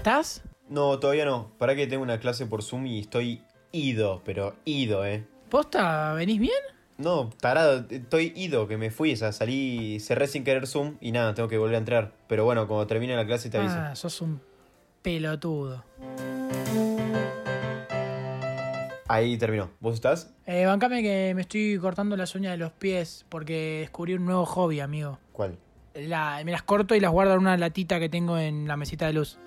¿Estás? 0.00 0.42
No, 0.70 0.98
todavía 0.98 1.26
no. 1.26 1.50
Para 1.58 1.76
que 1.76 1.86
tengo 1.86 2.02
una 2.02 2.18
clase 2.20 2.46
por 2.46 2.62
Zoom 2.62 2.86
y 2.86 3.00
estoy 3.00 3.42
ido, 3.70 4.22
pero 4.24 4.54
ido, 4.64 5.04
eh. 5.04 5.26
¿Posta? 5.50 6.14
¿Venís 6.14 6.40
bien? 6.40 6.54
No, 6.96 7.28
tarado, 7.38 7.84
estoy 7.90 8.32
ido, 8.34 8.66
que 8.66 8.78
me 8.78 8.90
fui, 8.90 9.12
o 9.12 9.16
sea, 9.18 9.32
salí, 9.32 10.00
cerré 10.00 10.26
sin 10.26 10.42
querer 10.42 10.66
Zoom 10.66 10.96
y 11.02 11.12
nada, 11.12 11.34
tengo 11.34 11.50
que 11.50 11.58
volver 11.58 11.74
a 11.74 11.78
entrar. 11.80 12.12
Pero 12.28 12.46
bueno, 12.46 12.66
cuando 12.66 12.86
termine 12.86 13.14
la 13.14 13.26
clase 13.26 13.50
te 13.50 13.58
aviso. 13.58 13.74
Ah, 13.76 13.94
sos 13.94 14.22
un 14.22 14.40
pelotudo. 15.02 15.84
Ahí 19.06 19.36
terminó. 19.36 19.70
¿Vos 19.80 19.96
estás? 19.96 20.32
Eh, 20.46 20.64
bancame 20.64 21.02
que 21.02 21.34
me 21.34 21.42
estoy 21.42 21.76
cortando 21.78 22.16
las 22.16 22.34
uñas 22.34 22.52
de 22.52 22.56
los 22.56 22.72
pies 22.72 23.26
porque 23.28 23.80
descubrí 23.80 24.14
un 24.14 24.24
nuevo 24.24 24.46
hobby, 24.46 24.80
amigo. 24.80 25.18
¿Cuál? 25.32 25.58
La- 25.92 26.40
me 26.42 26.52
las 26.52 26.62
corto 26.62 26.94
y 26.94 27.00
las 27.00 27.10
guardo 27.12 27.34
en 27.34 27.40
una 27.40 27.58
latita 27.58 28.00
que 28.00 28.08
tengo 28.08 28.38
en 28.38 28.66
la 28.66 28.78
mesita 28.78 29.06
de 29.06 29.12
luz. 29.12 29.38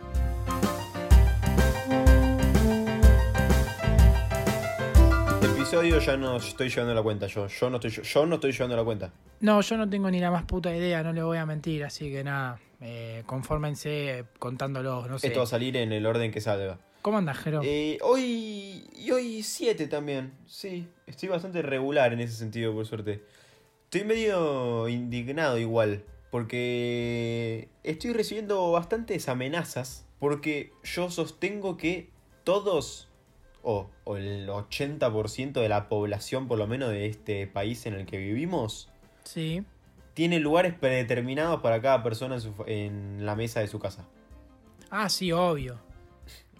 Episodio 5.73 5.99
ya 5.99 6.17
no 6.17 6.37
estoy 6.37 6.69
llevando 6.69 6.93
la 6.93 7.01
cuenta 7.01 7.25
yo. 7.25 7.47
Yo 7.47 7.69
no 7.69 7.77
estoy, 7.77 7.89
yo 7.89 8.25
no 8.27 8.35
estoy 8.35 8.51
llevando 8.51 8.75
la 8.75 8.83
cuenta. 8.83 9.11
No, 9.39 9.59
yo 9.61 9.75
no 9.75 9.89
tengo 9.89 10.11
ni 10.11 10.19
la 10.19 10.29
más 10.29 10.43
puta 10.43 10.75
idea, 10.75 11.01
no 11.01 11.13
le 11.13 11.23
voy 11.23 11.37
a 11.37 11.47
mentir, 11.47 11.83
así 11.83 12.11
que 12.11 12.23
nada, 12.23 12.59
eh, 12.79 13.23
confórmense 13.25 14.25
contándolo, 14.37 15.07
no 15.07 15.17
sé. 15.17 15.27
Esto 15.27 15.39
va 15.39 15.45
a 15.45 15.47
salir 15.47 15.75
en 15.77 15.91
el 15.91 16.05
orden 16.05 16.31
que 16.31 16.41
salga. 16.41 16.77
¿Cómo 17.01 17.17
andas, 17.17 17.37
Jero? 17.39 17.61
Eh, 17.63 17.97
hoy. 18.03 18.87
Y 18.95 19.11
hoy 19.11 19.41
7 19.41 19.87
también. 19.87 20.33
Sí, 20.45 20.87
estoy 21.07 21.29
bastante 21.29 21.63
regular 21.63 22.13
en 22.13 22.19
ese 22.19 22.35
sentido, 22.35 22.71
por 22.73 22.85
suerte. 22.85 23.23
Estoy 23.85 24.03
medio 24.03 24.87
indignado 24.87 25.57
igual. 25.57 26.03
Porque 26.29 27.69
estoy 27.83 28.13
recibiendo 28.13 28.71
bastantes 28.71 29.27
amenazas. 29.27 30.05
Porque 30.19 30.71
yo 30.83 31.09
sostengo 31.09 31.77
que 31.77 32.11
todos, 32.43 33.09
o, 33.63 33.89
o 34.03 34.17
el 34.17 34.47
80% 34.47 35.53
de 35.53 35.69
la 35.69 35.87
población, 35.89 36.47
por 36.47 36.57
lo 36.59 36.67
menos 36.67 36.89
de 36.89 37.07
este 37.07 37.47
país 37.47 37.85
en 37.85 37.93
el 37.95 38.05
que 38.05 38.17
vivimos, 38.17 38.89
Sí. 39.23 39.63
tiene 40.13 40.39
lugares 40.39 40.73
predeterminados 40.73 41.61
para 41.61 41.81
cada 41.81 42.03
persona 42.03 42.35
en, 42.35 42.41
su 42.41 42.53
fa- 42.53 42.65
en 42.67 43.25
la 43.25 43.35
mesa 43.35 43.61
de 43.61 43.67
su 43.67 43.79
casa. 43.79 44.05
Ah, 44.91 45.09
sí, 45.09 45.31
obvio. 45.31 45.77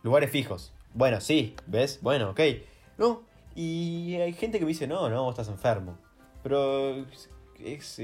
Lugares 0.01 0.31
fijos. 0.31 0.73
Bueno, 0.93 1.19
sí, 1.21 1.55
¿ves? 1.67 1.99
Bueno, 2.01 2.31
ok. 2.31 2.39
No, 2.97 3.23
y 3.55 4.15
hay 4.15 4.33
gente 4.33 4.57
que 4.59 4.65
me 4.65 4.69
dice, 4.69 4.87
no, 4.87 5.09
no, 5.09 5.23
vos 5.23 5.33
estás 5.33 5.49
enfermo. 5.49 5.97
Pero 6.41 7.05
es, 7.59 7.99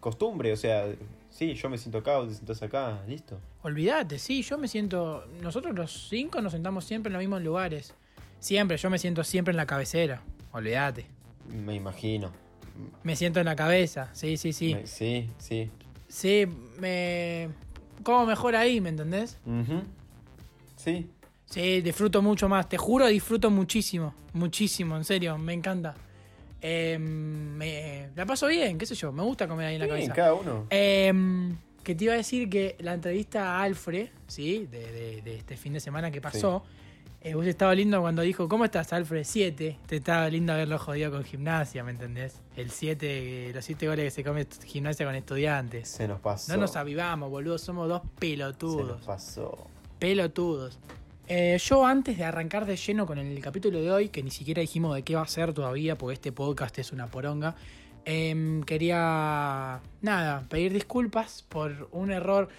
costumbre, 0.00 0.52
o 0.52 0.56
sea, 0.56 0.86
sí, 1.30 1.54
yo 1.54 1.68
me 1.68 1.78
siento 1.78 1.98
acá, 1.98 2.18
vos 2.18 2.28
te 2.28 2.34
sentás 2.34 2.62
acá, 2.62 3.02
listo. 3.08 3.38
Olvídate, 3.62 4.18
sí, 4.18 4.42
yo 4.42 4.58
me 4.58 4.68
siento. 4.68 5.24
Nosotros 5.42 5.74
los 5.74 6.08
cinco 6.08 6.40
nos 6.40 6.52
sentamos 6.52 6.84
siempre 6.84 7.08
en 7.08 7.14
los 7.14 7.20
mismos 7.20 7.42
lugares. 7.42 7.94
Siempre, 8.44 8.76
yo 8.76 8.90
me 8.90 8.98
siento 8.98 9.24
siempre 9.24 9.52
en 9.52 9.56
la 9.56 9.64
cabecera. 9.64 10.20
Olvídate. 10.52 11.06
Me 11.50 11.74
imagino. 11.74 12.30
Me 13.02 13.16
siento 13.16 13.40
en 13.40 13.46
la 13.46 13.56
cabeza, 13.56 14.10
sí, 14.12 14.36
sí, 14.36 14.52
sí. 14.52 14.74
Me- 14.74 14.86
sí, 14.86 15.30
sí. 15.38 15.70
Sí, 16.08 16.44
me. 16.78 17.48
Como 18.02 18.26
mejor 18.26 18.54
ahí, 18.54 18.82
¿me 18.82 18.90
entendés? 18.90 19.38
Ujú. 19.46 19.82
Sí. 20.76 21.08
Sí, 21.46 21.80
disfruto 21.80 22.20
mucho 22.20 22.46
más. 22.46 22.68
Te 22.68 22.76
juro, 22.76 23.06
disfruto 23.06 23.48
muchísimo. 23.50 24.12
Muchísimo, 24.34 24.94
en 24.98 25.04
serio, 25.04 25.38
me 25.38 25.54
encanta. 25.54 25.94
Eh, 26.60 26.98
me, 26.98 28.10
la 28.14 28.26
paso 28.26 28.46
bien, 28.48 28.76
qué 28.76 28.84
sé 28.84 28.94
yo. 28.94 29.10
Me 29.10 29.22
gusta 29.22 29.48
comer 29.48 29.68
ahí 29.68 29.74
en 29.76 29.80
la 29.80 29.86
Sí, 29.86 29.90
cabeza. 29.92 30.12
cada 30.12 30.34
uno. 30.34 30.66
Em, 30.68 31.56
que 31.82 31.94
te 31.94 32.04
iba 32.04 32.12
a 32.12 32.16
decir 32.18 32.50
que 32.50 32.76
la 32.80 32.92
entrevista 32.92 33.56
a 33.58 33.62
Alfred, 33.62 34.08
¿sí? 34.26 34.66
De, 34.70 34.92
de- 34.92 35.22
de 35.22 35.36
este 35.36 35.56
fin 35.56 35.72
de 35.72 35.80
semana 35.80 36.10
que 36.10 36.20
pasó, 36.20 36.62
eh, 37.24 37.34
vos 37.34 37.46
estaba 37.46 37.74
lindo 37.74 38.00
cuando 38.02 38.20
dijo, 38.22 38.48
¿cómo 38.48 38.66
estás, 38.66 38.92
Alfred? 38.92 39.24
7. 39.24 39.78
Te 39.86 39.96
estaba 39.96 40.28
lindo 40.28 40.52
haberlo 40.52 40.78
jodido 40.78 41.10
con 41.10 41.24
gimnasia, 41.24 41.82
¿me 41.82 41.90
entendés? 41.90 42.40
El 42.54 42.70
7, 42.70 43.50
los 43.54 43.64
7 43.64 43.88
goles 43.88 44.04
que 44.04 44.10
se 44.10 44.24
come 44.24 44.46
gimnasia 44.66 45.06
con 45.06 45.14
estudiantes. 45.14 45.88
Se 45.88 46.06
nos 46.06 46.20
pasó. 46.20 46.52
No 46.52 46.60
nos 46.60 46.76
avivamos, 46.76 47.30
boludo, 47.30 47.56
somos 47.56 47.88
dos 47.88 48.02
Se 48.02 48.06
nos 48.06 48.18
pelotudos. 48.20 49.02
pasó. 49.06 49.66
Pelotudos. 49.98 50.78
Eh, 51.26 51.56
yo 51.64 51.86
antes 51.86 52.18
de 52.18 52.24
arrancar 52.24 52.66
de 52.66 52.76
lleno 52.76 53.06
con 53.06 53.18
el 53.18 53.40
capítulo 53.40 53.80
de 53.80 53.90
hoy, 53.90 54.08
que 54.10 54.22
ni 54.22 54.30
siquiera 54.30 54.60
dijimos 54.60 54.94
de 54.94 55.02
qué 55.02 55.16
va 55.16 55.22
a 55.22 55.26
ser 55.26 55.54
todavía, 55.54 55.96
porque 55.96 56.12
este 56.14 56.32
podcast 56.32 56.78
es 56.78 56.92
una 56.92 57.06
poronga, 57.06 57.54
em, 58.04 58.62
quería, 58.64 59.80
nada, 60.02 60.44
pedir 60.50 60.74
disculpas 60.74 61.42
por 61.48 61.88
un 61.92 62.10
error, 62.10 62.50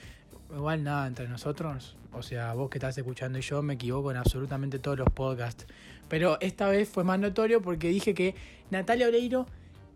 igual 0.52 0.84
nada, 0.84 1.06
entre 1.06 1.28
nosotros, 1.28 1.96
o 2.18 2.24
sea, 2.24 2.53
vos 2.53 2.70
que 2.70 2.78
estás 2.78 2.98
escuchando 2.98 3.38
y 3.38 3.42
yo 3.42 3.62
me 3.62 3.76
equivoco 3.76 4.12
en 4.12 4.18
absolutamente 4.18 4.80
todos 4.80 4.98
los 4.98 5.09
podcasts, 5.09 5.66
pero 6.08 6.40
esta 6.42 6.68
vez 6.70 6.88
fue 6.90 7.03
más 7.03 7.20
notorio 7.20 7.62
porque 7.62 7.90
dije 7.90 8.14
que 8.14 8.36
Natalia 8.72 9.08
Oreiro 9.08 9.46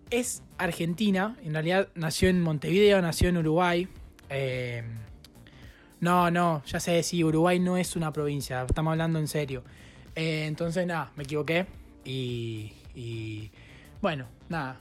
es 0.10 0.44
argentina, 0.58 1.38
en 1.44 1.54
realidad 1.54 1.90
nació 1.96 2.30
en 2.30 2.42
Montevideo, 2.42 3.02
nació 3.02 3.30
en 3.30 3.38
Uruguay, 3.38 3.88
em, 4.30 4.86
no, 6.02 6.32
no, 6.32 6.64
ya 6.66 6.80
sé, 6.80 7.04
sí, 7.04 7.24
Uruguay 7.24 7.60
no 7.60 7.78
es 7.78 7.96
una 7.96 8.12
provincia, 8.12 8.64
estamos 8.64 8.92
hablando 8.92 9.20
en 9.20 9.28
serio. 9.28 9.64
Eh, 10.16 10.46
entonces, 10.48 10.88
nada, 10.88 11.12
me 11.16 11.24
equivoqué 11.24 11.66
y, 12.06 12.74
y 12.96 13.52
bueno, 14.02 14.26
nada. 14.48 14.78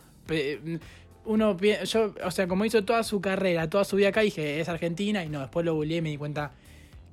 Uno, 1.24 1.56
yo, 1.58 2.14
o 2.24 2.30
sea, 2.30 2.48
como 2.48 2.64
hizo 2.64 2.84
toda 2.84 3.02
su 3.02 3.20
carrera, 3.20 3.68
toda 3.68 3.84
su 3.84 3.96
vida 3.96 4.08
acá, 4.08 4.20
dije, 4.20 4.60
es 4.60 4.68
argentina 4.68 5.24
y 5.24 5.28
no, 5.28 5.40
después 5.40 5.66
lo 5.66 5.74
googleé 5.74 5.98
y 5.98 6.02
me 6.02 6.10
di 6.10 6.16
cuenta 6.16 6.52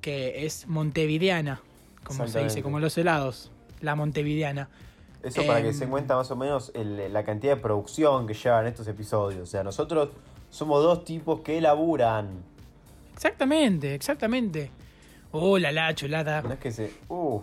que 0.06 0.46
es 0.46 0.68
montevideana, 0.68 1.60
como 2.04 2.28
se 2.28 2.44
dice, 2.44 2.62
como 2.62 2.78
los 2.78 2.96
helados, 2.96 3.50
la 3.80 3.96
montevideana. 3.96 4.68
Eso 5.20 5.44
para 5.44 5.60
que 5.62 5.70
Em, 5.70 5.74
se 5.74 5.88
cuenta 5.88 6.14
más 6.14 6.30
o 6.30 6.36
menos 6.36 6.70
el- 6.74 7.12
la 7.12 7.24
cantidad 7.24 7.56
de 7.56 7.60
producción 7.60 8.28
que 8.28 8.34
llevan 8.34 8.68
estos 8.68 8.86
episodios. 8.86 9.42
O 9.42 9.46
sea, 9.46 9.64
nosotros 9.64 10.10
somos 10.48 10.80
dos 10.84 11.04
tipos 11.04 11.40
que 11.40 11.60
laburan. 11.60 12.28
Exactamente, 13.14 13.96
exactamente. 13.96 14.70
Oh, 15.32 15.58
la 15.58 15.72
la 15.72 15.92
chulada. 15.96 16.40
No 16.42 16.52
es 16.52 16.60
que 16.60 16.70
se. 16.70 16.92
Uh, 17.08 17.40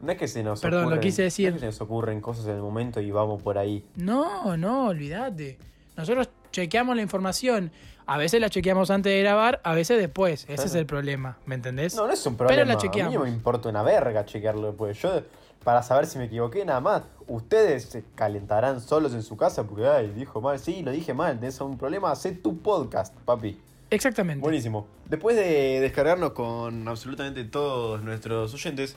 no 0.00 0.12
es 0.12 0.18
que 0.18 0.28
se 0.28 0.44
nos 0.44 0.60
Perdón, 0.60 0.90
lo 0.90 1.00
quise 1.00 1.22
decir. 1.22 1.48
No 1.50 1.56
es 1.56 1.60
que 1.62 1.66
se 1.66 1.66
nos 1.66 1.80
ocurren 1.80 2.20
cosas 2.20 2.46
en 2.46 2.52
el 2.54 2.60
momento 2.62 3.00
y 3.00 3.10
vamos 3.10 3.42
por 3.42 3.58
ahí. 3.58 3.84
No, 3.96 4.56
no, 4.56 4.86
olvídate. 4.86 5.58
Nosotros 5.96 6.28
chequeamos 6.52 6.94
la 6.94 7.02
información. 7.02 7.72
A 8.10 8.16
veces 8.16 8.40
la 8.40 8.48
chequeamos 8.48 8.90
antes 8.90 9.12
de 9.12 9.20
grabar, 9.20 9.60
a 9.64 9.74
veces 9.74 9.98
después. 10.00 10.46
Ese 10.48 10.64
es 10.66 10.74
el 10.74 10.86
problema, 10.86 11.36
¿me 11.44 11.54
entendés? 11.54 11.94
No, 11.94 12.06
no 12.06 12.12
es 12.14 12.24
un 12.26 12.36
Pero 12.36 12.48
problema. 12.48 12.66
la 12.66 12.72
A 12.72 12.76
mí 12.76 12.82
chequeamos. 12.82 13.14
no 13.14 13.20
me 13.20 13.28
importa 13.28 13.68
una 13.68 13.82
verga 13.82 14.24
chequearlo 14.24 14.68
después. 14.68 14.98
Yo, 15.02 15.22
para 15.62 15.82
saber 15.82 16.06
si 16.06 16.16
me 16.16 16.24
equivoqué, 16.24 16.64
nada 16.64 16.80
más. 16.80 17.02
Ustedes 17.26 17.84
se 17.84 18.04
calentarán 18.14 18.80
solos 18.80 19.12
en 19.12 19.22
su 19.22 19.36
casa 19.36 19.64
porque, 19.64 19.86
ay, 19.86 20.10
dijo 20.16 20.40
mal. 20.40 20.58
Sí, 20.58 20.82
lo 20.82 20.90
dije 20.90 21.12
mal. 21.12 21.38
Tenés 21.38 21.60
un 21.60 21.76
problema. 21.76 22.10
Hacé 22.10 22.32
tu 22.32 22.58
podcast, 22.62 23.14
papi. 23.26 23.60
Exactamente. 23.90 24.40
Buenísimo. 24.42 24.86
Después 25.04 25.36
de 25.36 25.80
descargarnos 25.80 26.32
con 26.32 26.88
absolutamente 26.88 27.44
todos 27.44 28.02
nuestros 28.02 28.54
oyentes, 28.54 28.96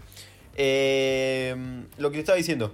eh, 0.55 1.83
lo 1.97 2.11
que 2.11 2.15
te 2.15 2.19
estaba 2.21 2.37
diciendo, 2.37 2.71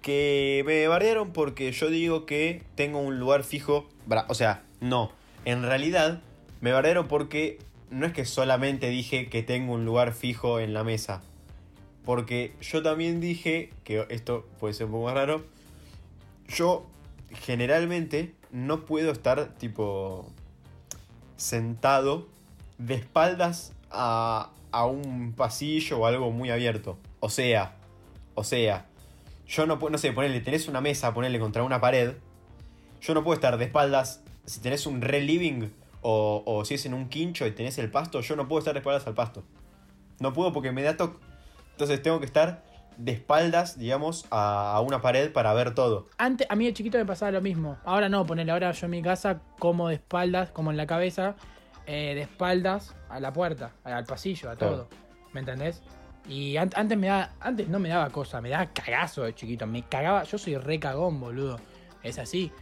que 0.00 0.62
me 0.66 0.88
bardearon 0.88 1.32
porque 1.32 1.70
yo 1.70 1.88
digo 1.88 2.26
que 2.26 2.62
tengo 2.74 2.98
un 2.98 3.18
lugar 3.20 3.44
fijo, 3.44 3.88
o 4.28 4.34
sea, 4.34 4.62
no, 4.80 5.12
en 5.44 5.62
realidad 5.62 6.20
me 6.60 6.72
bardearon 6.72 7.08
porque 7.08 7.58
no 7.90 8.06
es 8.06 8.12
que 8.12 8.24
solamente 8.24 8.88
dije 8.88 9.28
que 9.28 9.42
tengo 9.42 9.74
un 9.74 9.84
lugar 9.84 10.12
fijo 10.12 10.60
en 10.60 10.74
la 10.74 10.84
mesa, 10.84 11.22
porque 12.04 12.54
yo 12.60 12.82
también 12.82 13.20
dije, 13.20 13.70
que 13.84 14.06
esto 14.10 14.46
puede 14.58 14.74
ser 14.74 14.86
un 14.86 14.92
poco 14.92 15.04
más 15.06 15.14
raro, 15.14 15.44
yo 16.48 16.86
generalmente 17.30 18.34
no 18.50 18.84
puedo 18.84 19.12
estar 19.12 19.54
tipo 19.58 20.30
sentado 21.36 22.28
de 22.78 22.94
espaldas 22.94 23.72
a, 23.90 24.50
a 24.70 24.86
un 24.86 25.32
pasillo 25.32 26.00
o 26.00 26.06
algo 26.06 26.30
muy 26.30 26.50
abierto. 26.50 26.98
O 27.20 27.28
sea, 27.28 27.74
o 28.34 28.44
sea, 28.44 28.86
yo 29.46 29.66
no 29.66 29.78
puedo, 29.78 29.92
no 29.92 29.98
sé, 29.98 30.12
ponerle, 30.12 30.40
tenés 30.40 30.68
una 30.68 30.80
mesa, 30.80 31.14
ponerle 31.14 31.38
contra 31.38 31.62
una 31.62 31.80
pared. 31.80 32.14
Yo 33.00 33.14
no 33.14 33.22
puedo 33.22 33.34
estar 33.34 33.58
de 33.58 33.66
espaldas, 33.66 34.22
si 34.44 34.60
tenés 34.60 34.86
un 34.86 35.00
re 35.00 35.20
living 35.20 35.70
o, 36.02 36.42
o 36.46 36.64
si 36.64 36.74
es 36.74 36.86
en 36.86 36.94
un 36.94 37.08
quincho 37.08 37.46
y 37.46 37.52
tenés 37.52 37.78
el 37.78 37.90
pasto, 37.90 38.20
yo 38.20 38.36
no 38.36 38.48
puedo 38.48 38.58
estar 38.60 38.74
de 38.74 38.80
espaldas 38.80 39.06
al 39.06 39.14
pasto. 39.14 39.44
No 40.20 40.32
puedo 40.32 40.52
porque 40.52 40.72
me 40.72 40.82
da 40.82 40.96
toque. 40.96 41.18
Entonces 41.72 42.02
tengo 42.02 42.18
que 42.20 42.26
estar 42.26 42.64
de 42.96 43.12
espaldas, 43.12 43.78
digamos, 43.78 44.26
a, 44.30 44.74
a 44.74 44.80
una 44.80 45.00
pared 45.00 45.32
para 45.32 45.52
ver 45.54 45.74
todo. 45.74 46.08
Antes, 46.18 46.46
a 46.50 46.56
mí 46.56 46.66
de 46.66 46.74
chiquito 46.74 46.98
me 46.98 47.06
pasaba 47.06 47.32
lo 47.32 47.40
mismo. 47.40 47.78
Ahora 47.84 48.08
no, 48.08 48.24
ponele, 48.26 48.52
ahora 48.52 48.70
yo 48.72 48.84
en 48.86 48.90
mi 48.90 49.02
casa 49.02 49.40
como 49.58 49.88
de 49.88 49.94
espaldas, 49.94 50.50
como 50.50 50.70
en 50.70 50.76
la 50.76 50.86
cabeza, 50.86 51.34
eh, 51.86 52.14
de 52.14 52.20
espaldas 52.22 52.94
a 53.08 53.18
la 53.20 53.32
puerta, 53.32 53.72
al 53.84 54.04
pasillo, 54.04 54.50
a 54.50 54.56
todo. 54.56 54.88
¿Me 55.32 55.40
entendés? 55.40 55.82
Y 56.28 56.56
an- 56.58 56.70
antes 56.76 56.96
me 56.98 57.06
da, 57.08 57.34
antes 57.40 57.66
no 57.68 57.78
me 57.78 57.88
daba 57.88 58.10
cosa, 58.10 58.40
me 58.40 58.50
daba 58.50 58.66
cagazo 58.66 59.22
de 59.22 59.34
chiquito. 59.34 59.66
Me 59.66 59.82
cagaba, 59.82 60.24
yo 60.24 60.36
soy 60.38 60.56
re 60.56 60.78
cagón, 60.78 61.18
boludo. 61.18 61.58
Es 62.02 62.18
así. 62.18 62.52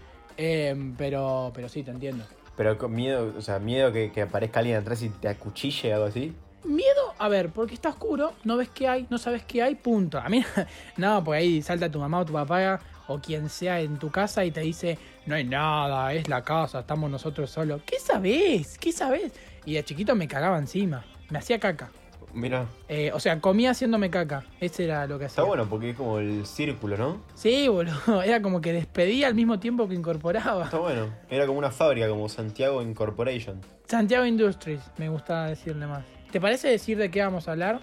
Eh, 0.42 0.94
pero, 0.96 1.52
pero 1.54 1.68
sí, 1.68 1.82
te 1.82 1.90
entiendo. 1.90 2.24
Pero 2.56 2.78
con 2.78 2.94
miedo, 2.94 3.34
o 3.36 3.42
sea, 3.42 3.58
miedo 3.58 3.92
que, 3.92 4.10
que 4.10 4.22
aparezca 4.22 4.60
alguien 4.60 4.78
atrás 4.78 5.02
y 5.02 5.10
te 5.10 5.28
acuchille 5.28 5.92
o 5.92 5.96
algo 5.96 6.06
así. 6.06 6.34
Miedo 6.64 7.14
a 7.18 7.28
ver, 7.28 7.50
porque 7.50 7.74
está 7.74 7.90
oscuro, 7.90 8.32
no 8.44 8.56
ves 8.56 8.70
qué 8.70 8.88
hay, 8.88 9.06
no 9.10 9.18
sabes 9.18 9.44
qué 9.44 9.62
hay, 9.62 9.74
punto. 9.74 10.18
A 10.18 10.30
mí, 10.30 10.42
no, 10.96 11.22
pues 11.22 11.40
ahí 11.40 11.60
salta 11.60 11.90
tu 11.90 11.98
mamá 11.98 12.20
o 12.20 12.24
tu 12.24 12.32
papá 12.32 12.80
o 13.06 13.18
quien 13.18 13.50
sea 13.50 13.80
en 13.80 13.98
tu 13.98 14.10
casa 14.10 14.42
y 14.42 14.50
te 14.50 14.60
dice, 14.62 14.98
no 15.26 15.34
hay 15.34 15.44
nada, 15.44 16.14
es 16.14 16.26
la 16.26 16.42
casa, 16.42 16.80
estamos 16.80 17.10
nosotros 17.10 17.50
solos. 17.50 17.82
¿Qué 17.84 17.98
sabés? 17.98 18.78
¿Qué 18.78 18.92
sabés? 18.92 19.32
Y 19.66 19.74
de 19.74 19.84
chiquito 19.84 20.14
me 20.14 20.26
cagaba 20.26 20.56
encima, 20.56 21.04
me 21.28 21.38
hacía 21.38 21.60
caca. 21.60 21.90
Mira, 22.32 22.66
Eh, 22.88 23.10
o 23.12 23.18
sea, 23.20 23.40
comía 23.40 23.70
haciéndome 23.72 24.08
caca. 24.10 24.44
Ese 24.60 24.84
era 24.84 25.06
lo 25.06 25.18
que 25.18 25.24
hacía. 25.24 25.32
está 25.34 25.42
bueno 25.42 25.66
porque 25.68 25.90
es 25.90 25.96
como 25.96 26.18
el 26.18 26.46
círculo, 26.46 26.96
¿no? 26.96 27.22
Sí, 27.34 27.66
boludo. 27.68 28.22
Era 28.22 28.40
como 28.40 28.60
que 28.60 28.72
despedía 28.72 29.26
al 29.26 29.34
mismo 29.34 29.58
tiempo 29.58 29.88
que 29.88 29.94
incorporaba. 29.94 30.64
Está 30.64 30.78
bueno. 30.78 31.08
Era 31.28 31.46
como 31.46 31.58
una 31.58 31.70
fábrica, 31.70 32.08
como 32.08 32.28
Santiago 32.28 32.82
Incorporation. 32.82 33.60
Santiago 33.88 34.24
Industries, 34.24 34.80
me 34.98 35.08
gustaba 35.08 35.48
decirle 35.48 35.86
más. 35.86 36.04
¿Te 36.30 36.40
parece 36.40 36.68
decir 36.68 36.96
de 36.98 37.10
qué 37.10 37.20
vamos 37.22 37.48
a 37.48 37.52
hablar? 37.52 37.80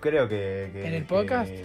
Creo 0.00 0.28
que. 0.28 0.70
que- 0.72 0.86
¿En 0.86 0.92
el 0.94 1.04
podcast? 1.04 1.48
Que, 1.50 1.64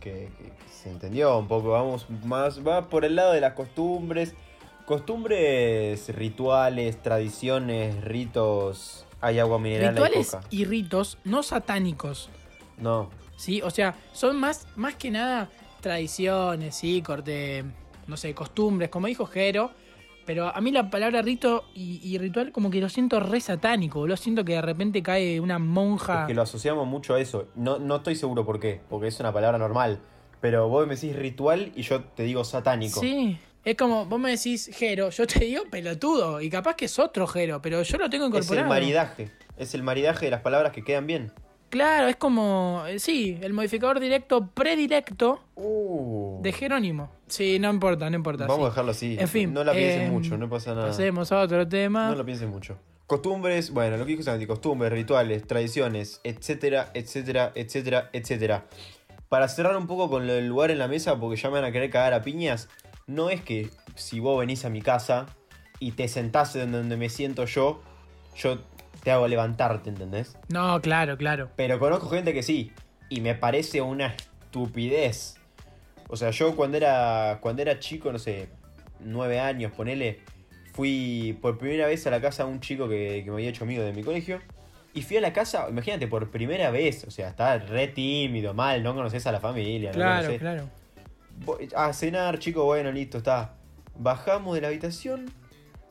que- 0.00 0.28
que 0.38 0.52
se 0.72 0.90
entendió 0.90 1.36
un 1.38 1.48
poco. 1.48 1.70
Vamos 1.70 2.06
más. 2.24 2.66
Va 2.66 2.88
por 2.88 3.04
el 3.04 3.16
lado 3.16 3.32
de 3.32 3.40
las 3.42 3.52
costumbres. 3.52 4.34
Costumbres, 4.86 6.08
rituales, 6.14 7.02
tradiciones, 7.02 8.02
ritos. 8.04 9.04
Hay 9.20 9.38
agua 9.38 9.58
mineral, 9.58 9.94
Rituales 9.94 10.30
coca. 10.30 10.44
y 10.50 10.64
ritos 10.64 11.18
no 11.24 11.42
satánicos. 11.42 12.30
No. 12.78 13.10
¿sí? 13.36 13.62
O 13.62 13.70
sea, 13.70 13.94
son 14.12 14.38
más, 14.38 14.66
más 14.76 14.94
que 14.94 15.10
nada 15.10 15.48
tradiciones, 15.80 16.74
¿sí? 16.76 17.02
Corte, 17.02 17.64
no 18.06 18.16
sé, 18.16 18.34
costumbres, 18.34 18.90
como 18.90 19.06
dijo 19.06 19.26
Jero. 19.26 19.70
Pero 20.26 20.54
a 20.54 20.60
mí 20.60 20.70
la 20.72 20.90
palabra 20.90 21.22
rito 21.22 21.64
y, 21.74 22.00
y 22.02 22.18
ritual 22.18 22.52
como 22.52 22.70
que 22.70 22.82
lo 22.82 22.90
siento 22.90 23.18
re 23.18 23.40
satánico, 23.40 24.06
Lo 24.06 24.14
siento 24.16 24.44
que 24.44 24.52
de 24.52 24.60
repente 24.62 25.02
cae 25.02 25.40
una 25.40 25.58
monja. 25.58 26.22
Es 26.22 26.26
que 26.26 26.34
lo 26.34 26.42
asociamos 26.42 26.86
mucho 26.86 27.14
a 27.14 27.20
eso. 27.20 27.46
No, 27.54 27.78
no 27.78 27.96
estoy 27.96 28.14
seguro 28.14 28.44
por 28.44 28.60
qué, 28.60 28.82
porque 28.90 29.06
es 29.06 29.18
una 29.20 29.32
palabra 29.32 29.56
normal. 29.56 30.00
Pero 30.42 30.68
vos 30.68 30.86
me 30.86 30.96
decís 30.96 31.16
ritual 31.16 31.72
y 31.74 31.82
yo 31.82 32.04
te 32.04 32.24
digo 32.24 32.44
satánico. 32.44 33.00
Sí, 33.00 33.38
es 33.64 33.76
como, 33.76 34.06
vos 34.06 34.18
me 34.20 34.30
decís 34.30 34.70
Jero, 34.72 35.10
yo 35.10 35.26
te 35.26 35.40
digo 35.40 35.64
pelotudo. 35.70 36.40
Y 36.40 36.48
capaz 36.50 36.74
que 36.76 36.86
es 36.86 36.98
otro 36.98 37.26
Jero, 37.26 37.60
pero 37.62 37.82
yo 37.82 37.98
lo 37.98 38.08
tengo 38.10 38.26
es 38.26 38.30
incorporado. 38.30 38.62
el 38.62 38.68
maridaje. 38.68 39.30
Es 39.56 39.74
el 39.74 39.82
maridaje 39.82 40.26
de 40.26 40.30
las 40.30 40.40
palabras 40.40 40.72
que 40.72 40.82
quedan 40.84 41.06
bien. 41.06 41.32
Claro, 41.70 42.08
es 42.08 42.16
como, 42.16 42.84
eh, 42.88 42.98
sí, 42.98 43.38
el 43.42 43.52
modificador 43.52 44.00
directo 44.00 44.46
predilecto 44.46 45.42
Uh. 45.54 46.40
de 46.42 46.52
Jerónimo. 46.52 47.10
Sí, 47.26 47.58
no 47.58 47.68
importa, 47.70 48.08
no 48.08 48.16
importa. 48.16 48.46
Vamos 48.46 48.66
a 48.66 48.68
dejarlo 48.70 48.92
así. 48.92 49.16
En 49.20 49.28
fin, 49.28 49.52
No 49.52 49.62
la 49.64 49.72
piensen 49.72 50.02
eh, 50.06 50.10
mucho, 50.10 50.38
no 50.38 50.48
pasa 50.48 50.74
nada. 50.74 50.86
Pasemos 50.86 51.30
a 51.30 51.40
otro 51.40 51.68
tema. 51.68 52.08
No 52.08 52.14
lo 52.16 52.24
piensen 52.24 52.48
mucho. 52.48 52.78
Costumbres, 53.06 53.70
bueno, 53.70 53.96
lo 53.98 54.04
que 54.06 54.12
dijo 54.12 54.22
Santi, 54.22 54.46
costumbres, 54.46 54.92
rituales, 54.92 55.46
tradiciones, 55.46 56.20
etcétera, 56.24 56.90
etcétera, 56.94 57.52
etcétera, 57.54 58.08
etcétera. 58.14 58.64
Para 59.28 59.48
cerrar 59.48 59.76
un 59.76 59.86
poco 59.86 60.08
con 60.08 60.26
del 60.26 60.46
lugar 60.46 60.70
en 60.70 60.78
la 60.78 60.88
mesa, 60.88 61.18
porque 61.18 61.36
ya 61.40 61.48
me 61.50 61.56
van 61.60 61.64
a 61.64 61.72
querer 61.72 61.90
cagar 61.90 62.14
a 62.14 62.22
piñas, 62.22 62.68
no 63.08 63.28
es 63.30 63.40
que 63.40 63.68
si 63.96 64.20
vos 64.20 64.38
venís 64.38 64.64
a 64.64 64.70
mi 64.70 64.80
casa 64.82 65.26
y 65.80 65.92
te 65.92 66.06
sentás 66.06 66.54
en 66.54 66.70
donde 66.70 66.96
me 66.96 67.08
siento 67.08 67.44
yo, 67.46 67.82
yo 68.36 68.60
te 69.02 69.10
hago 69.10 69.26
levantarte, 69.26 69.90
¿entendés? 69.90 70.36
No, 70.48 70.80
claro, 70.80 71.16
claro. 71.16 71.50
Pero 71.56 71.78
conozco 71.80 72.08
gente 72.10 72.32
que 72.32 72.42
sí, 72.44 72.70
y 73.08 73.20
me 73.20 73.34
parece 73.34 73.80
una 73.80 74.14
estupidez. 74.52 75.36
O 76.08 76.16
sea, 76.16 76.30
yo 76.30 76.54
cuando 76.56 76.76
era, 76.76 77.38
cuando 77.40 77.62
era 77.62 77.78
chico, 77.78 78.12
no 78.12 78.18
sé, 78.18 78.48
nueve 79.00 79.40
años, 79.40 79.72
ponele, 79.72 80.20
fui 80.72 81.36
por 81.40 81.58
primera 81.58 81.86
vez 81.86 82.06
a 82.06 82.10
la 82.10 82.20
casa 82.20 82.44
de 82.44 82.50
un 82.50 82.60
chico 82.60 82.88
que, 82.88 83.22
que 83.24 83.30
me 83.30 83.36
había 83.36 83.50
hecho 83.50 83.64
amigo 83.64 83.82
de 83.82 83.92
mi 83.92 84.02
colegio. 84.02 84.40
Y 84.94 85.02
fui 85.02 85.18
a 85.18 85.20
la 85.20 85.32
casa, 85.32 85.66
imagínate, 85.68 86.08
por 86.08 86.30
primera 86.30 86.70
vez, 86.70 87.04
o 87.04 87.10
sea, 87.10 87.28
estaba 87.28 87.58
re 87.58 87.88
tímido, 87.88 88.54
mal, 88.54 88.82
no 88.82 88.94
conoces 88.94 89.26
a 89.26 89.32
la 89.32 89.38
familia, 89.38 89.90
no 89.90 89.96
Claro, 89.96 90.16
conocés. 90.22 90.40
claro. 90.40 90.68
A 91.76 91.92
cenar, 91.92 92.38
chico, 92.38 92.64
bueno, 92.64 92.92
listo, 92.92 93.18
está. 93.18 93.54
Bajamos 93.96 94.54
de 94.54 94.60
la 94.60 94.68
habitación. 94.68 95.30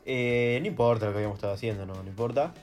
eh, 0.05 0.57
no 0.61 0.67
importa 0.67 1.05
lo 1.05 1.11
que 1.11 1.17
habíamos 1.17 1.37
estado 1.37 1.53
haciendo, 1.53 1.85
no, 1.85 1.93
no 1.95 2.07
importa. 2.07 2.53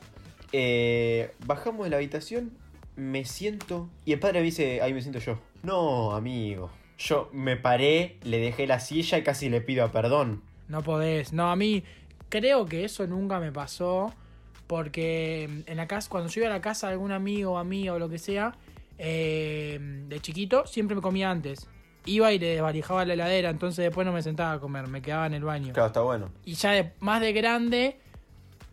Eh, 0.53 1.33
bajamos 1.47 1.85
de 1.85 1.91
la 1.91 1.97
habitación, 1.97 2.53
me 2.97 3.25
siento. 3.25 3.89
Y 4.05 4.13
el 4.13 4.21
padre 4.21 4.41
me 4.41 4.47
dice, 4.47 4.81
ahí 4.81 4.95
me 4.95 5.03
siento 5.03 5.19
yo. 5.19 5.39
No, 5.63 6.13
amigo. 6.13 6.71
Yo 6.97 7.29
me 7.33 7.57
paré, 7.57 8.19
le 8.23 8.39
dejé 8.39 8.67
la 8.67 8.79
silla 8.81 9.19
y 9.19 9.23
casi 9.25 9.49
le 9.49 9.61
pido 9.61 9.91
perdón. 9.91 10.43
No 10.69 10.83
podés. 10.83 11.33
No, 11.33 11.51
a 11.51 11.57
mí 11.57 11.83
creo 12.29 12.67
que 12.67 12.85
eso 12.85 13.07
nunca 13.07 13.41
me 13.41 13.51
pasó. 13.53 14.15
Porque 14.67 15.45
en 15.67 15.77
la 15.77 15.87
casa, 15.87 16.09
cuando 16.09 16.31
yo 16.31 16.41
iba 16.41 16.49
a 16.49 16.53
la 16.55 16.63
casa 16.63 16.87
de 16.87 16.95
algún 16.95 17.13
amigo 17.13 17.53
o 17.53 17.59
amiga 17.59 17.93
o 17.93 17.99
lo 17.99 18.09
que 18.09 18.19
sea, 18.19 18.57
eh, 18.97 19.79
de 20.09 20.21
chiquito, 20.21 20.67
siempre 20.67 20.95
me 20.97 21.03
comía 21.03 21.31
antes. 21.31 21.69
Iba 22.07 22.33
y 22.33 22.39
le 22.39 22.49
desvalijaba 22.49 23.05
la 23.05 23.15
heladera, 23.15 23.51
entonces 23.51 23.83
después 23.85 24.07
no 24.07 24.13
me 24.13 24.23
sentaba 24.23 24.53
a 24.53 24.61
comer, 24.61 24.89
me 24.89 25.01
quedaba 25.01 25.27
en 25.27 25.35
el 25.35 25.45
baño. 25.45 25.73
Claro, 25.73 25.87
está 25.89 26.01
bueno. 26.01 26.31
Y 26.45 26.55
ya 26.55 26.73
de- 26.73 26.93
más 27.01 27.21
de 27.21 27.33
grande, 27.33 27.99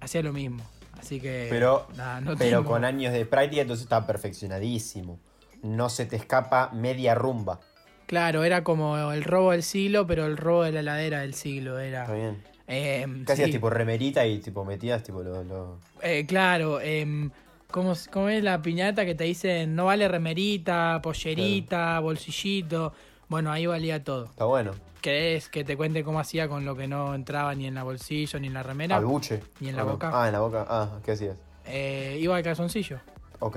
hacía 0.02 0.22
lo 0.22 0.34
mismo. 0.34 0.64
Así 1.00 1.20
que. 1.22 1.48
Pero, 1.50 1.88
nada, 1.96 2.20
no 2.22 2.36
pero 2.38 2.58
tengo- 2.60 2.70
con 2.72 2.84
años 2.86 3.14
de 3.14 3.26
práctica, 3.26 3.62
entonces 3.62 3.84
está 3.84 4.06
perfeccionadísimo. 4.06 5.20
No 5.64 5.90
se 5.90 6.06
te 6.06 6.16
escapa 6.18 6.70
media 6.74 7.16
rumba. 7.16 7.60
Claro, 8.08 8.44
era 8.44 8.64
como 8.64 9.12
el 9.12 9.24
robo 9.24 9.52
del 9.52 9.64
siglo, 9.64 10.06
pero 10.06 10.26
el 10.26 10.36
robo 10.36 10.64
de 10.64 10.74
la 10.74 10.82
heladera 10.82 11.22
del 11.22 11.34
siglo 11.34 11.80
era. 11.80 12.02
Está 12.02 12.14
bien. 12.16 12.44
Eh, 12.68 13.06
¿Qué 13.26 13.32
hacías? 13.34 13.48
sí. 13.48 13.54
Tipo 13.54 13.70
remerita 13.70 14.26
y 14.26 14.40
tipo 14.40 14.66
metías 14.66 15.04
tipo 15.04 15.24
lo- 15.24 15.44
lo... 15.44 15.80
Eh, 16.02 16.26
claro, 16.28 16.82
em, 16.82 17.32
¿cómo, 17.70 17.94
cómo 18.12 18.28
es 18.30 18.44
la 18.44 18.62
piñata 18.62 19.06
que 19.06 19.16
te 19.16 19.24
dicen 19.24 19.76
no 19.76 19.86
vale 19.86 20.08
remerita, 20.08 21.00
pollerita, 21.02 22.00
bolsillito? 22.00 22.94
Bueno, 23.32 23.50
ahí 23.50 23.66
valía 23.66 24.04
todo. 24.04 24.26
Está 24.26 24.44
bueno. 24.44 24.74
¿Querés 25.00 25.48
que 25.48 25.64
te 25.64 25.78
cuente 25.78 26.04
cómo 26.04 26.20
hacía 26.20 26.50
con 26.50 26.66
lo 26.66 26.76
que 26.76 26.90
no 26.90 27.16
entraba 27.16 27.56
ni 27.56 27.66
en 27.66 27.76
la 27.76 27.84
bolsillo 27.84 28.38
ni 28.42 28.48
en 28.48 28.54
la 28.54 28.62
remera? 28.62 28.98
Al 28.98 29.06
buche. 29.06 29.42
¿Y 29.62 29.70
en 29.70 29.78
la 29.78 29.84
boca? 29.84 30.12
Ah, 30.14 30.28
en 30.28 30.34
la 30.34 30.42
boca. 30.42 30.66
Ah, 30.68 31.00
¿qué 31.02 31.14
hacías? 31.14 31.38
Eh, 31.66 32.18
iba 32.20 32.36
al 32.36 32.44
calzoncillo. 32.44 33.00
Ok. 33.40 33.56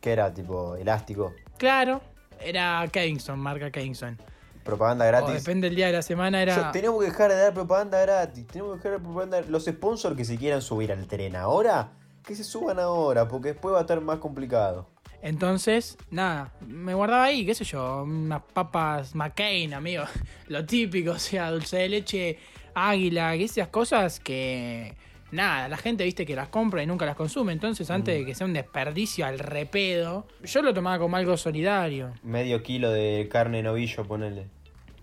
¿Qué 0.00 0.12
era? 0.12 0.32
Tipo 0.32 0.76
elástico. 0.76 1.34
Claro, 1.58 2.00
era 2.40 2.82
Kingston, 2.90 3.38
marca 3.38 3.70
Kingston. 3.70 4.16
Propaganda 4.64 5.04
O 5.04 5.08
gratis. 5.08 5.34
depende 5.44 5.66
del 5.68 5.76
día 5.76 5.88
de 5.88 5.92
la 5.92 6.02
semana, 6.02 6.42
Yo- 6.42 6.50
era... 6.50 6.72
tenemos 6.72 7.00
que 7.00 7.10
dejar 7.10 7.30
de 7.32 7.36
dar 7.36 7.52
propaganda 7.52 8.00
gratis. 8.00 8.46
Tenemos 8.46 8.72
que 8.72 8.88
dejar 8.88 8.92
de 8.92 8.96
dar 8.96 9.02
propaganda. 9.02 9.40
Los 9.50 9.66
sponsors 9.66 10.16
que 10.16 10.24
se 10.24 10.38
quieran 10.38 10.62
subir 10.62 10.90
al 10.90 11.06
tren 11.06 11.36
ahora, 11.36 11.90
que 12.24 12.34
se 12.34 12.44
suban 12.44 12.78
ahora, 12.78 13.28
porque 13.28 13.48
después 13.48 13.74
va 13.74 13.78
a 13.80 13.82
estar 13.82 14.00
más 14.00 14.20
complicado. 14.20 14.86
Entonces, 15.22 15.98
nada, 16.10 16.52
me 16.66 16.94
guardaba 16.94 17.24
ahí, 17.24 17.44
qué 17.44 17.54
sé 17.54 17.64
yo, 17.64 18.04
unas 18.04 18.42
papas 18.42 19.14
McCain, 19.14 19.74
amigo. 19.74 20.04
Lo 20.48 20.64
típico, 20.64 21.12
o 21.12 21.18
sea, 21.18 21.50
dulce 21.50 21.78
de 21.78 21.88
leche, 21.88 22.38
águila, 22.74 23.36
que 23.36 23.44
esas 23.44 23.68
cosas 23.68 24.20
que. 24.20 24.94
Nada, 25.32 25.68
la 25.68 25.76
gente 25.76 26.02
viste 26.02 26.26
que 26.26 26.34
las 26.34 26.48
compra 26.48 26.82
y 26.82 26.86
nunca 26.86 27.06
las 27.06 27.14
consume. 27.14 27.52
Entonces, 27.52 27.88
antes 27.90 28.18
de 28.18 28.26
que 28.26 28.34
sea 28.34 28.46
un 28.48 28.52
desperdicio 28.52 29.24
al 29.24 29.38
repedo, 29.38 30.26
yo 30.42 30.60
lo 30.60 30.74
tomaba 30.74 30.98
como 30.98 31.16
algo 31.16 31.36
solidario. 31.36 32.12
Medio 32.24 32.64
kilo 32.64 32.90
de 32.90 33.28
carne 33.30 33.62
novillo, 33.62 34.04
ponele. 34.04 34.48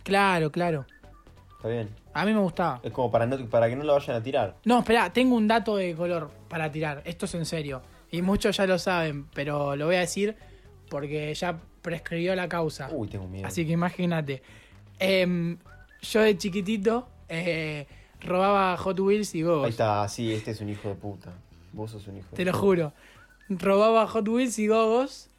Claro, 0.04 0.52
claro. 0.52 0.86
Está 1.56 1.70
bien. 1.70 1.90
A 2.14 2.26
mí 2.26 2.34
me 2.34 2.42
gustaba. 2.42 2.82
Es 2.84 2.92
como 2.92 3.10
para, 3.10 3.26
no, 3.26 3.38
para 3.48 3.70
que 3.70 3.76
no 3.78 3.86
lo 3.86 3.94
vayan 3.94 4.18
a 4.18 4.24
tirar. 4.24 4.56
No, 4.66 4.80
espera, 4.80 5.14
tengo 5.14 5.36
un 5.36 5.48
dato 5.48 5.78
de 5.78 5.96
color 5.96 6.30
para 6.50 6.70
tirar. 6.70 7.02
Esto 7.06 7.26
es 7.26 7.34
en 7.36 7.46
serio. 7.46 7.82
Y 8.12 8.22
muchos 8.22 8.56
ya 8.58 8.66
lo 8.68 8.80
saben, 8.80 9.26
pero 9.34 9.76
lo 9.76 9.86
voy 9.88 9.96
a 9.96 10.00
decir 10.02 10.36
porque 10.90 11.34
ya 11.34 11.60
prescribió 11.82 12.36
la 12.36 12.48
causa. 12.48 12.90
Uy, 12.92 13.08
tengo 13.08 13.28
miedo. 13.28 13.48
Así 13.48 13.66
que 13.66 13.74
imagínate. 13.74 14.42
Em, 15.00 15.58
yo 16.02 16.22
de 16.22 16.38
chiquitito 16.38 17.08
eh, 17.30 17.86
robaba 18.22 18.76
Hot 18.78 19.00
Wheels 19.00 19.36
y 19.36 19.40
Ahí 19.40 19.44
Gogos. 19.44 19.70
está, 19.70 20.08
sí, 20.08 20.32
este 20.34 20.52
es 20.52 20.62
un 20.62 20.70
hijo 20.70 20.88
de 20.90 20.96
puta. 20.96 21.34
Vos 21.74 21.92
sos 21.92 22.08
un 22.08 22.18
hijo 22.18 22.30
Te 22.32 22.38
de 22.38 22.46
lo 22.46 22.52
puta. 22.54 22.62
juro. 22.62 22.94
Robaba 23.50 24.08
Hot 24.08 24.28
Wheels 24.28 24.58
y 24.60 24.68
Gogos. 24.68 25.30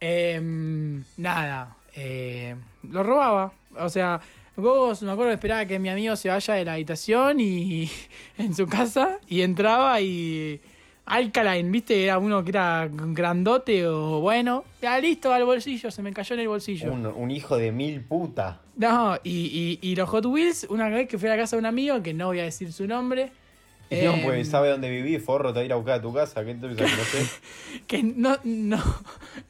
Em, 0.00 1.04
nada. 1.16 1.76
eh, 1.94 2.54
lo 2.82 3.02
robaba. 3.02 3.52
O 3.78 3.88
sea, 3.88 4.20
Gogos, 4.56 5.02
me 5.02 5.10
acuerdo 5.12 5.32
esperaba 5.32 5.64
que 5.66 5.78
mi 5.78 5.88
amigo 5.88 6.16
se 6.16 6.28
vaya 6.28 6.54
de 6.54 6.64
la 6.64 6.74
habitación 6.74 7.40
y 7.40 7.90
en 8.38 8.54
su 8.54 8.66
casa 8.66 9.18
y 9.28 9.40
entraba 9.42 10.00
y 10.00 10.60
Alkaline, 11.06 11.70
¿viste? 11.70 12.04
Era 12.04 12.18
uno 12.18 12.42
que 12.42 12.50
era 12.50 12.88
grandote 12.90 13.86
o 13.86 14.20
bueno. 14.20 14.64
Ya 14.82 14.98
listo, 14.98 15.32
al 15.32 15.44
bolsillo, 15.44 15.90
se 15.90 16.02
me 16.02 16.12
cayó 16.12 16.34
en 16.34 16.40
el 16.40 16.48
bolsillo. 16.48 16.92
Un, 16.92 17.06
un 17.06 17.30
hijo 17.30 17.56
de 17.56 17.72
mil 17.72 18.00
puta. 18.02 18.60
No, 18.76 19.16
y, 19.22 19.78
y- 19.82 19.88
y 19.90 19.94
los 19.96 20.08
Hot 20.10 20.26
Wheels, 20.26 20.66
una 20.68 20.88
vez 20.88 21.08
que 21.08 21.16
fui 21.18 21.28
a 21.28 21.32
la 21.32 21.38
casa 21.38 21.56
de 21.56 21.60
un 21.60 21.66
amigo, 21.66 22.02
que 22.02 22.12
no 22.12 22.26
voy 22.26 22.40
a 22.40 22.44
decir 22.44 22.72
su 22.72 22.86
nombre, 22.86 23.30
Y 23.88 23.96
no, 24.04 24.14
Em, 24.14 24.22
pues 24.22 24.48
sabe 24.48 24.68
dónde 24.70 24.90
vivís, 24.90 25.22
forro, 25.22 25.52
te 25.52 25.60
va 25.60 25.62
a 25.62 25.64
ir 25.64 25.72
a 25.72 25.76
buscar 25.76 25.94
a 26.00 26.02
tu 26.02 26.12
casa. 26.12 26.44
¿Qué 26.44 26.54
te 26.54 26.60
que 26.60 26.74
no 26.74 26.74
sé? 27.04 27.26
que 27.86 28.02
no, 28.02 28.36
no, 28.42 28.82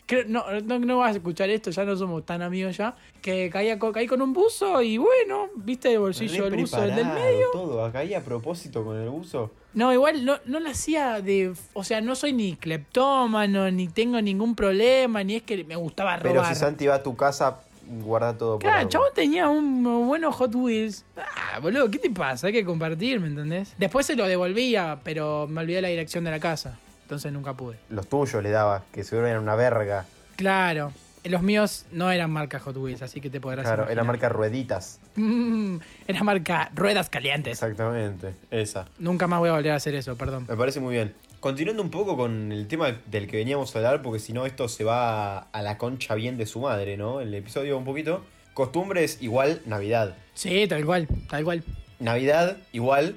creo- 0.06 0.24
no, 0.28 0.44
no, 0.62 0.78
no 0.78 0.98
vas 0.98 1.14
a 1.14 1.16
escuchar 1.16 1.48
esto, 1.48 1.70
ya 1.70 1.84
no 1.84 1.96
somos 1.96 2.26
tan 2.26 2.42
amigos 2.42 2.76
ya, 2.76 2.94
que 3.22 3.48
caía, 3.50 3.78
co- 3.78 3.92
caí 3.92 4.06
con 4.06 4.20
un 4.20 4.32
buzo 4.34 4.82
y 4.82 4.98
bueno, 4.98 5.48
viste 5.56 5.92
el 5.92 6.00
bolsillo 6.00 6.44
del 6.44 6.54
buzo 6.56 6.82
el 6.82 6.94
del 6.94 7.06
medio. 7.06 7.46
todo. 7.52 7.84
Acá 7.84 8.00
ahí 8.00 8.12
a 8.12 8.22
propósito 8.22 8.84
con 8.84 8.98
el 8.98 9.08
buzo. 9.08 9.52
No, 9.72 9.92
igual 9.92 10.24
no, 10.24 10.38
no 10.46 10.58
lo 10.60 10.70
hacía 10.70 11.20
de, 11.20 11.52
o 11.74 11.84
sea, 11.84 12.00
no 12.00 12.14
soy 12.14 12.32
ni 12.32 12.56
cleptómano, 12.56 13.70
ni 13.70 13.88
tengo 13.88 14.20
ningún 14.22 14.54
problema, 14.54 15.22
ni 15.22 15.36
es 15.36 15.42
que 15.42 15.64
me 15.64 15.76
gustaba 15.76 16.18
Pero 16.18 16.34
robar. 16.36 16.54
si 16.54 16.58
Santi 16.60 16.86
va 16.86 16.96
a 16.96 17.02
tu 17.02 17.14
casa, 17.16 17.60
guarda 17.86 18.36
todo 18.36 18.54
por 18.54 18.60
Claro, 18.62 18.76
el 18.76 18.80
algo. 18.80 18.90
chabón 18.90 19.08
tenía 19.14 19.48
un 19.48 19.82
buenos 20.06 20.34
Hot 20.36 20.54
Wheels. 20.54 21.04
Ah, 21.16 21.58
boludo, 21.60 21.90
¿qué 21.90 21.98
te 21.98 22.10
pasa? 22.10 22.48
Hay 22.48 22.52
que 22.52 22.64
compartir, 22.64 23.20
¿me 23.20 23.28
entendés? 23.28 23.74
Después 23.78 24.06
se 24.06 24.16
lo 24.16 24.26
devolvía, 24.26 24.98
pero 25.04 25.46
me 25.48 25.60
olvidé 25.60 25.80
la 25.82 25.88
dirección 25.88 26.24
de 26.24 26.30
la 26.30 26.40
casa. 26.40 26.78
Entonces 27.02 27.32
nunca 27.32 27.54
pude. 27.54 27.78
Los 27.88 28.08
tuyos 28.08 28.42
le 28.42 28.50
daba, 28.50 28.82
que 28.92 29.04
seguro 29.04 29.28
eran 29.28 29.42
una 29.42 29.54
verga. 29.54 30.04
Claro. 30.36 30.92
Los 31.24 31.42
míos 31.42 31.86
no 31.90 32.10
eran 32.12 32.30
marca 32.30 32.60
Hot 32.60 32.76
Wheels, 32.76 33.02
así 33.02 33.20
que 33.20 33.30
te 33.30 33.40
podrás 33.40 33.64
Claro, 33.66 33.88
era 33.88 34.04
marca 34.04 34.28
rueditas. 34.28 35.00
Mm, 35.16 35.78
era 36.06 36.22
marca 36.22 36.70
Ruedas 36.72 37.10
Calientes. 37.10 37.52
Exactamente, 37.54 38.34
esa. 38.52 38.86
Nunca 39.00 39.26
más 39.26 39.40
voy 39.40 39.48
a 39.48 39.52
volver 39.52 39.72
a 39.72 39.74
hacer 39.76 39.96
eso, 39.96 40.14
perdón. 40.16 40.46
Me 40.48 40.56
parece 40.56 40.78
muy 40.78 40.94
bien. 40.94 41.14
Continuando 41.46 41.80
un 41.80 41.90
poco 41.90 42.16
con 42.16 42.50
el 42.50 42.66
tema 42.66 42.90
del 43.06 43.28
que 43.28 43.36
veníamos 43.36 43.72
a 43.72 43.78
hablar, 43.78 44.02
porque 44.02 44.18
si 44.18 44.32
no 44.32 44.46
esto 44.46 44.66
se 44.66 44.82
va 44.82 45.38
a 45.38 45.62
la 45.62 45.78
concha 45.78 46.16
bien 46.16 46.36
de 46.38 46.44
su 46.44 46.58
madre, 46.58 46.96
¿no? 46.96 47.20
El 47.20 47.32
episodio 47.32 47.78
un 47.78 47.84
poquito. 47.84 48.24
Costumbres 48.52 49.18
igual 49.20 49.62
Navidad. 49.64 50.16
Sí, 50.34 50.66
tal 50.66 50.84
cual, 50.84 51.06
tal 51.30 51.44
cual. 51.44 51.62
Navidad 52.00 52.56
igual. 52.72 53.14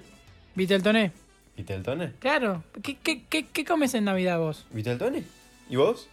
¿Viste 0.53 0.75
el 0.75 0.83
toné? 0.83 1.11
¿Viste 1.57 1.73
el 1.73 1.81
tone? 1.81 2.13
Claro. 2.19 2.63
¿Qué, 2.83 2.97
qué, 2.97 3.23
qué, 3.27 3.47
qué 3.47 3.65
comes 3.65 3.95
en 3.95 4.03
Navidad 4.03 4.37
vos? 4.37 4.67
¿Viste 4.69 4.91
el 4.91 4.99
tone? 4.99 5.23
¿Y 5.67 5.77
vos? 5.77 6.07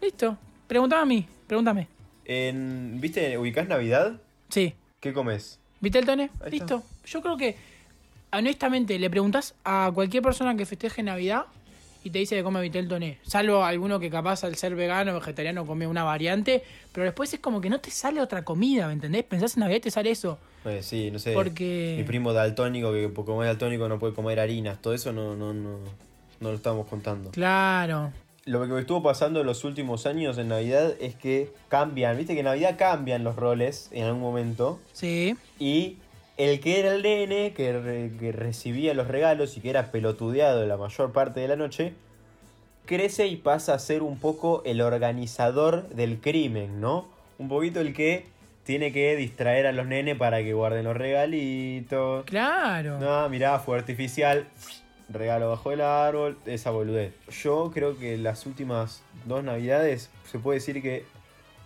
Listo. 0.00 0.38
Pregúntame 0.68 1.02
a 1.02 1.06
mí, 1.06 1.26
pregúntame. 1.48 1.88
En, 2.24 3.00
¿Viste, 3.00 3.36
ubicás 3.36 3.66
Navidad? 3.66 4.20
Sí. 4.48 4.74
¿Qué 5.00 5.12
comes? 5.12 5.58
¿Viste 5.80 5.98
el 5.98 6.06
toné? 6.06 6.30
Ahí 6.40 6.52
Listo. 6.52 6.84
Yo 7.04 7.20
creo 7.20 7.36
que, 7.36 7.56
honestamente, 8.32 8.98
le 8.98 9.10
preguntás 9.10 9.54
a 9.64 9.90
cualquier 9.94 10.22
persona 10.22 10.56
que 10.56 10.66
festeje 10.66 11.02
Navidad 11.02 11.46
y 12.04 12.10
te 12.10 12.20
dice 12.20 12.36
que 12.36 12.42
come 12.42 12.60
vitel 12.60 12.88
toné. 12.88 13.18
Salvo 13.22 13.64
alguno 13.64 13.98
que 13.98 14.08
capaz 14.10 14.44
al 14.44 14.54
ser 14.54 14.74
vegano 14.74 15.12
o 15.12 15.14
vegetariano 15.16 15.66
come 15.66 15.86
una 15.86 16.04
variante, 16.04 16.62
pero 16.92 17.04
después 17.04 17.32
es 17.34 17.40
como 17.40 17.60
que 17.60 17.68
no 17.70 17.80
te 17.80 17.90
sale 17.90 18.20
otra 18.20 18.44
comida, 18.44 18.86
¿me 18.86 18.92
entendés? 18.92 19.24
Pensás 19.24 19.56
en 19.56 19.60
Navidad 19.60 19.78
y 19.78 19.80
te 19.80 19.90
sale 19.90 20.10
eso. 20.10 20.38
Eh, 20.64 20.80
sí, 20.82 21.10
no 21.10 21.18
sé. 21.18 21.32
Porque- 21.34 21.94
Mi 21.98 22.04
primo 22.04 22.32
daltónico, 22.32 22.92
que 22.92 23.08
por 23.08 23.24
comer 23.24 23.48
daltónico 23.48 23.88
no 23.88 23.98
puede 23.98 24.14
comer 24.14 24.38
harinas. 24.40 24.80
Todo 24.80 24.94
eso 24.94 25.12
no, 25.12 25.34
no, 25.34 25.52
no, 25.52 25.78
no 26.40 26.48
lo 26.50 26.54
estamos 26.54 26.86
contando. 26.86 27.30
Claro. 27.30 28.12
Lo 28.44 28.66
que 28.66 28.80
estuvo 28.80 29.02
pasando 29.02 29.40
en 29.40 29.46
los 29.46 29.64
últimos 29.64 30.06
años 30.06 30.38
en 30.38 30.48
Navidad 30.48 30.94
es 31.00 31.14
que 31.14 31.52
cambian. 31.68 32.16
Viste 32.16 32.32
que 32.32 32.40
en 32.40 32.46
Navidad 32.46 32.76
cambian 32.78 33.22
los 33.22 33.36
roles 33.36 33.90
en 33.92 34.04
algún 34.04 34.22
momento. 34.22 34.80
Sí. 34.94 35.36
Y 35.58 35.98
el 36.38 36.60
que 36.60 36.80
era 36.80 36.94
el 36.94 37.02
nene, 37.02 37.52
que, 37.52 37.78
re- 37.78 38.12
que 38.18 38.32
recibía 38.32 38.94
los 38.94 39.08
regalos 39.08 39.56
y 39.56 39.60
que 39.60 39.68
era 39.70 39.90
pelotudeado 39.92 40.64
la 40.66 40.76
mayor 40.78 41.12
parte 41.12 41.40
de 41.40 41.48
la 41.48 41.56
noche, 41.56 41.92
crece 42.86 43.26
y 43.26 43.36
pasa 43.36 43.74
a 43.74 43.78
ser 43.78 44.02
un 44.02 44.18
poco 44.18 44.62
el 44.64 44.80
organizador 44.80 45.88
del 45.90 46.20
crimen, 46.20 46.80
¿no? 46.80 47.06
Un 47.38 47.48
poquito 47.48 47.80
el 47.80 47.92
que 47.92 48.24
tiene 48.64 48.92
que 48.92 49.14
distraer 49.16 49.66
a 49.66 49.72
los 49.72 49.86
nenes 49.86 50.16
para 50.16 50.42
que 50.42 50.52
guarden 50.54 50.84
los 50.84 50.96
regalitos. 50.96 52.24
Claro. 52.24 52.98
No, 52.98 53.28
mirá, 53.28 53.58
fue 53.58 53.76
artificial. 53.76 54.46
Regalo 55.10 55.48
bajo 55.48 55.72
el 55.72 55.80
árbol, 55.80 56.36
esa 56.44 56.70
boludez. 56.70 57.14
Yo 57.42 57.70
creo 57.72 57.98
que 57.98 58.18
las 58.18 58.44
últimas 58.44 59.02
dos 59.24 59.42
navidades 59.42 60.10
se 60.30 60.38
puede 60.38 60.58
decir 60.58 60.82
que 60.82 61.04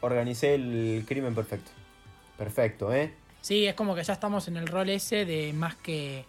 organicé 0.00 0.54
el 0.54 1.04
crimen 1.08 1.34
perfecto. 1.34 1.70
Perfecto, 2.38 2.92
¿eh? 2.94 3.12
Sí, 3.42 3.66
es 3.66 3.74
como 3.74 3.94
que 3.94 4.02
ya 4.02 4.14
estamos 4.14 4.48
en 4.48 4.56
el 4.56 4.66
rol 4.66 4.88
ese 4.88 5.24
de 5.26 5.52
más 5.52 5.74
que 5.76 6.24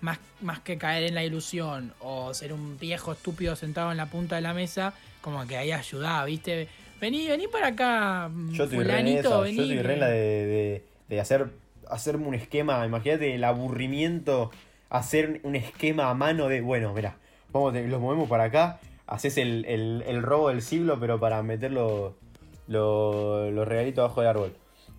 más, 0.00 0.18
más 0.42 0.60
que 0.60 0.76
caer 0.78 1.04
en 1.04 1.14
la 1.14 1.24
ilusión 1.24 1.92
o 2.00 2.32
ser 2.34 2.52
un 2.52 2.78
viejo 2.78 3.12
estúpido 3.12 3.56
sentado 3.56 3.90
en 3.90 3.96
la 3.96 4.06
punta 4.06 4.36
de 4.36 4.42
la 4.42 4.54
mesa, 4.54 4.92
como 5.22 5.44
que 5.46 5.56
ahí 5.56 5.72
ayudaba, 5.72 6.24
¿viste? 6.24 6.68
Vení, 7.00 7.26
vení 7.26 7.48
para 7.48 7.68
acá, 7.68 8.30
Yo 8.50 8.64
estoy 8.64 8.84
re 8.84 8.98
en 9.00 9.04
vení. 9.06 9.14
yo 9.22 9.44
estoy 9.44 9.82
re 9.82 9.94
en 9.94 10.00
la 10.00 10.08
de, 10.08 10.16
de- 10.46 10.84
de 11.08 11.20
hacer, 11.20 11.48
hacerme 11.88 12.26
un 12.26 12.34
esquema. 12.34 12.84
Imagínate 12.84 13.34
el 13.34 13.42
aburrimiento, 13.44 14.50
hacer 14.90 15.40
un 15.44 15.56
esquema 15.56 16.10
a 16.10 16.14
mano 16.14 16.48
de, 16.48 16.60
bueno, 16.60 16.92
mira, 16.92 17.16
vamos, 17.52 17.74
los 17.74 18.00
movemos 18.00 18.28
para 18.28 18.44
acá, 18.44 18.78
haces 19.06 19.38
el, 19.38 19.64
el- 19.64 20.04
el 20.06 20.22
robo 20.22 20.48
del 20.48 20.60
siglo, 20.62 20.98
pero 21.00 21.18
para 21.20 21.42
meter 21.42 21.72
los, 21.72 22.12
los, 22.66 23.52
los 23.52 23.66
regalitos 23.68 24.04
abajo 24.04 24.20
del 24.20 24.30
árbol. 24.30 24.52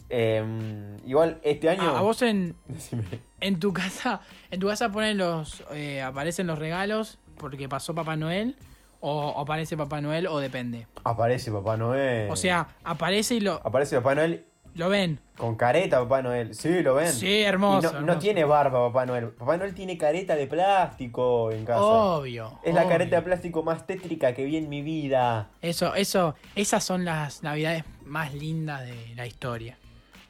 Em, 0.09 0.97
igual 1.05 1.39
este 1.43 1.69
año... 1.69 1.83
Ah, 1.83 1.99
a 1.99 2.01
vos 2.01 2.21
en, 2.21 2.55
Decime. 2.67 3.03
en 3.39 3.59
tu 3.59 3.73
casa, 3.73 4.21
en 4.51 4.59
tu 4.59 4.67
casa 4.67 4.91
ponen 4.91 5.17
los, 5.17 5.63
eh, 5.71 6.01
aparecen 6.01 6.47
los 6.47 6.57
regalos 6.59 7.19
porque 7.37 7.69
pasó 7.69 7.93
Papá 7.95 8.15
Noel 8.15 8.55
o, 8.99 9.29
o 9.29 9.39
aparece 9.41 9.77
Papá 9.77 10.01
Noel 10.01 10.27
o 10.27 10.39
depende. 10.39 10.87
Aparece 11.03 11.51
Papá 11.51 11.77
Noel. 11.77 12.29
O 12.31 12.35
sea, 12.35 12.67
aparece 12.83 13.35
y 13.35 13.39
lo, 13.39 13.61
Aparece 13.63 13.95
Papá 13.97 14.15
Noel 14.15 14.45
lo 14.75 14.87
ven. 14.87 15.19
con 15.37 15.55
careta 15.55 15.99
Papá 15.99 16.21
Noel. 16.21 16.53
Sí, 16.53 16.81
lo 16.83 16.95
ven. 16.95 17.11
Sí, 17.11 17.41
hermoso, 17.41 17.91
Y 17.99 18.03
no, 18.03 18.17
tiene 18.19 18.43
barba 18.45 18.87
Papá 18.87 19.05
Noel. 19.05 19.29
Papá 19.29 19.57
Noel 19.57 19.73
tiene 19.73 19.97
careta 19.97 20.35
de 20.35 20.47
plástico 20.47 21.51
en 21.51 21.65
casa. 21.65 21.81
Obvio. 21.81 22.59
Es 22.63 22.73
la 22.73 22.87
careta 22.87 23.17
de 23.17 23.21
plástico 23.23 23.63
más 23.63 23.85
tétrica 23.87 24.33
que 24.33 24.45
vi 24.45 24.57
en 24.57 24.69
mi 24.69 24.81
vida. 24.81 25.49
Eso, 25.61 25.95
eso, 25.95 26.35
esas 26.55 26.83
son 26.83 27.03
las 27.03 27.41
navidades 27.43 27.83
más 28.05 28.33
lindas 28.33 28.85
de 28.85 29.15
la 29.15 29.25
historia. 29.25 29.77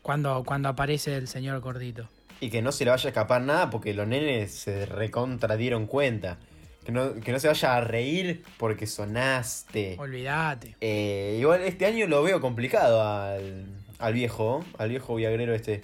Cuando, 0.09 0.43
cuando 0.43 0.69
aparece 0.69 1.15
el 1.17 1.27
señor 1.27 1.59
gordito. 1.59 2.09
Y 2.41 2.49
que 2.49 2.63
no 2.63 2.71
se 2.71 2.83
le 2.83 2.89
vaya 2.89 3.05
a 3.05 3.09
escapar 3.09 3.43
nada 3.43 3.69
porque 3.69 3.93
los 3.93 4.07
nenes 4.07 4.51
se 4.51 4.87
recontra 4.87 5.55
dieron 5.55 5.85
cuenta. 5.85 6.39
Que 6.83 6.91
no, 6.91 7.13
que 7.13 7.31
no 7.31 7.39
se 7.39 7.47
vaya 7.47 7.77
a 7.77 7.81
reír 7.81 8.41
porque 8.57 8.87
sonaste. 8.87 9.97
Olvídate. 9.99 10.75
Eh, 10.81 11.37
igual 11.39 11.61
este 11.61 11.85
año 11.85 12.07
lo 12.07 12.23
veo 12.23 12.41
complicado 12.41 13.03
al, 13.03 13.65
al 13.99 14.13
viejo, 14.15 14.65
al 14.79 14.89
viejo 14.89 15.13
viagrero 15.13 15.53
este. 15.53 15.81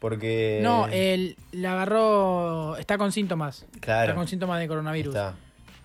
Porque... 0.00 0.58
No, 0.60 0.88
él 0.88 1.36
le 1.52 1.68
agarró. 1.68 2.76
Está 2.78 2.98
con 2.98 3.12
síntomas. 3.12 3.64
Claro. 3.78 4.06
Está 4.10 4.16
con 4.16 4.26
síntomas 4.26 4.58
de 4.58 4.66
coronavirus. 4.66 5.14
Está. 5.14 5.36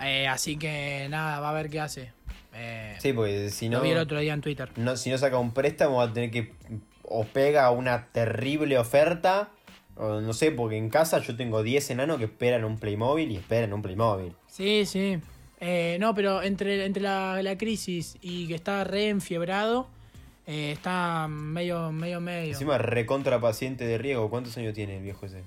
Eh, 0.04 0.28
así 0.28 0.58
que 0.58 1.06
nada, 1.12 1.40
va 1.42 1.52
a 1.52 1.54
ver 1.54 1.70
qué 1.70 1.80
hace. 1.80 2.12
Eh, 2.56 2.96
Sí, 3.00 3.14
porque 3.14 3.52
si 3.52 3.70
Lo 3.70 3.78
no, 3.78 3.84
vi 3.84 3.92
el 3.92 4.00
otro 4.00 4.18
día 4.18 4.34
en 4.34 4.42
Twitter. 4.42 4.72
no, 4.78 4.98
si 4.98 5.12
no 5.12 5.18
saca 5.20 5.38
un 5.38 5.54
préstamo 5.54 5.98
va 5.98 6.06
a 6.06 6.12
tener 6.12 6.32
que... 6.32 6.54
O 7.16 7.26
pega 7.26 7.70
una 7.72 8.08
terrible 8.12 8.78
oferta. 8.80 9.50
O 9.96 10.22
no 10.22 10.34
sé, 10.34 10.52
porque 10.52 10.78
en 10.78 10.90
casa 10.90 11.20
yo 11.20 11.36
tengo 11.36 11.62
10 11.62 11.92
enanos 11.92 12.18
que 12.18 12.24
esperan 12.26 12.64
un 12.66 12.80
Playmobil 12.80 13.32
y 13.32 13.36
esperan 13.36 13.74
un 13.74 13.82
Playmobil. 13.84 14.34
Sí, 14.48 14.86
sí. 14.86 15.20
Eh, 15.60 15.98
no, 16.00 16.14
pero 16.16 16.42
entre, 16.42 16.84
entre 16.86 17.04
la, 17.04 17.42
la 17.44 17.58
crisis 17.58 18.18
y 18.22 18.48
que 18.48 18.56
está 18.56 18.84
re 18.84 19.10
enfiebrado, 19.10 19.88
eh, 20.48 20.72
está 20.74 21.28
medio, 21.30 21.92
medio, 21.92 22.20
medio. 22.20 22.52
Encima 22.54 22.78
recontra 22.80 23.40
paciente 23.40 23.86
de 23.86 23.98
riego. 24.00 24.30
¿Cuántos 24.30 24.58
años 24.58 24.74
tiene 24.74 24.98
el 24.98 25.04
viejo 25.04 25.26
ese? 25.28 25.44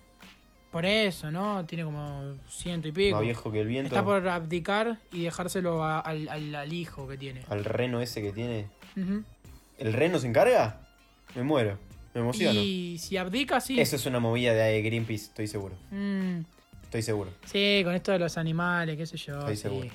Por 0.70 0.87
eso, 0.87 1.30
¿no? 1.30 1.64
Tiene 1.66 1.85
como 1.85 2.35
ciento 2.49 2.87
y 2.88 2.92
pico. 2.92 3.16
Más 3.16 3.25
viejo 3.25 3.50
que 3.50 3.61
el 3.62 3.66
viento. 3.66 3.88
Está 3.88 4.04
por 4.04 4.26
abdicar 4.28 4.99
y 5.12 5.25
dejárselo 5.25 5.82
a- 5.82 6.00
al, 6.00 6.28
al- 6.28 6.54
al 6.54 6.73
hijo 6.73 7.08
que 7.08 7.16
tiene. 7.18 7.42
Al 7.49 7.64
reno 7.64 8.00
ese 8.00 8.23
que 8.23 8.32
tiene. 8.32 8.68
¿El 9.78 9.92
reno 9.92 10.18
se 10.18 10.28
encarga? 10.28 10.86
Me 11.35 11.42
muero. 11.42 11.78
Me 12.14 12.21
emociono. 12.23 12.59
Y 12.61 12.97
si 12.99 13.16
abdica, 13.16 13.61
sí. 13.61 13.78
Eso 13.80 13.97
es 13.97 14.06
una 14.06 14.21
movida 14.21 14.54
de 14.54 14.80
Greenpeace, 14.83 15.25
estoy 15.26 15.47
seguro. 15.47 15.75
Mm, 15.90 16.40
Estoy 16.85 17.02
seguro. 17.02 17.30
sí, 17.45 17.83
con 17.85 17.95
esto 17.95 18.12
de 18.12 18.18
los 18.18 18.38
animales, 18.38 18.97
qué 18.97 19.04
sé 19.06 19.16
yo. 19.18 19.38
Estoy 19.40 19.56
sí. 19.56 19.62
seguro. 19.62 19.88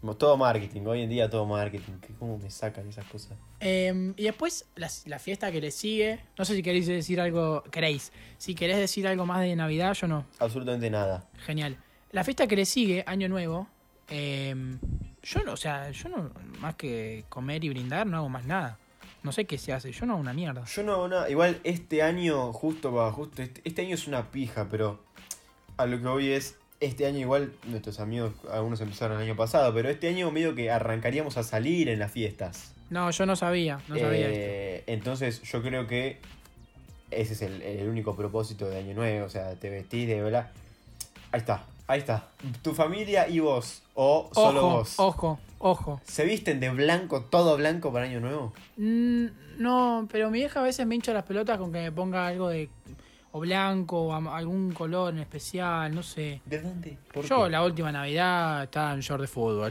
Como 0.00 0.16
Todo 0.16 0.36
marketing, 0.36 0.82
hoy 0.86 1.00
en 1.02 1.08
día 1.10 1.28
todo 1.28 1.44
marketing. 1.46 1.94
¿Cómo 2.20 2.38
me 2.38 2.50
sacan 2.50 2.86
esas 2.88 3.04
cosas? 3.06 3.36
Eh, 3.58 4.12
y 4.16 4.22
después 4.22 4.66
la, 4.76 4.88
la 5.06 5.18
fiesta 5.18 5.50
que 5.50 5.60
le 5.60 5.72
sigue. 5.72 6.20
No 6.38 6.44
sé 6.44 6.54
si 6.54 6.62
queréis 6.62 6.86
decir 6.86 7.20
algo. 7.20 7.64
Queréis. 7.64 8.12
Si 8.36 8.54
querés 8.54 8.76
decir 8.76 9.08
algo 9.08 9.26
más 9.26 9.40
de 9.40 9.56
Navidad, 9.56 9.94
yo 9.94 10.06
no. 10.06 10.24
Absolutamente 10.38 10.88
nada. 10.90 11.28
Genial. 11.44 11.76
La 12.12 12.22
fiesta 12.22 12.46
que 12.46 12.54
le 12.54 12.64
sigue, 12.66 13.02
Año 13.08 13.28
Nuevo. 13.28 13.66
eh, 14.08 14.54
yo 15.24 15.42
no, 15.42 15.52
o 15.54 15.56
sea, 15.56 15.90
yo 15.90 16.08
no. 16.08 16.30
Más 16.60 16.76
que 16.76 17.24
comer 17.28 17.64
y 17.64 17.68
brindar, 17.70 18.06
no 18.06 18.18
hago 18.18 18.28
más 18.28 18.44
nada. 18.44 18.78
No 19.28 19.32
sé 19.32 19.44
qué 19.44 19.58
se 19.58 19.74
hace. 19.74 19.92
Yo 19.92 20.06
no 20.06 20.14
hago 20.14 20.22
una 20.22 20.32
mierda. 20.32 20.64
Yo 20.64 20.82
no 20.82 20.92
hago 20.92 21.06
nada. 21.06 21.28
Igual 21.28 21.60
este 21.62 22.00
año, 22.02 22.50
justo 22.54 22.92
va, 22.92 23.12
justo. 23.12 23.42
Este, 23.42 23.60
este 23.62 23.82
año 23.82 23.94
es 23.94 24.08
una 24.08 24.30
pija, 24.30 24.68
pero 24.70 25.00
a 25.76 25.84
lo 25.84 25.98
que 25.98 26.08
voy 26.08 26.30
es. 26.30 26.56
Este 26.80 27.04
año 27.04 27.18
igual, 27.18 27.52
nuestros 27.66 28.00
amigos, 28.00 28.32
algunos 28.50 28.80
empezaron 28.80 29.18
el 29.18 29.24
año 29.24 29.36
pasado, 29.36 29.74
pero 29.74 29.90
este 29.90 30.08
año 30.08 30.30
medio 30.30 30.54
que 30.54 30.70
arrancaríamos 30.70 31.36
a 31.36 31.42
salir 31.42 31.90
en 31.90 31.98
las 31.98 32.10
fiestas. 32.10 32.72
No, 32.88 33.10
yo 33.10 33.26
no 33.26 33.36
sabía. 33.36 33.80
No 33.86 33.98
sabía 33.98 34.28
esto. 34.28 34.40
Eh, 34.40 34.84
entonces 34.86 35.42
yo 35.42 35.60
creo 35.60 35.86
que 35.86 36.20
ese 37.10 37.34
es 37.34 37.42
el, 37.42 37.60
el 37.60 37.86
único 37.86 38.16
propósito 38.16 38.66
de 38.70 38.78
Año 38.78 38.94
Nuevo. 38.94 39.26
O 39.26 39.28
sea, 39.28 39.56
te 39.56 39.68
vestís 39.68 40.08
de 40.08 40.22
verdad. 40.22 40.52
Ahí 41.32 41.40
está. 41.40 41.66
Ahí 41.88 42.00
está. 42.00 42.28
Tu 42.60 42.74
familia 42.74 43.26
y 43.28 43.40
vos. 43.40 43.82
O 43.94 44.30
solo 44.34 44.60
Ojo, 44.66 44.76
vos. 44.76 44.94
ojo, 45.00 45.38
ojo. 45.58 46.00
¿Se 46.04 46.24
visten 46.26 46.60
de 46.60 46.68
blanco, 46.68 47.22
todo 47.22 47.56
blanco 47.56 47.90
para 47.90 48.04
Año 48.04 48.20
Nuevo? 48.20 48.52
Mm, 48.76 49.26
no, 49.56 50.06
pero 50.12 50.30
mi 50.30 50.38
vieja 50.40 50.60
a 50.60 50.62
veces 50.62 50.86
me 50.86 50.94
hincha 50.94 51.14
las 51.14 51.24
pelotas 51.24 51.56
con 51.58 51.72
que 51.72 51.80
me 51.80 51.90
ponga 51.90 52.26
algo 52.26 52.50
de 52.50 52.68
o 53.32 53.40
blanco 53.40 54.02
o 54.02 54.12
algún 54.30 54.72
color 54.72 55.14
en 55.14 55.20
especial, 55.20 55.94
no 55.94 56.02
sé. 56.02 56.42
¿De 56.44 56.60
dónde? 56.60 56.98
¿Por 57.12 57.24
Yo 57.24 57.44
qué? 57.44 57.50
la 57.50 57.64
última 57.64 57.90
Navidad 57.90 58.64
estaba 58.64 58.92
en 58.92 59.00
short 59.00 59.22
de 59.22 59.26
fútbol. 59.28 59.70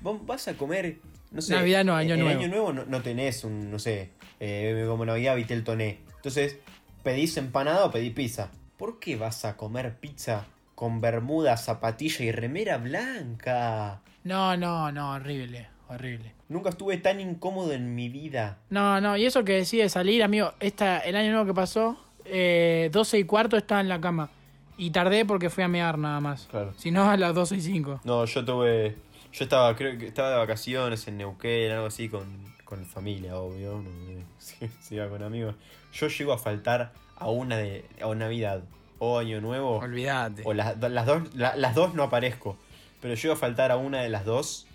Vos 0.00 0.26
vas 0.26 0.48
a 0.48 0.54
comer, 0.54 0.98
no 1.30 1.40
sé. 1.40 1.54
Navidad 1.54 1.84
no, 1.84 1.94
Año 1.94 2.14
en 2.14 2.20
Nuevo. 2.20 2.40
Año 2.40 2.48
Nuevo 2.48 2.72
no, 2.72 2.84
no 2.84 3.00
tenés 3.00 3.44
un, 3.44 3.70
no 3.70 3.78
sé, 3.78 4.10
eh, 4.40 4.84
como 4.88 5.06
Navidad 5.06 5.36
Vitel 5.36 5.62
Toné. 5.62 6.00
Entonces, 6.16 6.58
¿pedís 7.04 7.36
empanada 7.36 7.84
o 7.84 7.92
pedís 7.92 8.12
pizza? 8.12 8.50
¿Por 8.76 8.98
qué 8.98 9.14
vas 9.16 9.44
a 9.44 9.56
comer 9.56 9.96
pizza 10.00 10.46
con 10.74 11.00
bermuda, 11.00 11.56
zapatilla 11.56 12.24
y 12.24 12.32
remera 12.32 12.78
blanca? 12.78 14.00
No, 14.24 14.56
no, 14.56 14.90
no, 14.90 15.12
horrible, 15.12 15.68
horrible. 15.88 16.32
Nunca 16.48 16.70
estuve 16.70 16.96
tan 16.98 17.20
incómodo 17.20 17.72
en 17.72 17.94
mi 17.94 18.08
vida. 18.08 18.58
No, 18.70 19.00
no, 19.00 19.16
y 19.16 19.26
eso 19.26 19.44
que 19.44 19.52
decide 19.52 19.88
salir, 19.88 20.22
amigo, 20.22 20.52
esta, 20.60 20.98
el 21.00 21.16
año 21.16 21.30
nuevo 21.30 21.46
que 21.46 21.54
pasó, 21.54 21.98
eh, 22.24 22.90
12 22.92 23.18
y 23.18 23.24
cuarto 23.24 23.56
estaba 23.56 23.80
en 23.80 23.88
la 23.88 24.00
cama. 24.00 24.30
Y 24.76 24.90
tardé 24.90 25.24
porque 25.24 25.50
fui 25.50 25.62
a 25.62 25.68
mear 25.68 25.98
nada 25.98 26.20
más. 26.20 26.48
Claro. 26.50 26.74
Si 26.76 26.90
no, 26.90 27.08
a 27.08 27.16
las 27.16 27.34
12 27.34 27.56
y 27.56 27.60
5. 27.60 28.00
No, 28.04 28.24
yo 28.24 28.44
tuve. 28.44 28.96
Yo 29.32 29.44
estaba, 29.44 29.74
creo 29.76 29.96
que 29.98 30.06
estaba 30.06 30.30
de 30.30 30.36
vacaciones 30.36 31.06
en 31.06 31.18
Neuquén, 31.18 31.72
algo 31.72 31.86
así, 31.86 32.08
con, 32.08 32.26
con 32.64 32.84
familia, 32.84 33.36
obvio. 33.36 33.80
No, 33.80 33.90
sí, 34.38 34.68
sí, 34.80 34.96
iba 34.96 35.08
con 35.08 35.22
amigos. 35.22 35.54
Yo 35.92 36.08
llego 36.08 36.32
a 36.32 36.38
faltar 36.38 36.92
a 37.16 37.30
una 37.30 37.56
de. 37.56 37.84
a 38.00 38.06
una 38.06 38.24
Navidad 38.24 38.64
o 39.04 39.18
Año 39.18 39.40
Nuevo. 39.40 39.78
Olvídate. 39.78 40.42
O 40.44 40.52
las, 40.54 40.78
las 40.78 41.06
dos, 41.06 41.34
la- 41.34 41.56
las 41.56 41.74
dos 41.74 41.94
no 41.94 42.02
aparezco. 42.04 42.56
Pero 43.00 43.14
llego 43.14 43.34
a 43.34 43.36
faltar 43.36 43.70
a 43.70 43.76
una 43.76 44.00
de 44.02 44.08
las 44.08 44.24
dos. 44.24 44.66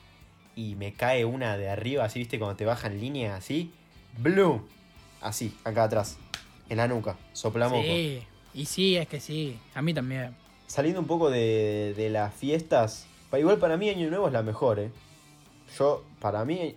Y 0.55 0.75
me 0.75 0.93
cae 0.93 1.23
una 1.25 1.55
de 1.57 1.69
arriba, 1.69 2.03
así, 2.03 2.19
viste, 2.19 2.37
cuando 2.37 2.57
te 2.57 2.65
baja 2.65 2.87
en 2.87 2.99
línea, 2.99 3.35
así. 3.35 3.71
Blue. 4.17 4.67
Así, 5.21 5.55
acá 5.63 5.83
atrás. 5.85 6.17
En 6.69 6.77
la 6.77 6.87
nuca. 6.87 7.17
Soplamos. 7.33 7.83
Sí, 7.83 8.21
y 8.53 8.65
sí, 8.65 8.97
es 8.97 9.07
que 9.07 9.19
sí. 9.19 9.57
A 9.73 9.81
mí 9.81 9.93
también. 9.93 10.35
Saliendo 10.67 10.99
un 10.99 11.07
poco 11.07 11.29
de, 11.29 11.93
de 11.95 12.09
las 12.09 12.33
fiestas. 12.33 13.07
Igual 13.37 13.57
para 13.57 13.77
mí 13.77 13.89
Año 13.89 14.09
Nuevo 14.09 14.27
es 14.27 14.33
la 14.33 14.43
mejor, 14.43 14.79
¿eh? 14.79 14.91
Yo, 15.77 16.03
para 16.19 16.43
mí, 16.45 16.75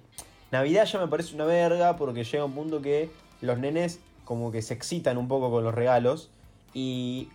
Navidad 0.50 0.84
ya 0.84 1.00
me 1.00 1.08
parece 1.08 1.34
una 1.34 1.44
verga 1.44 1.96
porque 1.96 2.24
llega 2.24 2.44
un 2.44 2.52
punto 2.52 2.82
que 2.82 3.10
los 3.40 3.58
nenes 3.58 4.00
como 4.24 4.52
que 4.52 4.62
se 4.62 4.74
excitan 4.74 5.16
un 5.18 5.28
poco 5.28 5.50
con 5.50 5.64
los 5.64 5.74
regalos 5.74 6.30
y 6.74 7.28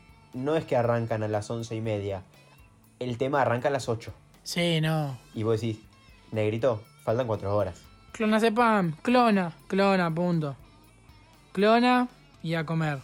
no 0.44 0.56
es 0.56 0.66
que 0.66 0.76
arrancan 0.76 1.24
a 1.24 1.28
las 1.28 1.50
once 1.50 1.76
y 1.76 1.82
media. 1.82 2.22
El 3.00 3.18
tema 3.18 3.42
arranca 3.42 3.68
a 3.68 3.72
las 3.72 3.90
8. 3.90 4.14
Sí, 4.44 4.80
no. 4.82 5.18
Y 5.34 5.44
vos 5.44 5.60
decís, 5.60 5.80
negrito, 6.32 6.82
faltan 7.04 7.28
cuatro 7.28 7.56
horas. 7.56 7.82
Clona 8.12 8.40
Cepam, 8.40 8.94
clona, 9.02 9.54
clona, 9.68 10.14
punto. 10.14 10.56
Clona 11.52 12.08
y 12.42 12.54
a 12.56 12.66
comer. 12.66 13.00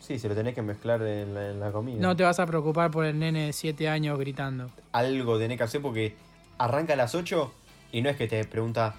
Sí, 0.00 0.18
se 0.18 0.28
lo 0.28 0.34
tenés 0.34 0.54
que 0.54 0.62
mezclar 0.62 1.00
en 1.02 1.34
la, 1.34 1.50
en 1.50 1.60
la 1.60 1.70
comida. 1.70 2.00
No 2.00 2.16
te 2.16 2.24
vas 2.24 2.40
a 2.40 2.46
preocupar 2.46 2.90
por 2.90 3.04
el 3.04 3.18
nene 3.18 3.46
de 3.46 3.52
7 3.52 3.88
años 3.88 4.18
gritando. 4.18 4.70
algo 4.92 5.38
tenés 5.38 5.58
que 5.58 5.64
hacer 5.64 5.80
porque 5.80 6.16
arranca 6.58 6.94
a 6.94 6.96
las 6.96 7.14
8 7.14 7.52
y 7.92 8.02
no 8.02 8.10
es 8.10 8.16
que 8.16 8.26
te 8.26 8.44
pregunta 8.44 8.94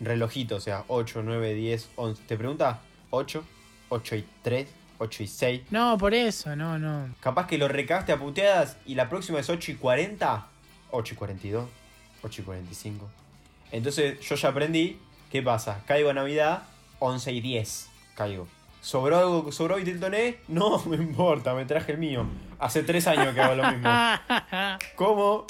relojito, 0.00 0.56
o 0.56 0.60
sea, 0.60 0.84
8, 0.88 1.22
9, 1.24 1.54
10, 1.54 1.90
11. 1.96 2.22
Te 2.26 2.36
pregunta 2.36 2.80
8, 3.10 3.42
8 3.88 4.16
y 4.16 4.24
3, 4.42 4.68
8 5.02 5.22
y 5.24 5.26
6. 5.26 5.62
No, 5.70 5.98
por 5.98 6.14
eso, 6.14 6.54
no, 6.54 6.78
no. 6.78 7.14
Capaz 7.20 7.46
que 7.46 7.58
lo 7.58 7.68
recagaste 7.68 8.12
a 8.12 8.18
puteadas 8.18 8.76
y 8.86 8.94
la 8.94 9.08
próxima 9.08 9.40
es 9.40 9.50
8 9.50 9.72
y 9.72 9.74
40, 9.74 10.46
8 10.90 11.14
y 11.14 11.16
42, 11.16 11.68
8 12.22 12.40
y 12.40 12.44
45. 12.44 13.10
Entonces 13.72 14.20
yo 14.20 14.36
ya 14.36 14.48
aprendí, 14.48 14.98
¿qué 15.30 15.42
pasa? 15.42 15.82
Caigo 15.86 16.10
a 16.10 16.14
Navidad, 16.14 16.62
11 17.00 17.32
y 17.32 17.40
10, 17.40 17.88
caigo. 18.14 18.46
¿Sobró 18.80 19.18
algo? 19.18 19.52
¿Sobró 19.52 19.78
y 19.78 19.84
te 19.84 19.94
toné? 19.94 20.38
No 20.48 20.82
me 20.84 20.96
importa, 20.96 21.54
me 21.54 21.64
traje 21.64 21.92
el 21.92 21.98
mío. 21.98 22.26
Hace 22.58 22.82
3 22.82 23.06
años 23.08 23.34
que 23.34 23.40
hago 23.40 23.56
lo 23.56 23.70
mismo. 23.70 23.90
Como, 24.96 25.46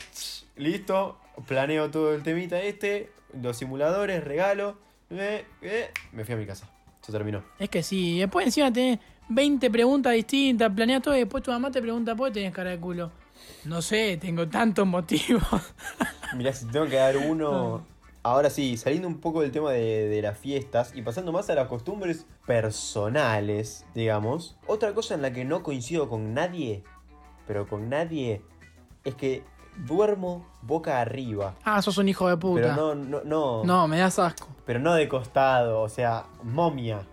listo, 0.56 1.18
planeo 1.46 1.90
todo 1.90 2.14
el 2.14 2.22
temita 2.22 2.60
este, 2.60 3.10
los 3.40 3.56
simuladores, 3.56 4.24
regalo, 4.24 4.76
eh, 5.10 5.44
eh, 5.60 5.90
me 6.12 6.24
fui 6.24 6.34
a 6.34 6.38
mi 6.38 6.46
casa. 6.46 6.68
Se 7.02 7.10
terminó. 7.10 7.42
Es 7.58 7.68
que 7.68 7.82
sí, 7.82 8.20
después 8.20 8.46
encima 8.46 8.72
tenés 8.72 9.00
20 9.34 9.70
preguntas 9.70 10.12
distintas, 10.12 10.70
planeas 10.72 11.02
todo 11.02 11.16
y 11.16 11.20
después 11.20 11.42
tu 11.42 11.50
mamá 11.50 11.70
te 11.70 11.80
pregunta, 11.80 12.14
¿por 12.14 12.28
qué 12.28 12.34
tenés 12.34 12.52
cara 12.52 12.70
de 12.70 12.78
culo? 12.78 13.10
No 13.64 13.82
sé, 13.82 14.16
tengo 14.18 14.48
tantos 14.48 14.86
motivos. 14.86 15.42
Mirá, 16.36 16.52
si 16.52 16.66
tengo 16.66 16.86
que 16.86 16.96
dar 16.96 17.16
uno. 17.16 17.84
Ahora 18.24 18.50
sí, 18.50 18.76
saliendo 18.76 19.08
un 19.08 19.18
poco 19.18 19.40
del 19.40 19.50
tema 19.50 19.72
de, 19.72 20.08
de 20.08 20.22
las 20.22 20.38
fiestas 20.38 20.92
y 20.94 21.02
pasando 21.02 21.32
más 21.32 21.50
a 21.50 21.54
las 21.56 21.66
costumbres 21.66 22.24
personales, 22.46 23.84
digamos. 23.94 24.56
Otra 24.66 24.94
cosa 24.94 25.14
en 25.14 25.22
la 25.22 25.32
que 25.32 25.44
no 25.44 25.62
coincido 25.62 26.08
con 26.08 26.32
nadie, 26.32 26.84
pero 27.46 27.66
con 27.66 27.88
nadie, 27.88 28.42
es 29.04 29.14
que 29.16 29.42
duermo 29.86 30.46
boca 30.62 31.00
arriba. 31.00 31.56
ah, 31.64 31.82
sos 31.82 31.98
un 31.98 32.08
hijo 32.08 32.28
de 32.28 32.36
puta. 32.36 32.62
Pero 32.62 32.76
no, 32.76 32.94
no, 32.94 33.22
no. 33.24 33.64
No, 33.64 33.88
me 33.88 33.98
das 33.98 34.18
asco. 34.18 34.46
Pero 34.66 34.78
no 34.78 34.94
de 34.94 35.08
costado, 35.08 35.80
o 35.80 35.88
sea, 35.88 36.24
momia. 36.44 37.06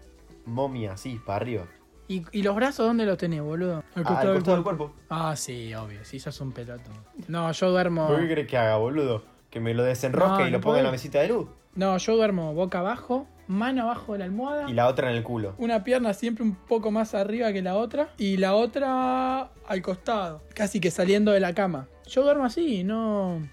Momia, 0.45 0.95
sí, 0.97 1.19
para 1.25 1.37
arriba. 1.37 1.63
¿Y, 2.09 2.25
y 2.31 2.41
los 2.41 2.55
brazos 2.55 2.87
dónde 2.87 3.05
los 3.05 3.17
tenés, 3.17 3.41
boludo? 3.41 3.83
Al 3.95 4.03
Ah, 4.05 4.19
al 4.19 4.33
costado 4.33 4.55
del 4.55 4.63
cuerpo. 4.63 4.93
Ah, 5.09 5.35
sí, 5.37 5.73
obvio, 5.75 6.03
sí, 6.03 6.19
sos 6.19 6.41
un 6.41 6.51
peloto. 6.51 6.89
No, 7.27 7.51
yo 7.51 7.69
duermo. 7.69 8.07
¿Por 8.07 8.19
qué 8.19 8.31
crees 8.33 8.47
que 8.47 8.57
haga, 8.57 8.77
boludo? 8.77 9.23
Que 9.51 9.59
me 9.59 9.73
lo 9.75 9.83
desenrosque 9.83 10.43
No, 10.43 10.47
y 10.47 10.51
lo 10.51 10.59
ponga 10.59 10.79
en 10.79 10.85
la 10.85 10.91
mesita 10.91 11.19
de 11.19 11.27
luz. 11.29 11.47
No, 11.75 11.95
yo 11.97 12.15
duermo 12.15 12.53
boca 12.55 12.79
abajo, 12.79 13.27
mano 13.47 13.83
abajo 13.83 14.13
de 14.13 14.19
la 14.19 14.25
almohada. 14.25 14.69
Y 14.69 14.73
la 14.73 14.87
otra 14.87 15.11
en 15.11 15.17
el 15.17 15.23
culo. 15.23 15.53
Una 15.59 15.83
pierna 15.83 16.13
siempre 16.15 16.43
un 16.43 16.55
poco 16.55 16.89
más 16.89 17.13
arriba 17.13 17.53
que 17.53 17.61
la 17.61 17.75
otra. 17.75 18.09
Y 18.17 18.37
la 18.37 18.55
otra 18.55 19.51
al 19.67 19.81
costado. 19.83 20.41
Casi 20.55 20.79
que 20.79 20.89
saliendo 20.89 21.31
de 21.31 21.39
la 21.39 21.53
cama. 21.53 21.87
Yo 22.07 22.23
duermo 22.23 22.43
así, 22.43 22.83
no. 22.83 23.47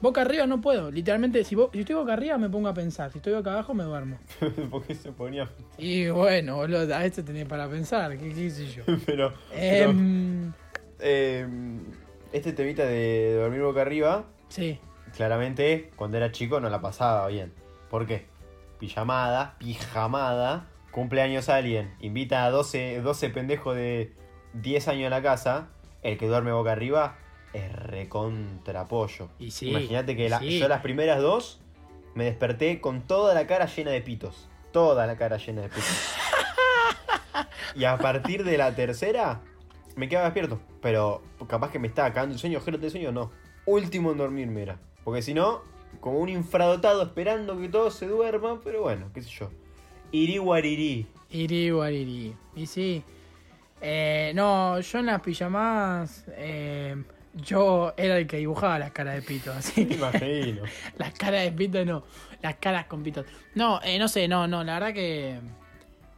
Boca 0.00 0.20
arriba 0.20 0.46
no 0.46 0.60
puedo. 0.60 0.90
Literalmente, 0.90 1.42
si, 1.44 1.54
bo- 1.54 1.70
si 1.72 1.80
estoy 1.80 1.94
boca 1.96 2.12
arriba 2.12 2.38
me 2.38 2.48
pongo 2.48 2.68
a 2.68 2.74
pensar. 2.74 3.10
Si 3.10 3.18
estoy 3.18 3.32
boca 3.34 3.52
abajo 3.52 3.74
me 3.74 3.84
duermo. 3.84 4.18
Porque 4.70 4.94
se 4.94 5.10
ponía. 5.12 5.48
Y 5.76 6.08
bueno, 6.08 6.56
boludo, 6.56 6.94
a 6.94 7.04
esto 7.04 7.24
tenés 7.24 7.46
para 7.46 7.68
pensar. 7.68 8.16
¿Qué, 8.16 8.32
qué 8.32 8.50
sé 8.50 8.66
yo? 8.68 8.84
pero. 9.04 9.32
pero, 9.50 9.90
Em, 9.90 10.52
eh, 11.00 11.46
este 12.32 12.52
temita 12.52 12.84
de 12.84 13.34
dormir 13.40 13.62
boca 13.62 13.80
arriba, 13.80 14.24
sí. 14.48 14.78
claramente 15.16 15.90
cuando 15.96 16.16
era 16.18 16.30
chico 16.30 16.60
no 16.60 16.68
la 16.70 16.80
pasaba 16.80 17.26
bien. 17.28 17.52
¿Por 17.90 18.06
qué? 18.06 18.26
Pijamada, 18.78 19.56
pijamada, 19.58 20.66
cumpleaños 20.92 21.48
alguien, 21.48 21.94
invita 22.00 22.44
a 22.44 22.50
12, 22.50 23.00
12 23.00 23.30
pendejos 23.30 23.74
de 23.74 24.12
10 24.54 24.86
años 24.88 25.06
a 25.08 25.10
la 25.10 25.22
casa, 25.22 25.68
el 26.02 26.18
que 26.18 26.26
duerme 26.28 26.52
boca 26.52 26.72
arriba 26.72 27.16
es 27.58 27.72
recontrapollo. 27.72 29.28
Y 29.38 29.50
sí. 29.50 29.70
Imagínate 29.70 30.16
que 30.16 30.28
la- 30.28 30.38
sí. 30.40 30.58
yo 30.58 30.68
las 30.68 30.80
primeras 30.82 31.20
dos 31.20 31.60
me 32.14 32.24
desperté 32.24 32.80
con 32.80 33.02
toda 33.02 33.34
la 33.34 33.46
cara 33.46 33.66
llena 33.66 33.90
de 33.90 34.00
pitos. 34.00 34.48
Toda 34.72 35.06
la 35.06 35.16
cara 35.16 35.36
llena 35.38 35.62
de 35.62 35.68
pitos. 35.68 35.84
y 37.74 37.84
a 37.84 37.96
partir 37.98 38.44
de 38.44 38.58
la 38.58 38.74
tercera 38.74 39.40
me 39.96 40.08
quedaba 40.08 40.26
despierto. 40.26 40.60
Pero 40.80 41.22
capaz 41.48 41.70
que 41.70 41.78
me 41.78 41.88
estaba 41.88 42.12
cagando 42.12 42.34
el 42.34 42.38
sueño, 42.40 42.58
ojero 42.58 42.78
de 42.78 42.90
sueño, 42.90 43.12
no. 43.12 43.30
Último 43.66 44.12
en 44.12 44.18
dormirme 44.18 44.62
era. 44.62 44.78
Porque 45.04 45.22
si 45.22 45.34
no, 45.34 45.62
como 46.00 46.18
un 46.18 46.28
infradotado 46.28 47.02
esperando 47.02 47.58
que 47.58 47.68
todos 47.68 47.94
se 47.94 48.06
duerman, 48.06 48.60
pero 48.62 48.82
bueno, 48.82 49.10
qué 49.12 49.22
sé 49.22 49.30
yo. 49.30 49.50
Irí 50.12 50.38
guarirí. 50.38 51.06
Iri, 51.30 51.70
guariri. 51.70 52.34
Y 52.56 52.66
sí. 52.66 53.02
Eh, 53.80 54.32
no, 54.34 54.80
yo 54.80 54.98
en 54.98 55.06
las 55.06 55.20
pijamadas. 55.20 56.24
eh, 56.28 56.96
yo 57.34 57.94
era 57.96 58.18
el 58.18 58.26
que 58.26 58.38
dibujaba 58.38 58.78
las 58.78 58.90
caras 58.92 59.14
de 59.14 59.22
pito. 59.22 59.52
Así 59.52 59.86
que 59.86 59.94
imagino. 59.94 60.62
las 60.98 61.12
caras 61.14 61.42
de 61.44 61.52
pito 61.52 61.84
no. 61.84 62.04
Las 62.42 62.56
caras 62.56 62.86
con 62.86 63.02
pitos. 63.02 63.26
No, 63.54 63.80
eh, 63.82 63.98
no 63.98 64.08
sé, 64.08 64.28
no, 64.28 64.46
no. 64.46 64.62
La 64.64 64.74
verdad 64.74 64.92
que. 64.94 65.38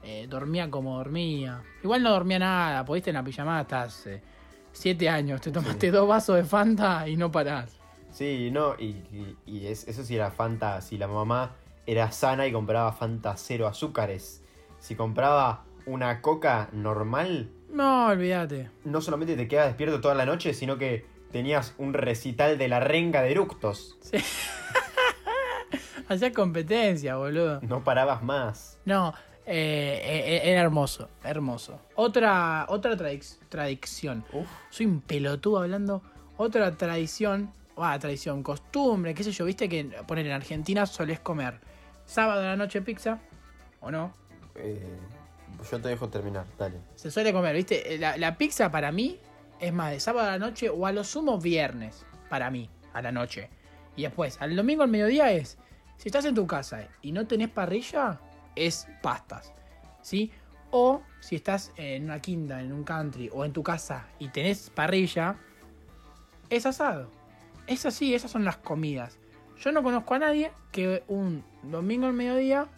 eh, 0.02 0.26
dormía 0.28 0.70
como 0.70 0.96
dormía. 0.96 1.62
Igual 1.82 2.02
no 2.02 2.10
dormía 2.10 2.38
nada. 2.38 2.84
Pudiste 2.84 3.10
en 3.10 3.14
la 3.14 3.24
pijamada 3.24 3.62
estás. 3.62 4.06
eh, 4.06 4.22
siete 4.72 5.08
años. 5.08 5.40
Te 5.40 5.50
tomaste 5.50 5.90
dos 5.90 6.06
vasos 6.08 6.36
de 6.36 6.44
Fanta 6.44 7.06
y 7.08 7.16
no 7.16 7.30
parás. 7.30 7.76
Sí, 8.12 8.50
no, 8.52 8.74
y, 8.78 8.86
y- 9.12 9.36
y 9.46 9.66
es- 9.66 9.86
eso 9.86 10.02
sí 10.04 10.16
era 10.16 10.30
Fanta, 10.30 10.80
si 10.80 10.98
la 10.98 11.06
mamá 11.06 11.52
era 11.86 12.10
sana 12.12 12.46
y 12.46 12.52
compraba 12.52 12.92
Fanta 12.92 13.36
cero 13.36 13.66
azúcares. 13.68 14.42
Si 14.80 14.94
compraba 14.96 15.64
una 15.86 16.20
coca 16.20 16.68
normal, 16.72 17.50
No, 17.72 18.06
olvídate. 18.08 18.68
no 18.84 19.00
solamente 19.00 19.36
te 19.36 19.46
quedas 19.48 19.66
despierto 19.68 20.00
toda 20.00 20.14
la 20.14 20.26
noche, 20.26 20.54
sino 20.54 20.76
que 20.78 21.06
tenías 21.30 21.74
un 21.78 21.94
recital 21.94 22.58
de 22.58 22.68
la 22.68 22.80
renga 22.80 23.22
de 23.22 23.30
eructos. 23.30 23.96
Hacías 26.08 26.32
competencia, 26.32 27.16
boludo. 27.16 27.60
No 27.62 27.84
parabas 27.84 28.22
más. 28.22 28.78
No, 28.84 29.14
eh, 29.46 30.00
eh, 30.04 30.50
era 30.50 30.60
hermoso, 30.62 31.08
hermoso. 31.22 31.80
Otra, 31.94 32.66
otra 32.68 32.96
tradic- 32.96 33.38
tradición. 33.48 34.24
Uf. 34.32 34.48
Soy 34.70 34.86
un 34.86 35.00
pelotudo 35.00 35.58
hablando 35.60 36.02
otra 36.36 36.72
tradición, 36.76 37.52
ah, 37.76 37.96
tradición, 37.98 38.42
costumbre, 38.42 39.14
qué 39.14 39.22
sé 39.22 39.30
yo, 39.30 39.44
viste 39.44 39.68
que 39.68 39.84
poner 40.08 40.26
en 40.26 40.32
Argentina 40.32 40.84
solés 40.86 41.20
comer 41.20 41.60
sábado 42.06 42.40
a 42.40 42.44
la 42.44 42.56
noche 42.56 42.82
pizza, 42.82 43.20
¿o 43.80 43.90
no? 43.92 44.12
Eh, 44.56 44.82
yo 45.70 45.80
te 45.80 45.88
dejo 45.88 46.08
terminar, 46.08 46.46
dale. 46.58 46.78
Se 46.94 47.10
suele 47.10 47.32
comer, 47.32 47.54
viste, 47.54 47.98
la, 47.98 48.16
la 48.16 48.36
pizza 48.36 48.70
para 48.70 48.92
mí 48.92 49.18
es 49.60 49.72
más 49.72 49.92
de 49.92 50.00
sábado 50.00 50.28
a 50.28 50.32
la 50.32 50.38
noche 50.38 50.70
o 50.70 50.86
a 50.86 50.92
lo 50.92 51.04
sumo 51.04 51.38
viernes, 51.38 52.04
para 52.28 52.50
mí, 52.50 52.70
a 52.92 53.02
la 53.02 53.12
noche. 53.12 53.50
Y 53.96 54.02
después, 54.02 54.40
al 54.40 54.56
domingo 54.56 54.82
al 54.82 54.88
mediodía 54.88 55.32
es, 55.32 55.58
si 55.96 56.08
estás 56.08 56.24
en 56.24 56.34
tu 56.34 56.46
casa 56.46 56.88
y 57.02 57.12
no 57.12 57.26
tenés 57.26 57.50
parrilla, 57.50 58.18
es 58.56 58.86
pastas, 59.02 59.52
¿sí? 60.02 60.32
O 60.70 61.02
si 61.20 61.36
estás 61.36 61.72
en 61.76 62.04
una 62.04 62.20
quinta, 62.20 62.60
en 62.60 62.72
un 62.72 62.84
country 62.84 63.28
o 63.32 63.44
en 63.44 63.52
tu 63.52 63.62
casa 63.62 64.06
y 64.18 64.28
tenés 64.28 64.70
parrilla, 64.70 65.36
es 66.48 66.66
asado. 66.66 67.10
Es 67.66 67.86
así, 67.86 68.14
esas 68.14 68.30
son 68.30 68.44
las 68.44 68.56
comidas. 68.56 69.18
Yo 69.58 69.72
no 69.72 69.82
conozco 69.82 70.14
a 70.14 70.18
nadie 70.20 70.52
que 70.72 71.04
un 71.06 71.44
domingo 71.62 72.06
al 72.06 72.14
mediodía 72.14 72.68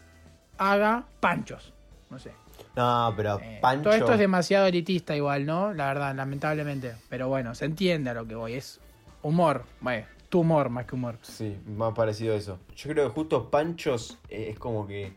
haga 0.59 1.07
panchos. 1.21 1.73
No 2.11 2.19
sé. 2.19 2.33
No, 2.77 3.13
pero 3.17 3.39
Eh, 3.41 3.59
Pancho. 3.61 3.85
Todo 3.85 3.95
esto 3.95 4.13
es 4.15 4.19
demasiado 4.19 4.67
elitista 4.67 5.15
igual, 5.15 5.45
¿no? 5.45 5.73
La 5.75 5.87
verdad, 5.89 6.15
lamentablemente. 6.15 6.95
Pero 7.09 7.29
bueno, 7.29 7.55
se 7.55 7.67
entiende 7.67 8.11
a 8.11 8.15
lo 8.15 8.27
que 8.27 8.35
voy. 8.35 8.55
Es 8.55 8.81
humor. 9.23 9.65
Bueno, 9.81 10.07
tu 10.29 10.41
humor 10.41 10.71
más 10.71 10.87
que 10.87 10.95
humor. 10.95 11.19
Sí, 11.23 11.57
más 11.77 11.93
parecido 11.95 12.35
a 12.35 12.37
eso. 12.39 12.59
Yo 12.75 12.91
creo 12.91 13.09
que 13.09 13.15
justo 13.15 13.51
Panchos 13.51 14.19
eh, 14.29 14.49
es 14.51 14.59
como 14.59 14.87
que. 14.87 15.13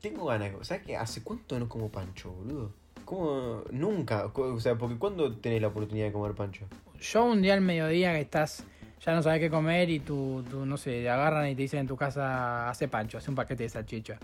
Tengo 0.00 0.26
ganas. 0.26 0.52
de- 0.58 0.64
¿Sabes 0.64 0.82
qué? 0.84 0.96
¿Hace 0.96 1.22
cuánto 1.22 1.58
no 1.60 1.68
como 1.68 1.88
Pancho, 1.90 2.32
boludo? 2.32 2.72
¿Cómo? 3.04 3.62
Nunca. 3.70 4.26
O 4.34 4.58
sea, 4.60 4.74
porque 4.76 4.96
¿cuándo 4.96 5.32
tenés 5.36 5.60
la 5.62 5.68
oportunidad 5.68 6.06
de 6.06 6.12
comer 6.12 6.32
Pancho? 6.34 6.64
Yo 7.00 7.24
un 7.24 7.40
día 7.42 7.54
al 7.54 7.60
mediodía 7.60 8.12
que 8.12 8.20
estás, 8.20 8.64
ya 9.04 9.14
no 9.14 9.22
sabes 9.22 9.40
qué 9.40 9.48
comer 9.50 9.88
y 9.90 10.00
tú, 10.00 10.44
tú, 10.50 10.66
no 10.66 10.76
sé, 10.76 10.90
te 11.02 11.08
agarran 11.10 11.48
y 11.48 11.54
te 11.54 11.62
dicen 11.62 11.80
en 11.80 11.86
tu 11.86 11.96
casa, 11.96 12.68
hace 12.68 12.88
pancho, 12.88 13.18
hace 13.18 13.30
un 13.30 13.36
paquete 13.36 13.62
de 13.64 13.68
salchicha. 13.68 14.18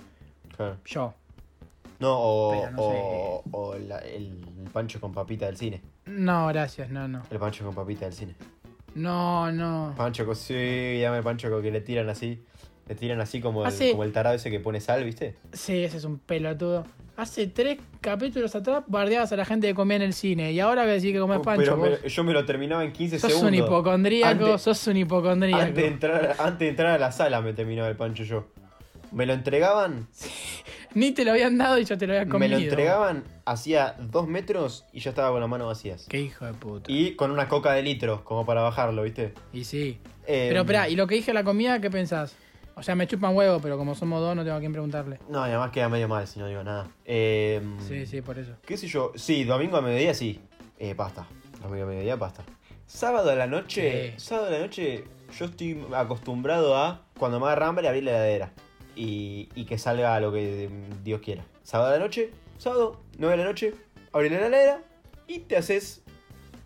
Claro. 0.56 0.76
Yo. 0.84 1.14
No, 1.98 2.18
o, 2.18 2.70
no 2.70 2.82
o, 2.82 3.42
o 3.52 3.74
la- 3.78 3.98
el, 4.00 4.44
el 4.64 4.70
pancho 4.72 5.00
con 5.00 5.12
papita 5.12 5.46
del 5.46 5.56
cine. 5.56 5.80
No, 6.06 6.46
gracias, 6.48 6.90
no, 6.90 7.08
no. 7.08 7.22
El 7.30 7.38
pancho 7.38 7.64
con 7.64 7.74
papita 7.74 8.04
del 8.04 8.14
cine. 8.14 8.34
No, 8.94 9.50
no. 9.52 9.94
Pancho 9.96 10.24
con. 10.26 10.36
Sí, 10.36 10.98
llame 11.00 11.22
pancho 11.22 11.50
con 11.50 11.62
que 11.62 11.70
le 11.70 11.80
tiran 11.80 12.08
así. 12.08 12.42
Le 12.88 12.94
tiran 12.94 13.20
así 13.20 13.40
como 13.40 13.66
el, 13.66 13.90
como 13.90 14.04
el 14.04 14.12
tarado 14.12 14.36
ese 14.36 14.48
que 14.50 14.60
pone 14.60 14.80
sal, 14.80 15.02
¿viste? 15.04 15.34
Sí, 15.52 15.82
ese 15.82 15.96
es 15.96 16.04
un 16.04 16.18
pelotudo. 16.20 16.84
Hace 17.16 17.46
tres 17.48 17.78
capítulos 18.00 18.54
atrás 18.54 18.84
bardeabas 18.86 19.32
a 19.32 19.36
la 19.36 19.44
gente 19.44 19.66
que 19.66 19.74
comía 19.74 19.96
en 19.96 20.02
el 20.02 20.12
cine 20.12 20.52
y 20.52 20.60
ahora 20.60 20.84
que 20.84 20.90
decís 20.92 21.12
que 21.12 21.18
pancho, 21.42 21.54
Pero 21.56 21.76
me- 21.78 21.88
vos 21.88 22.02
yo 22.14 22.22
me 22.24 22.32
lo 22.32 22.44
terminaba 22.44 22.84
en 22.84 22.92
15 22.92 23.18
sos 23.18 23.32
segundos. 23.32 23.48
un 23.50 23.64
hipocondríaco, 23.66 24.44
Antes- 24.44 24.62
sos 24.62 24.86
un 24.86 24.98
hipocondríaco. 24.98 25.62
Antes 25.62 25.74
de, 25.82 25.86
entrar, 25.88 26.36
antes 26.38 26.58
de 26.60 26.68
entrar 26.68 26.88
a 26.92 26.98
la 26.98 27.10
sala 27.10 27.40
me 27.40 27.54
terminaba 27.54 27.88
el 27.88 27.96
pancho 27.96 28.22
yo. 28.22 28.46
Me 29.12 29.24
lo 29.26 29.32
entregaban, 29.32 30.06
Ni 30.96 31.12
te 31.12 31.26
lo 31.26 31.32
habían 31.32 31.58
dado 31.58 31.78
y 31.78 31.84
ya 31.84 31.98
te 31.98 32.06
lo 32.06 32.14
habías 32.14 32.24
me 32.26 32.32
comido. 32.32 32.58
lo 32.58 32.64
entregaban 32.64 33.22
hacía 33.44 33.96
dos 33.98 34.26
metros 34.26 34.86
y 34.94 35.00
ya 35.00 35.10
estaba 35.10 35.30
con 35.30 35.40
las 35.40 35.48
manos 35.50 35.66
vacías. 35.66 36.06
Qué 36.08 36.18
hijo 36.22 36.46
de 36.46 36.54
puta. 36.54 36.90
Y 36.90 37.16
con 37.16 37.30
una 37.30 37.48
coca 37.48 37.74
de 37.74 37.82
litro, 37.82 38.24
como 38.24 38.46
para 38.46 38.62
bajarlo, 38.62 39.02
¿viste? 39.02 39.34
Y 39.52 39.64
sí. 39.64 40.00
Eh, 40.26 40.46
Pero 40.48 40.60
espera, 40.62 40.88
¿y 40.88 40.96
lo 40.96 41.06
que 41.06 41.16
dije 41.16 41.34
la 41.34 41.44
comida, 41.44 41.82
qué 41.82 41.90
pensás? 41.90 42.34
O 42.76 42.82
sea, 42.82 42.94
me 42.94 43.06
chupan 43.06 43.36
huevo, 43.36 43.60
pero 43.60 43.76
como 43.76 43.94
somos 43.94 44.22
dos, 44.22 44.34
no 44.34 44.42
tengo 44.42 44.56
a 44.56 44.60
quién 44.60 44.72
preguntarle. 44.72 45.18
No, 45.28 45.40
y 45.46 45.50
además 45.50 45.70
queda 45.70 45.90
medio 45.90 46.08
mal 46.08 46.26
si 46.26 46.38
no 46.40 46.46
digo 46.46 46.64
nada. 46.64 46.88
Eh, 47.04 47.60
Sí, 47.86 48.06
sí, 48.06 48.22
por 48.22 48.38
eso. 48.38 48.52
¿Qué 48.64 48.78
sé 48.78 48.86
yo? 48.88 49.12
Sí, 49.16 49.44
domingo 49.44 49.76
a 49.76 49.82
mediodía 49.82 50.14
sí. 50.14 50.40
Eh, 50.78 50.94
pasta. 50.94 51.26
Domingo 51.60 51.84
a 51.84 51.88
mediodía 51.88 52.16
pasta. 52.18 52.42
Sábado 52.86 53.28
a 53.30 53.34
la 53.34 53.46
noche. 53.46 54.14
Sí. 54.16 54.24
Sábado 54.24 54.46
a 54.48 54.50
la 54.52 54.58
noche 54.60 55.04
yo 55.38 55.44
estoy 55.44 55.78
acostumbrado 55.94 56.74
a 56.74 57.02
cuando 57.18 57.38
me 57.38 57.44
agarra 57.46 57.66
hambre 57.68 57.86
abrir 57.86 58.04
la 58.04 58.12
heladera. 58.12 58.50
Y, 58.96 59.48
y 59.54 59.64
que 59.66 59.78
salga 59.78 60.18
lo 60.20 60.32
que 60.32 60.68
Dios 61.04 61.20
quiera. 61.20 61.44
Sábado 61.62 61.90
a 61.94 61.98
la 61.98 62.04
noche, 62.04 62.30
sábado, 62.58 62.98
9 63.18 63.36
de 63.36 63.42
la 63.44 63.48
noche, 63.48 63.74
abrir 64.12 64.32
la 64.32 64.38
heladera 64.46 64.80
y 65.28 65.40
te 65.40 65.56
haces 65.56 66.02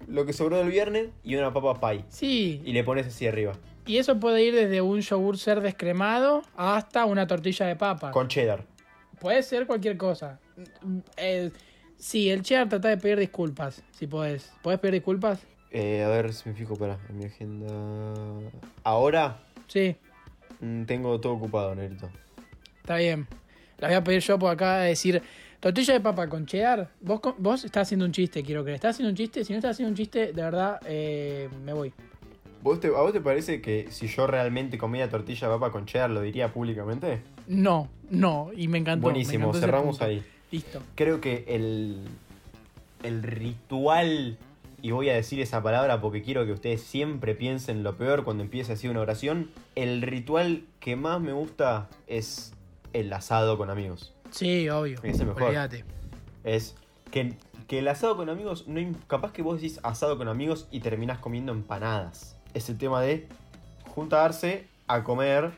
lo 0.07 0.25
que 0.25 0.33
sobró 0.33 0.57
del 0.59 0.69
viernes 0.71 1.09
y 1.25 1.35
una 1.37 1.53
papa 1.53 1.81
pie. 1.91 2.05
Sí, 2.09 2.63
Y 2.65 2.73
le 2.73 2.85
pones 2.85 3.07
así 3.07 3.27
arriba. 3.27 3.53
y 3.87 3.99
eso 3.99 4.19
puede 4.21 4.43
ir 4.45 4.55
desde 4.55 4.81
un 4.81 5.01
yogur 5.01 5.37
ser 5.39 5.61
descremado 5.61 6.43
hasta 6.57 7.05
una 7.05 7.27
tortilla 7.27 7.67
de 7.67 7.75
papa. 7.77 8.13
Con 8.13 8.29
cheddar. 8.29 8.65
Puede 9.19 9.43
ser 9.43 9.67
cualquier 9.67 9.97
cosa. 9.97 10.39
Eh, 11.17 11.51
sí, 11.99 12.31
el 12.31 12.43
cheddar 12.43 12.69
trata 12.69 12.89
de 12.89 12.97
pedir 12.97 13.19
disculpas, 13.19 13.83
si 13.91 14.07
podés. 14.07 14.53
¿Podés 14.63 14.79
pedir 14.79 14.95
disculpas? 14.95 15.41
Eh, 15.73 16.03
a 16.05 16.09
ver 16.09 16.33
si 16.33 16.49
me 16.49 16.55
fijo 16.55 16.77
para 16.77 16.99
mi 17.13 17.25
agenda. 17.25 17.67
Ahora 18.85 19.39
Sí, 19.69 19.95
tengo 20.87 21.21
todo 21.21 21.33
ocupado, 21.35 21.75
Negrito. 21.75 22.11
está 22.81 22.97
bien. 22.97 23.27
La 23.79 23.89
voy 23.89 23.97
a 23.97 24.05
pedir 24.05 24.21
yo 24.21 24.39
por 24.39 24.51
acá 24.51 24.75
a 24.77 24.83
decir, 24.85 25.23
tortilla 25.59 25.95
de 25.95 26.01
papa 26.01 26.29
con 26.29 26.45
cheddar. 26.47 26.91
Vos, 27.01 27.21
vos 27.39 27.65
estás 27.65 27.89
haciendo 27.89 28.05
un 28.05 28.13
chiste, 28.13 28.43
quiero 28.43 28.63
creer. 28.63 28.75
¿Estás 28.77 28.97
haciendo 28.97 29.11
un 29.11 29.17
chiste? 29.17 29.43
Si 29.45 29.53
no 29.53 29.59
estás 29.59 29.73
haciendo 29.73 29.91
un 29.91 29.97
chiste, 29.97 30.33
de 30.33 30.43
verdad, 30.43 30.79
eh, 30.85 31.49
me 31.65 31.73
voy. 31.73 31.93
¿Vos 32.63 32.79
te- 32.79 32.89
¿A 32.89 33.01
vos 33.01 33.13
te 33.15 33.23
parece 33.23 33.63
que 33.63 33.87
si 33.91 34.07
yo 34.07 34.27
realmente 34.27 34.77
comía 34.77 35.09
tortilla 35.09 35.49
de 35.49 35.55
papa 35.55 35.73
con 35.73 35.87
cheddar 35.87 36.11
lo 36.11 36.21
diría 36.21 36.53
públicamente? 36.53 37.23
No, 37.49 37.89
no, 38.11 38.51
y 38.55 38.69
me 38.69 38.77
encantó. 38.79 39.07
me 39.07 39.13
Buenísimo, 39.13 39.47
encantó 39.49 39.61
cerramos 39.67 40.03
ahí. 40.03 40.23
Listo. 40.53 40.83
Creo 40.95 41.23
que 41.23 41.45
el, 41.49 42.05
el 43.03 43.23
ritual, 43.23 44.37
y 44.83 44.91
voy 44.91 45.09
a 45.09 45.15
decir 45.15 45.41
esa 45.41 45.63
palabra 45.63 46.01
porque 46.01 46.23
quiero 46.23 46.45
que 46.47 46.53
ustedes 46.53 46.83
siempre 46.83 47.35
piensen 47.35 47.83
lo 47.83 47.97
peor 47.97 48.25
cuando 48.25 48.43
empiece 48.43 48.73
así 48.73 48.89
una 48.89 49.01
oración, 49.01 49.51
el 49.75 50.03
ritual 50.03 50.65
que 50.81 50.97
más 50.97 51.21
me 51.21 51.33
gusta 51.33 51.89
es 52.07 52.53
el 52.93 53.13
asado 53.13 53.59
con 53.59 53.71
amigos. 53.71 54.15
Sí, 54.31 54.69
obvio. 54.69 54.99
Ese 55.03 55.25
mejor. 55.25 55.55
Es 56.45 56.77
que, 57.11 57.35
que 57.67 57.79
el 57.81 57.89
asado 57.89 58.17
con 58.17 58.29
amigos, 58.29 58.67
no, 58.67 58.81
capaz 59.07 59.33
que 59.33 59.43
vos 59.43 59.61
decís 59.61 59.81
asado 59.83 60.17
con 60.17 60.29
amigos 60.29 60.69
y 60.71 60.81
terminás 60.81 61.19
comiendo 61.19 61.53
empanadas. 61.53 62.37
Es 62.55 62.69
el 62.69 62.79
tema 62.79 63.01
de 63.01 63.29
juntarse 63.95 64.67
a 64.87 65.05
comer. 65.05 65.53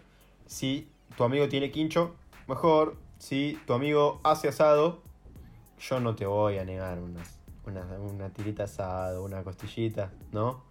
Si 0.46 0.88
tu 1.16 1.24
amigo 1.24 1.48
tiene 1.48 1.70
quincho, 1.70 2.14
mejor. 2.48 2.96
Si 3.18 3.58
tu 3.66 3.72
amigo 3.72 4.20
hace 4.24 4.48
asado, 4.48 5.00
yo 5.78 6.00
no 6.00 6.14
te 6.14 6.26
voy 6.26 6.58
a 6.58 6.64
negar 6.64 6.98
unas, 6.98 7.38
una, 7.66 7.82
una 7.98 8.30
tirita 8.30 8.64
asado, 8.64 9.24
una 9.24 9.42
costillita, 9.42 10.10
¿no? 10.32 10.64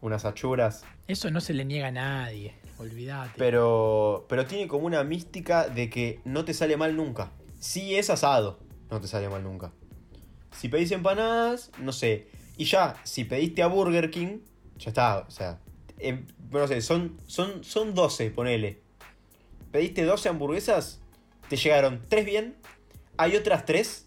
Unas 0.00 0.24
achuras. 0.24 0.84
Eso 1.06 1.30
no 1.30 1.40
se 1.40 1.54
le 1.54 1.64
niega 1.64 1.88
a 1.88 1.92
nadie. 1.92 2.54
Olvídate. 2.78 3.32
Pero, 3.36 4.26
pero 4.28 4.46
tiene 4.46 4.66
como 4.66 4.86
una 4.86 5.04
mística 5.04 5.68
de 5.68 5.88
que 5.88 6.20
no 6.24 6.44
te 6.44 6.54
sale 6.54 6.76
mal 6.76 6.96
nunca. 6.96 7.30
Si 7.60 7.94
es 7.94 8.10
asado, 8.10 8.58
no 8.90 9.00
te 9.00 9.06
sale 9.06 9.28
mal 9.28 9.44
nunca. 9.44 9.72
Si 10.50 10.68
pedís 10.68 10.90
empanadas, 10.90 11.70
no 11.78 11.92
sé. 11.92 12.28
Y 12.56 12.64
ya, 12.64 12.96
si 13.04 13.24
pediste 13.24 13.62
a 13.62 13.68
Burger 13.68 14.10
King, 14.10 14.40
ya 14.78 14.90
está. 14.90 15.18
O 15.20 15.30
sea, 15.30 15.60
em, 15.98 16.26
no 16.50 16.66
sé, 16.66 16.80
son, 16.82 17.18
son, 17.26 17.62
son 17.64 17.94
12, 17.94 18.30
ponele. 18.30 18.82
Pediste 19.70 20.04
12 20.04 20.28
hamburguesas, 20.28 21.00
te 21.48 21.56
llegaron 21.56 22.02
3 22.08 22.26
bien. 22.26 22.56
Hay 23.16 23.36
otras 23.36 23.64
3 23.64 24.06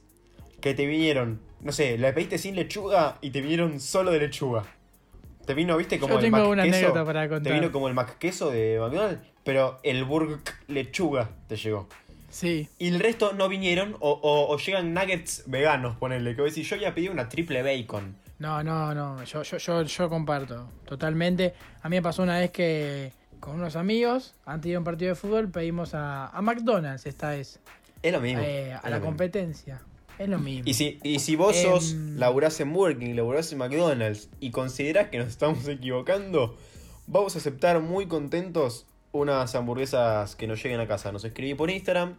que 0.61 0.73
te 0.73 0.85
vinieron, 0.85 1.39
no 1.61 1.71
sé, 1.71 1.97
la 1.97 2.13
pediste 2.13 2.37
sin 2.37 2.55
lechuga 2.55 3.17
y 3.21 3.31
te 3.31 3.41
vinieron 3.41 3.79
solo 3.79 4.11
de 4.11 4.19
lechuga. 4.19 4.63
Te 5.45 5.53
vino, 5.53 5.77
viste, 5.77 5.99
como 5.99 6.13
Yo 6.13 6.19
el 6.19 6.25
tengo 6.25 6.37
Mac 6.37 6.47
una 6.47 6.63
queso. 6.63 6.93
para 7.05 7.23
Te 7.23 7.29
contar. 7.29 7.53
vino 7.53 7.71
como 7.71 7.87
el 7.87 7.93
Mac 7.93 8.17
queso 8.17 8.49
de 8.49 8.77
McDonald's, 8.79 9.21
pero 9.43 9.79
el 9.83 10.03
Burger 10.03 10.39
lechuga 10.67 11.29
te 11.47 11.55
llegó. 11.55 11.87
Sí. 12.29 12.67
Y 12.79 12.87
el 12.89 12.99
resto 12.99 13.31
no 13.33 13.47
vinieron 13.47 13.95
o, 13.99 14.09
o- 14.11 14.53
o 14.53 14.57
llegan 14.57 14.93
nuggets 14.93 15.43
veganos, 15.45 15.95
ponele. 15.97 16.31
Que 16.35 16.41
voy 16.41 16.49
a 16.49 16.51
decir, 16.51 16.65
yo 16.65 16.75
ya 16.75 16.93
pedí 16.93 17.07
una 17.07 17.29
triple 17.29 17.61
bacon. 17.61 18.15
No, 18.39 18.61
no, 18.63 18.93
no. 18.93 19.23
Yo, 19.23 19.43
yo, 19.43 19.57
yo, 19.57 19.83
yo 19.83 20.09
comparto. 20.09 20.67
Totalmente. 20.85 21.53
A 21.81 21.87
mí 21.89 21.95
me 21.95 22.01
pasó 22.01 22.23
una 22.23 22.39
vez 22.39 22.51
que 22.51 23.13
con 23.39 23.55
unos 23.55 23.75
amigos, 23.77 24.33
antes 24.45 24.63
de 24.63 24.69
ir 24.71 24.75
a 24.75 24.79
un 24.79 24.83
partido 24.85 25.09
de 25.09 25.15
fútbol, 25.15 25.49
pedimos 25.49 25.93
a, 25.93 26.27
a 26.27 26.41
McDonald's 26.41 27.05
esta 27.05 27.29
vez. 27.29 27.59
Es 28.01 28.11
lo 28.11 28.19
mismo. 28.19 28.41
eh, 28.43 28.71
es 28.71 28.83
a 28.83 28.89
la 28.89 28.95
mismo. 28.97 29.05
competencia. 29.11 29.81
Es 30.19 30.29
lo 30.29 30.39
mismo. 30.39 30.63
Y 30.65 30.73
si, 30.73 30.99
y 31.03 31.19
si 31.19 31.35
vos 31.35 31.55
sos, 31.55 31.93
Em. 31.93 32.17
laburás 32.17 32.59
en 32.59 32.71
Burger 32.73 32.97
King, 32.97 33.15
laburás 33.15 33.51
en 33.51 33.57
McDonald's 33.59 34.29
y 34.39 34.51
considerás 34.51 35.09
que 35.09 35.17
nos 35.17 35.27
estamos 35.27 35.67
equivocando, 35.67 36.57
vamos 37.07 37.35
a 37.35 37.39
aceptar 37.39 37.81
muy 37.81 38.07
contentos 38.07 38.85
unas 39.11 39.55
hamburguesas 39.55 40.35
que 40.35 40.47
nos 40.47 40.61
lleguen 40.63 40.79
a 40.79 40.87
casa. 40.87 41.11
Nos 41.11 41.23
escribí 41.25 41.53
por 41.53 41.69
Instagram, 41.69 42.15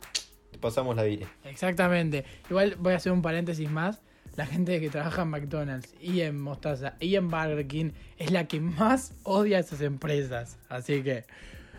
te 0.51 0.59
pasamos 0.59 0.97
la 0.97 1.03
dire. 1.05 1.27
Exactamente. 1.45 2.25
Igual 2.51 2.77
voy 2.79 2.93
a 2.95 2.97
hacer 2.97 3.13
un 3.13 3.23
paréntesis 3.23 3.71
más. 3.71 4.01
La 4.37 4.45
gente 4.45 4.79
que 4.81 4.91
trabaja 4.91 5.23
en 5.23 5.29
McDonald's 5.29 5.95
y 6.01 6.21
en 6.21 6.39
Mostaza 6.39 6.95
y 7.01 7.15
en 7.17 7.31
Burger 7.31 7.67
King 7.67 7.91
es 8.19 8.31
la 8.31 8.47
que 8.47 8.61
más 8.61 9.15
odia 9.23 9.57
a 9.57 9.61
esas 9.61 9.81
empresas. 9.81 10.59
Así 10.69 11.03
que. 11.03 11.25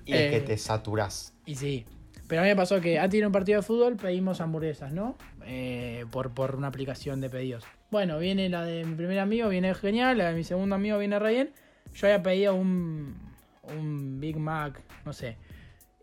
Y 0.05 0.13
es 0.13 0.31
que 0.31 0.37
Eh. 0.37 0.41
te 0.41 0.57
saturás. 0.57 1.33
Y 1.45 1.53
sí. 1.55 1.85
Pero 2.27 2.41
a 2.41 2.43
mí 2.43 2.49
me 2.49 2.55
pasó 2.55 2.81
que 2.81 2.97
antes 2.97 3.11
de 3.11 3.17
ir 3.19 3.23
a 3.23 3.27
un 3.27 3.33
partido 3.33 3.61
de 3.61 3.65
fútbol 3.65 3.95
pedimos 3.95 4.41
hamburguesas, 4.41 4.91
¿no? 4.91 5.15
Eh, 5.49 6.05
por, 6.11 6.31
por 6.33 6.55
una 6.55 6.67
aplicación 6.67 7.21
de 7.21 7.29
pedidos. 7.29 7.63
Bueno, 7.89 8.19
viene 8.19 8.49
la 8.49 8.65
de 8.65 8.83
mi 8.83 8.95
primer 8.95 9.17
amigo, 9.19 9.47
viene 9.47 9.73
genial, 9.73 10.17
la 10.17 10.29
de 10.29 10.35
mi 10.35 10.43
segundo 10.43 10.75
amigo 10.75 10.97
viene 10.97 11.17
re 11.19 11.31
bien. 11.31 11.51
Yo 11.93 12.07
había 12.07 12.21
pedido 12.21 12.53
un, 12.53 13.15
un 13.63 14.19
Big 14.19 14.35
Mac, 14.37 14.81
no 15.05 15.13
sé. 15.13 15.37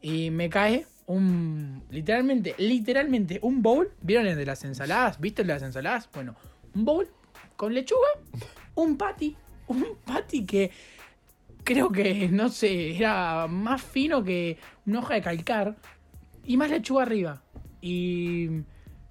Y 0.01 0.31
me 0.31 0.49
cae 0.49 0.87
un. 1.07 1.83
Literalmente, 1.91 2.55
literalmente, 2.57 3.39
un 3.43 3.61
bowl. 3.61 3.91
¿Vieron 4.01 4.27
el 4.27 4.37
de 4.37 4.47
las 4.47 4.65
ensaladas? 4.65 5.21
¿Viste 5.21 5.43
el 5.43 5.49
de 5.49 5.55
las 5.55 5.63
ensaladas? 5.63 6.09
Bueno, 6.15 6.35
un 6.75 6.87
bowl 6.87 7.07
con 7.57 7.75
lechuga, 7.75 8.09
un 8.75 8.97
patty. 8.97 9.37
Un 9.67 9.99
patty 10.07 10.47
que 10.47 10.71
creo 11.65 11.91
que, 11.93 12.29
no 12.29 12.49
sé, 12.49 12.97
era 12.97 13.47
más 13.47 13.83
fino 13.83 14.25
que 14.25 14.57
una 14.87 15.01
hoja 15.01 15.15
de 15.15 15.21
calcar. 15.21 15.77
Y 16.47 16.57
más 16.57 16.71
lechuga 16.71 17.03
arriba. 17.03 17.43
Y 17.83 18.49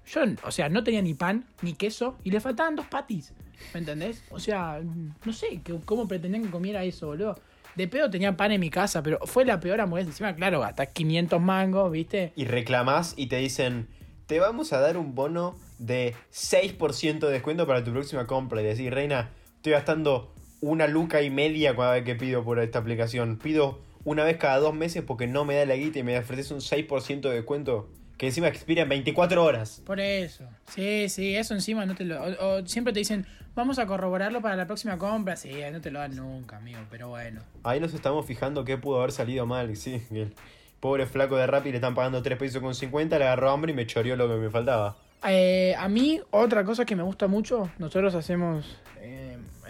yo, 0.06 0.22
o 0.42 0.50
sea, 0.50 0.68
no 0.68 0.84
tenía 0.84 1.02
ni 1.02 1.14
pan, 1.14 1.44
ni 1.62 1.74
queso, 1.74 2.16
y 2.24 2.30
le 2.30 2.40
faltaban 2.40 2.76
dos 2.76 2.86
patis. 2.86 3.32
¿Me 3.72 3.80
entendés? 3.80 4.22
O 4.30 4.38
sea, 4.38 4.80
no 5.24 5.32
sé 5.32 5.60
cómo 5.84 6.06
pretendían 6.06 6.44
que 6.44 6.50
comiera 6.50 6.84
eso, 6.84 7.06
boludo. 7.06 7.38
De 7.76 7.88
pedo 7.88 8.08
tenía 8.08 8.36
pan 8.36 8.52
en 8.52 8.60
mi 8.60 8.70
casa, 8.70 9.02
pero 9.02 9.18
fue 9.24 9.44
la 9.44 9.58
peor 9.58 9.80
hamburguesa. 9.80 10.10
Encima, 10.10 10.34
claro, 10.36 10.60
gastás 10.60 10.88
500 10.88 11.40
mangos, 11.40 11.90
¿viste? 11.90 12.32
Y 12.36 12.44
reclamás 12.44 13.14
y 13.16 13.26
te 13.26 13.36
dicen, 13.38 13.88
te 14.26 14.38
vamos 14.38 14.72
a 14.72 14.78
dar 14.78 14.96
un 14.96 15.14
bono 15.14 15.56
de 15.78 16.14
6% 16.32 17.18
de 17.18 17.32
descuento 17.32 17.66
para 17.66 17.82
tu 17.82 17.92
próxima 17.92 18.26
compra. 18.26 18.62
Y 18.62 18.64
decís, 18.64 18.92
reina, 18.92 19.30
estoy 19.56 19.72
gastando 19.72 20.32
una 20.60 20.86
luca 20.86 21.22
y 21.22 21.30
media 21.30 21.74
cada 21.74 21.94
vez 21.94 22.04
que 22.04 22.14
pido 22.14 22.44
por 22.44 22.60
esta 22.60 22.78
aplicación. 22.78 23.38
Pido 23.38 23.80
una 24.04 24.22
vez 24.22 24.36
cada 24.36 24.58
dos 24.58 24.74
meses 24.74 25.02
porque 25.04 25.26
no 25.26 25.44
me 25.44 25.56
da 25.56 25.66
la 25.66 25.74
guita 25.74 25.98
y 25.98 26.02
me 26.04 26.16
ofreces 26.16 26.52
un 26.52 26.60
6% 26.60 27.20
de 27.22 27.34
descuento 27.34 27.88
que 28.16 28.26
encima 28.26 28.48
expira 28.48 28.82
en 28.82 28.88
24 28.88 29.44
horas. 29.44 29.82
Por 29.84 30.00
eso. 30.00 30.44
Sí, 30.68 31.08
sí, 31.08 31.36
eso 31.36 31.54
encima 31.54 31.86
no 31.86 31.94
te 31.94 32.04
lo. 32.04 32.22
O, 32.22 32.58
o 32.58 32.66
siempre 32.66 32.92
te 32.92 33.00
dicen, 33.00 33.26
vamos 33.54 33.78
a 33.78 33.86
corroborarlo 33.86 34.40
para 34.40 34.56
la 34.56 34.66
próxima 34.66 34.98
compra. 34.98 35.36
Sí, 35.36 35.52
no 35.72 35.80
te 35.80 35.90
lo 35.90 35.98
dan 35.98 36.16
nunca, 36.16 36.56
amigo, 36.56 36.80
pero 36.90 37.08
bueno. 37.08 37.42
Ahí 37.62 37.80
nos 37.80 37.94
estamos 37.94 38.26
fijando 38.26 38.64
qué 38.64 38.78
pudo 38.78 38.98
haber 38.98 39.12
salido 39.12 39.46
mal. 39.46 39.76
Sí, 39.76 40.02
el 40.10 40.34
pobre 40.80 41.06
flaco 41.06 41.36
de 41.36 41.46
Rappi 41.46 41.70
le 41.70 41.76
están 41.76 41.94
pagando 41.94 42.22
3 42.22 42.38
pesos 42.38 42.60
con 42.60 42.74
50, 42.74 43.18
le 43.18 43.24
agarró 43.24 43.50
hambre 43.50 43.72
y 43.72 43.74
me 43.74 43.86
choreó 43.86 44.16
lo 44.16 44.28
que 44.28 44.34
me 44.34 44.50
faltaba. 44.50 44.96
Eh, 45.26 45.74
a 45.78 45.88
mí, 45.88 46.20
otra 46.30 46.64
cosa 46.64 46.84
que 46.84 46.94
me 46.94 47.02
gusta 47.02 47.26
mucho, 47.28 47.70
nosotros 47.78 48.14
hacemos 48.14 48.78
eh, 49.00 49.23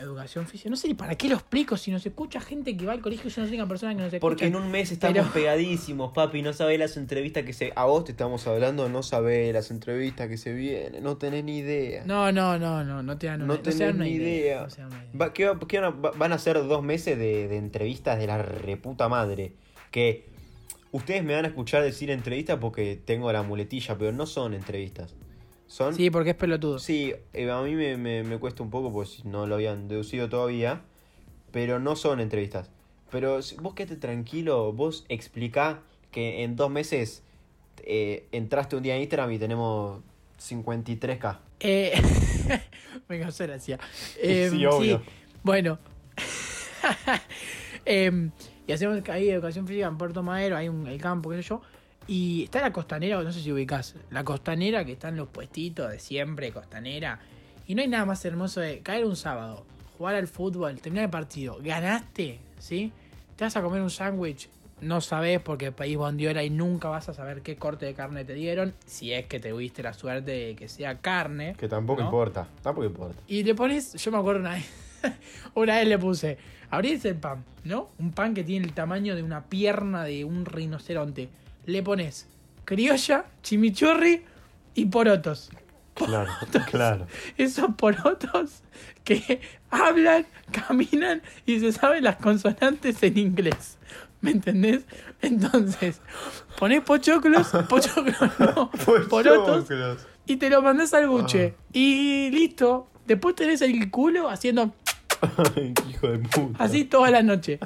educación 0.04 0.46
física. 0.46 0.70
No 0.70 0.76
sé 0.76 0.88
ni 0.88 0.94
para 0.94 1.14
qué 1.16 1.28
lo 1.28 1.34
explico 1.34 1.76
si 1.76 1.90
nos 1.90 2.04
escucha 2.06 2.40
gente 2.40 2.76
que 2.76 2.86
va 2.86 2.92
al 2.92 3.00
colegio 3.00 3.30
y 3.34 3.40
no 3.40 3.46
soy 3.46 3.56
una 3.56 3.66
persona 3.68 3.92
que 3.92 3.96
nos 4.02 4.06
escucha. 4.06 4.20
Porque 4.20 4.46
en 4.46 4.56
un 4.56 4.70
mes 4.70 4.92
estamos 4.92 5.18
Pero- 5.18 5.32
pegadísimos, 5.32 6.12
papi. 6.12 6.42
No 6.42 6.52
sabés 6.52 6.78
las 6.78 6.96
entrevistas 6.96 7.42
que 7.44 7.52
se. 7.52 7.72
A 7.76 7.84
vos 7.86 8.04
te 8.04 8.12
estamos 8.12 8.46
hablando, 8.46 8.88
no 8.88 9.02
sabés 9.02 9.52
las 9.52 9.70
entrevistas 9.70 10.28
que 10.28 10.36
se 10.36 10.52
vienen. 10.52 11.02
No 11.02 11.16
tenés 11.16 11.44
ni 11.44 11.58
idea. 11.58 12.04
No, 12.06 12.30
no, 12.32 12.58
no, 12.58 12.84
no, 12.84 13.02
no 13.02 13.18
te 13.18 13.26
dan 13.26 13.42
una, 13.42 13.54
No 13.54 13.60
tenés 13.60 13.80
una 13.94 14.04
ni 14.04 14.10
idea. 14.12 14.66
no 14.78 14.86
una 14.86 14.96
idea. 15.04 15.10
Va- 15.20 15.32
¿qué 15.32 15.46
va- 15.46 15.58
qué 15.66 15.80
van, 15.80 15.92
a, 15.92 15.96
va- 15.96 16.12
van 16.12 16.32
a 16.32 16.38
ser 16.38 16.56
dos 16.66 16.82
meses 16.82 17.18
de, 17.18 17.48
de 17.48 17.56
entrevistas 17.56 18.18
de 18.18 18.26
la 18.26 18.42
reputa 18.42 19.08
madre. 19.08 19.52
Que 19.90 20.26
ustedes 20.92 21.24
me 21.24 21.34
van 21.34 21.44
a 21.44 21.48
escuchar 21.48 21.82
decir 21.82 22.10
entrevistas 22.10 22.58
porque 22.60 23.00
tengo 23.04 23.32
la 23.32 23.42
muletilla, 23.42 23.96
pero 23.98 24.12
no 24.12 24.26
son 24.26 24.54
entrevistas. 24.54 25.14
Son. 25.74 25.92
Sí, 25.92 26.08
porque 26.08 26.30
es 26.30 26.36
pelotudo. 26.36 26.78
Sí, 26.78 27.14
eh, 27.32 27.50
a 27.50 27.60
mí 27.62 27.74
me, 27.74 27.96
me- 27.96 28.22
me 28.22 28.38
cuesta 28.38 28.62
un 28.62 28.70
poco 28.70 28.92
pues 28.92 29.24
no 29.24 29.48
lo 29.48 29.56
habían 29.56 29.88
deducido 29.88 30.28
todavía, 30.28 30.82
pero 31.50 31.80
no 31.80 31.96
son 31.96 32.20
entrevistas. 32.20 32.70
Pero 33.10 33.40
vos 33.60 33.74
quédate 33.74 33.96
tranquilo, 33.96 34.72
vos 34.72 35.04
explicá 35.08 35.80
que 36.12 36.44
en 36.44 36.54
dos 36.54 36.70
meses 36.70 37.24
eh, 37.82 38.28
entraste 38.30 38.76
un 38.76 38.84
día 38.84 38.94
en 38.94 39.00
Instagram 39.02 39.32
y 39.32 39.38
tenemos 39.40 40.00
53k. 40.40 41.38
Eh, 41.58 42.00
me 43.08 43.18
causó 43.18 43.42
gracia. 43.44 43.80
Eh, 44.22 44.48
Sí, 44.52 44.64
obvio. 44.66 45.02
Bueno. 45.42 45.80
Em, 47.84 48.30
y 48.66 48.72
hacemos 48.72 49.06
ahí 49.08 49.28
educación 49.28 49.66
física 49.66 49.86
en 49.88 49.98
Puerto 49.98 50.22
Madero, 50.22 50.56
hay 50.56 50.68
un 50.68 50.86
el 50.86 51.00
campo, 51.00 51.30
qué 51.30 51.36
sé 51.42 51.48
yo. 51.48 51.60
Y 52.06 52.44
está 52.44 52.60
la 52.60 52.72
costanera, 52.72 53.22
no 53.22 53.32
sé 53.32 53.40
si 53.40 53.50
ubicás, 53.50 53.94
la 54.10 54.24
costanera 54.24 54.84
que 54.84 54.92
están 54.92 55.16
los 55.16 55.28
puestitos 55.28 55.90
de 55.90 55.98
siempre, 55.98 56.52
costanera. 56.52 57.20
Y 57.66 57.74
no 57.74 57.82
hay 57.82 57.88
nada 57.88 58.04
más 58.04 58.24
hermoso 58.24 58.60
de 58.60 58.80
caer 58.80 59.06
un 59.06 59.16
sábado, 59.16 59.64
jugar 59.96 60.16
al 60.16 60.28
fútbol, 60.28 60.80
terminar 60.80 61.06
el 61.06 61.10
partido, 61.10 61.58
ganaste, 61.62 62.40
¿sí? 62.58 62.92
Te 63.36 63.44
vas 63.44 63.56
a 63.56 63.62
comer 63.62 63.80
un 63.80 63.90
sándwich, 63.90 64.48
no 64.80 65.00
sabes 65.00 65.40
porque 65.40 65.72
pedís 65.72 65.96
bondiola 65.96 66.44
y 66.44 66.50
nunca 66.50 66.88
vas 66.88 67.08
a 67.08 67.14
saber 67.14 67.42
qué 67.42 67.56
corte 67.56 67.86
de 67.86 67.94
carne 67.94 68.24
te 68.24 68.34
dieron, 68.34 68.74
si 68.86 69.12
es 69.12 69.26
que 69.26 69.40
tuviste 69.40 69.82
la 69.82 69.94
suerte 69.94 70.30
de 70.30 70.56
que 70.56 70.68
sea 70.68 70.98
carne. 70.98 71.54
Que 71.58 71.68
tampoco 71.68 72.02
¿no? 72.02 72.08
importa, 72.08 72.46
tampoco 72.62 72.86
importa. 72.86 73.22
Y 73.26 73.44
le 73.44 73.54
pones, 73.54 73.94
yo 73.94 74.10
me 74.12 74.18
acuerdo 74.18 74.40
una 74.40 74.54
vez, 74.54 74.66
una 75.54 75.76
vez 75.76 75.88
le 75.88 75.98
puse, 75.98 76.38
abrís 76.70 77.04
el 77.06 77.16
pan, 77.16 77.44
¿no? 77.64 77.88
Un 77.98 78.12
pan 78.12 78.34
que 78.34 78.44
tiene 78.44 78.66
el 78.66 78.74
tamaño 78.74 79.16
de 79.16 79.22
una 79.22 79.44
pierna 79.44 80.04
de 80.04 80.24
un 80.24 80.44
rinoceronte. 80.44 81.28
Le 81.66 81.82
pones 81.82 82.26
criolla, 82.64 83.24
chimichurri 83.42 84.22
y 84.74 84.86
porotos. 84.86 85.50
Claro, 85.94 86.30
claro. 86.70 87.06
Esos 87.36 87.74
porotos 87.76 88.62
que 89.04 89.40
hablan, 89.70 90.26
caminan 90.50 91.22
y 91.46 91.60
se 91.60 91.72
saben 91.72 92.04
las 92.04 92.16
consonantes 92.16 93.02
en 93.02 93.18
inglés. 93.18 93.78
¿Me 94.20 94.32
entendés? 94.32 94.84
Entonces, 95.20 96.00
ponés 96.58 96.82
pochoclos, 96.82 97.48
pochoclos 97.68 98.38
no, 98.38 98.70
porotos 99.08 99.66
y 100.26 100.36
te 100.36 100.50
lo 100.50 100.62
mandás 100.62 100.94
al 100.94 101.08
buche. 101.08 101.54
Y 101.72 102.30
listo. 102.30 102.88
Después 103.06 103.34
tenés 103.34 103.60
el 103.60 103.90
culo 103.90 104.30
haciendo 104.30 104.74
Hijo 105.88 106.08
de 106.08 106.18
puta. 106.18 106.62
así 106.62 106.84
toda 106.84 107.10
la 107.10 107.22
noche. 107.22 107.58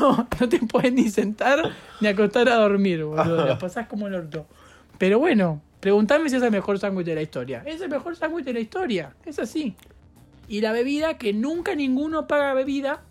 No, 0.00 0.28
no 0.40 0.48
te 0.48 0.58
puedes 0.60 0.92
ni 0.92 1.08
sentar 1.10 1.72
ni 2.00 2.08
acostar 2.08 2.48
a 2.48 2.56
dormir, 2.56 3.04
boludo. 3.04 3.46
La 3.46 3.58
pasás 3.58 3.86
como 3.86 4.06
el 4.06 4.14
orto. 4.14 4.46
Pero 4.98 5.18
bueno, 5.18 5.62
preguntame 5.80 6.28
si 6.28 6.36
es 6.36 6.42
el 6.42 6.50
mejor 6.50 6.78
sándwich 6.78 7.06
de 7.06 7.14
la 7.14 7.22
historia. 7.22 7.62
Es 7.66 7.80
el 7.80 7.88
mejor 7.88 8.16
sándwich 8.16 8.44
de 8.44 8.52
la 8.52 8.60
historia. 8.60 9.14
Es 9.24 9.38
así. 9.38 9.76
Y 10.48 10.60
la 10.60 10.72
bebida, 10.72 11.18
que 11.18 11.32
nunca 11.32 11.74
ninguno 11.74 12.26
paga 12.26 12.54
bebida, 12.54 13.02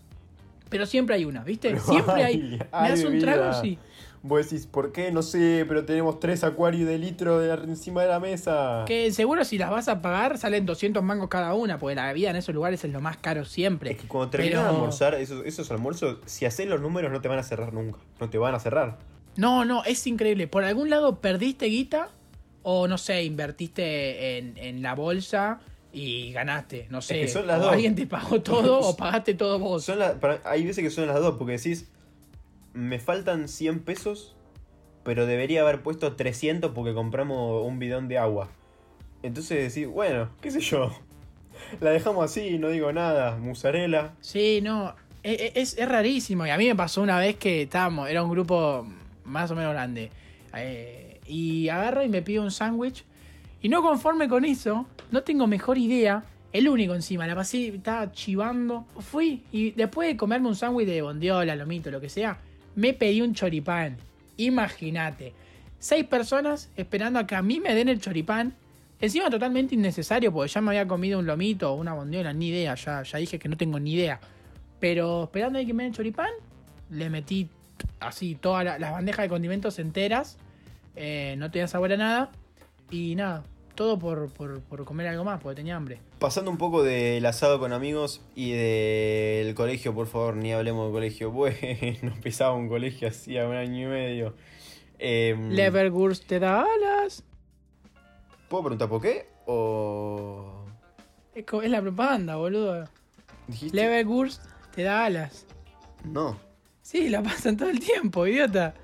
pero 0.68 0.86
siempre 0.86 1.14
hay 1.14 1.24
una, 1.24 1.44
¿viste? 1.44 1.78
Siempre 1.78 2.24
hay. 2.24 2.38
Me 2.38 2.66
hay 2.72 2.90
das 2.90 3.04
un 3.04 3.18
trago, 3.18 3.52
sí. 3.60 3.78
Vos 4.22 4.44
decís, 4.50 4.66
¿por 4.66 4.90
qué? 4.92 5.12
No 5.12 5.22
sé, 5.22 5.64
pero 5.68 5.84
tenemos 5.84 6.18
tres 6.18 6.42
acuarios 6.44 6.88
de 6.88 6.98
litro 6.98 7.38
de 7.38 7.52
encima 7.64 8.02
de 8.02 8.08
la 8.08 8.18
mesa. 8.20 8.84
Que 8.86 9.12
seguro 9.12 9.44
si 9.44 9.58
las 9.58 9.70
vas 9.70 9.88
a 9.88 10.02
pagar 10.02 10.38
salen 10.38 10.66
200 10.66 11.02
mangos 11.02 11.28
cada 11.28 11.54
una, 11.54 11.78
porque 11.78 11.94
la 11.94 12.06
bebida 12.06 12.30
en 12.30 12.36
esos 12.36 12.54
lugares 12.54 12.82
es 12.84 12.90
lo 12.92 13.00
más 13.00 13.16
caro 13.16 13.44
siempre. 13.44 13.92
Es 13.92 13.98
que 13.98 14.08
cuando 14.08 14.30
terminas 14.30 14.60
Pero- 14.60 14.70
de 14.70 14.76
almorzar, 14.76 15.14
esos, 15.14 15.46
esos 15.46 15.70
almuerzos, 15.70 16.18
si 16.26 16.46
haces 16.46 16.66
los 16.68 16.80
números 16.80 17.12
no 17.12 17.20
te 17.20 17.28
van 17.28 17.38
a 17.38 17.42
cerrar 17.44 17.72
nunca. 17.72 17.98
No 18.20 18.28
te 18.28 18.38
van 18.38 18.54
a 18.54 18.58
cerrar. 18.60 18.98
No, 19.36 19.64
no, 19.64 19.84
es 19.84 20.04
increíble. 20.08 20.48
Por 20.48 20.64
algún 20.64 20.90
lado 20.90 21.20
perdiste 21.20 21.66
guita 21.66 22.08
o 22.64 22.88
no 22.88 22.98
sé, 22.98 23.22
invertiste 23.22 24.38
en, 24.38 24.56
en 24.58 24.82
la 24.82 24.94
bolsa 24.94 25.60
y 25.92 26.32
ganaste. 26.32 26.86
No 26.90 27.00
sé. 27.00 27.20
que 27.20 27.28
son 27.28 27.46
las 27.46 27.60
o 27.60 27.62
dos. 27.64 27.72
alguien 27.72 27.94
te 27.94 28.06
pagó 28.06 28.40
todo 28.42 28.80
o 28.80 28.96
pagaste 28.96 29.34
todo 29.34 29.58
vos. 29.58 29.84
Son 29.84 29.98
la- 29.98 30.18
para- 30.18 30.40
hay 30.44 30.64
veces 30.66 30.82
que 30.84 30.90
son 30.90 31.06
las 31.06 31.20
dos, 31.20 31.36
porque 31.38 31.52
decís, 31.52 31.88
me 32.72 32.98
faltan 32.98 33.48
100 33.48 33.80
pesos, 33.80 34.36
pero 35.04 35.26
debería 35.26 35.62
haber 35.62 35.82
puesto 35.82 36.14
300 36.16 36.72
porque 36.72 36.94
compramos 36.94 37.64
un 37.66 37.78
bidón 37.78 38.08
de 38.08 38.18
agua. 38.18 38.48
Entonces 39.22 39.74
decís, 39.74 39.88
bueno, 39.90 40.28
qué 40.40 40.50
sé 40.50 40.60
yo. 40.60 40.92
La 41.80 41.90
dejamos 41.90 42.24
así, 42.24 42.58
no 42.58 42.68
digo 42.68 42.92
nada. 42.92 43.36
Musarela. 43.36 44.14
Sí, 44.20 44.60
no. 44.62 44.94
e- 45.22 45.52
e- 45.54 45.60
Es, 45.60 45.76
es 45.76 45.88
rarísimo. 45.88 46.46
Y 46.46 46.50
a 46.50 46.58
mí 46.58 46.66
me 46.66 46.76
pasó 46.76 47.02
una 47.02 47.18
vez 47.18 47.36
que 47.36 47.62
estábamos, 47.62 48.08
era 48.08 48.22
un 48.22 48.30
grupo 48.30 48.86
más 49.24 49.50
o 49.50 49.54
menos 49.56 49.72
grande. 49.72 50.10
eh, 50.54 51.20
y 51.26 51.68
agarro 51.68 52.02
y 52.02 52.08
me 52.08 52.22
pido 52.22 52.42
un 52.42 52.50
sándwich. 52.50 53.04
Y 53.60 53.68
no 53.68 53.82
conforme 53.82 54.28
con 54.28 54.44
eso, 54.46 54.86
no 55.10 55.22
tengo 55.22 55.46
mejor 55.46 55.76
idea. 55.78 56.24
El 56.52 56.68
único 56.68 56.94
encima, 56.94 57.26
la 57.26 57.34
pasé, 57.34 57.68
estaba 57.68 58.10
chivando. 58.12 58.86
Fui 59.00 59.42
y 59.52 59.72
después 59.72 60.08
de 60.08 60.16
comerme 60.16 60.48
un 60.48 60.56
sándwich 60.56 60.86
de 60.86 61.02
bondiola, 61.02 61.54
lomito, 61.56 61.90
lo 61.90 62.00
que 62.00 62.08
sea, 62.08 62.38
me 62.78 62.94
pedí 62.94 63.20
un 63.22 63.34
choripán. 63.34 63.96
Imagínate. 64.36 65.32
Seis 65.80 66.04
personas 66.06 66.70
esperando 66.76 67.18
a 67.18 67.26
que 67.26 67.34
a 67.34 67.42
mí 67.42 67.58
me 67.58 67.74
den 67.74 67.88
el 67.88 68.00
choripán. 68.00 68.54
Encima 69.00 69.28
totalmente 69.30 69.74
innecesario, 69.74 70.32
porque 70.32 70.48
ya 70.52 70.60
me 70.60 70.70
había 70.70 70.86
comido 70.86 71.18
un 71.18 71.26
lomito 71.26 71.72
o 71.72 71.74
una 71.76 71.92
bondiola, 71.94 72.32
ni 72.32 72.48
idea, 72.48 72.74
ya, 72.76 73.02
ya 73.02 73.18
dije 73.18 73.38
que 73.38 73.48
no 73.48 73.56
tengo 73.56 73.78
ni 73.80 73.94
idea. 73.94 74.20
Pero 74.80 75.24
esperando 75.24 75.58
a 75.58 75.64
que 75.64 75.74
me 75.74 75.82
den 75.84 75.92
choripán, 75.92 76.30
le 76.90 77.10
metí 77.10 77.48
así 78.00 78.36
todas 78.36 78.64
la- 78.64 78.78
las 78.78 78.92
bandejas 78.92 79.24
de 79.24 79.28
condimentos 79.28 79.78
enteras. 79.78 80.36
eh, 81.00 81.36
no 81.38 81.48
tenía 81.50 81.68
sabor 81.68 81.92
a 81.92 81.96
nada. 81.96 82.30
Y 82.90 83.14
nada, 83.14 83.44
todo 83.78 83.96
por, 83.96 84.28
por, 84.32 84.60
por 84.62 84.84
comer 84.84 85.06
algo 85.06 85.22
más, 85.22 85.40
porque 85.40 85.54
tenía 85.54 85.76
hambre. 85.76 86.00
Pasando 86.18 86.50
un 86.50 86.58
poco 86.58 86.82
del 86.82 87.24
asado 87.24 87.60
con 87.60 87.72
amigos 87.72 88.20
y 88.34 88.50
del 88.50 89.54
colegio, 89.54 89.94
por 89.94 90.08
favor, 90.08 90.34
ni 90.34 90.52
hablemos 90.52 90.88
de 90.88 90.92
colegio. 90.92 91.30
Bueno, 91.38 92.12
pisaba 92.20 92.54
un 92.54 92.68
colegio 92.68 93.06
hacía 93.06 93.46
un 93.46 93.54
año 93.54 93.86
y 93.86 93.88
medio. 93.88 94.34
Em, 94.98 95.50
Leverwurst 95.50 96.26
te 96.26 96.40
da 96.40 96.62
alas. 96.64 97.22
¿Puedo 98.48 98.64
preguntar 98.64 98.88
por 98.88 99.00
qué? 99.00 99.28
¿O 99.46 100.64
Es, 101.36 101.70
la 101.70 101.80
propaganda, 101.80 102.34
boludo. 102.34 102.88
dijiste? 103.46 103.76
Leverwurst 103.76 104.42
te 104.74 104.82
da 104.82 105.04
alas. 105.04 105.46
No, 106.02 106.36
Sí, 106.82 107.10
la 107.10 107.22
pasan 107.22 107.56
todo 107.56 107.68
el 107.68 107.78
tiempo, 107.78 108.26
idiota. 108.26 108.74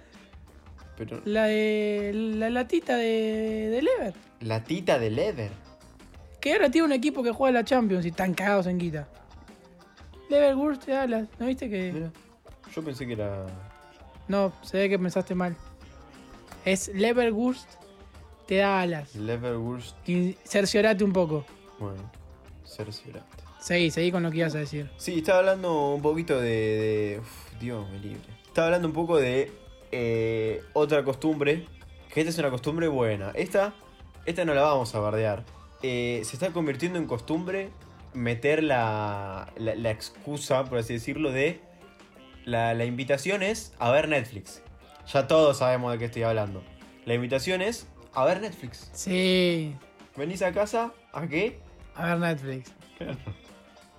Pero. 0.97 1.21
La 1.25 1.45
de. 1.45 2.13
La 2.15 2.51
latita 2.51 2.97
de. 2.97 3.69
de 3.71 3.83
Lever. 3.83 4.15
La 4.41 4.63
tita 4.65 4.99
de 4.99 5.11
Lever. 5.11 5.51
Que 6.41 6.53
ahora 6.53 6.71
tiene 6.71 6.87
un 6.87 6.93
equipo 6.93 7.23
que 7.23 7.31
juega 7.33 7.53
la 7.53 7.65
Champions 7.65 8.05
y 8.05 8.09
están 8.09 8.35
cagados 8.35 8.67
en 8.67 8.79
guita. 8.79 9.09
Leverwurst 10.29 10.85
de 10.87 10.93
Dallas, 10.95 11.29
¿no 11.39 11.47
viste 11.47 11.69
que.? 11.69 11.93
Mira, 11.93 12.11
yo 12.75 12.83
pensé 12.85 13.07
que 13.07 13.13
era. 13.15 13.47
No, 14.29 14.53
se 14.63 14.79
ve 14.79 14.89
que 14.89 14.99
pensaste 14.99 15.35
mal. 15.35 15.57
Es 16.65 16.89
Leverwurst 16.89 17.69
te 18.47 18.57
da 18.57 18.81
alas. 18.83 19.15
Leverwurst. 19.15 19.97
Y 20.09 20.37
cerciorate 20.45 21.03
un 21.05 21.13
poco. 21.13 21.45
Bueno, 21.79 22.11
cerciorate. 22.65 23.43
Seguí, 23.61 23.91
seguí 23.91 24.13
con 24.13 24.23
lo 24.23 24.31
que 24.31 24.39
ibas 24.39 24.55
a 24.55 24.59
decir. 24.59 24.91
Sí, 24.99 25.19
estaba 25.19 25.39
hablando 25.39 25.95
un 25.95 26.03
poquito 26.03 26.39
de. 26.39 26.49
de- 26.51 27.19
uf, 27.21 27.59
Dios 27.61 27.89
me 27.91 27.99
libre. 27.99 28.21
Estaba 28.47 28.67
hablando 28.69 28.89
un 28.89 28.95
poco 28.95 29.17
de 29.19 29.51
eh, 29.95 30.63
otra 30.73 31.05
costumbre. 31.05 31.65
Que 32.13 32.21
esta 32.21 32.31
es 32.31 32.39
una 32.39 32.51
costumbre 32.51 32.87
buena. 32.89 33.31
Esta, 33.35 33.73
esta 34.27 34.45
no 34.45 34.55
la 34.55 34.63
vamos 34.63 34.95
a 34.95 35.01
bardear. 35.01 35.45
Eh, 35.83 36.21
se 36.25 36.37
está 36.37 36.51
convirtiendo 36.51 36.99
en 36.99 37.07
costumbre 37.07 37.71
meter 38.13 38.63
la, 38.63 39.53
la, 39.57 39.75
la 39.75 39.91
excusa, 39.91 40.65
por 40.65 40.79
así 40.79 40.95
decirlo, 40.95 41.33
de. 41.33 41.61
La, 42.45 42.75
la 42.75 42.85
invitación 42.85 43.43
es 43.43 43.73
a 43.79 43.91
ver 43.91 44.09
Netflix. 44.09 44.63
Ya 45.13 45.27
todos 45.27 45.59
sabemos 45.59 45.93
de 45.93 45.99
qué 45.99 46.05
estoy 46.07 46.23
hablando. 46.25 46.63
La 47.07 47.15
invitación 47.15 47.63
es 47.63 47.87
a 48.13 48.25
ver 48.25 48.41
Netflix. 48.41 48.91
Sí, 48.93 49.75
¿Venís 50.17 50.43
a 50.43 50.53
casa? 50.53 50.93
¿A 51.13 51.27
qué? 51.27 51.59
a 51.97 52.15
ver 52.15 52.19
Netflix. 52.19 52.73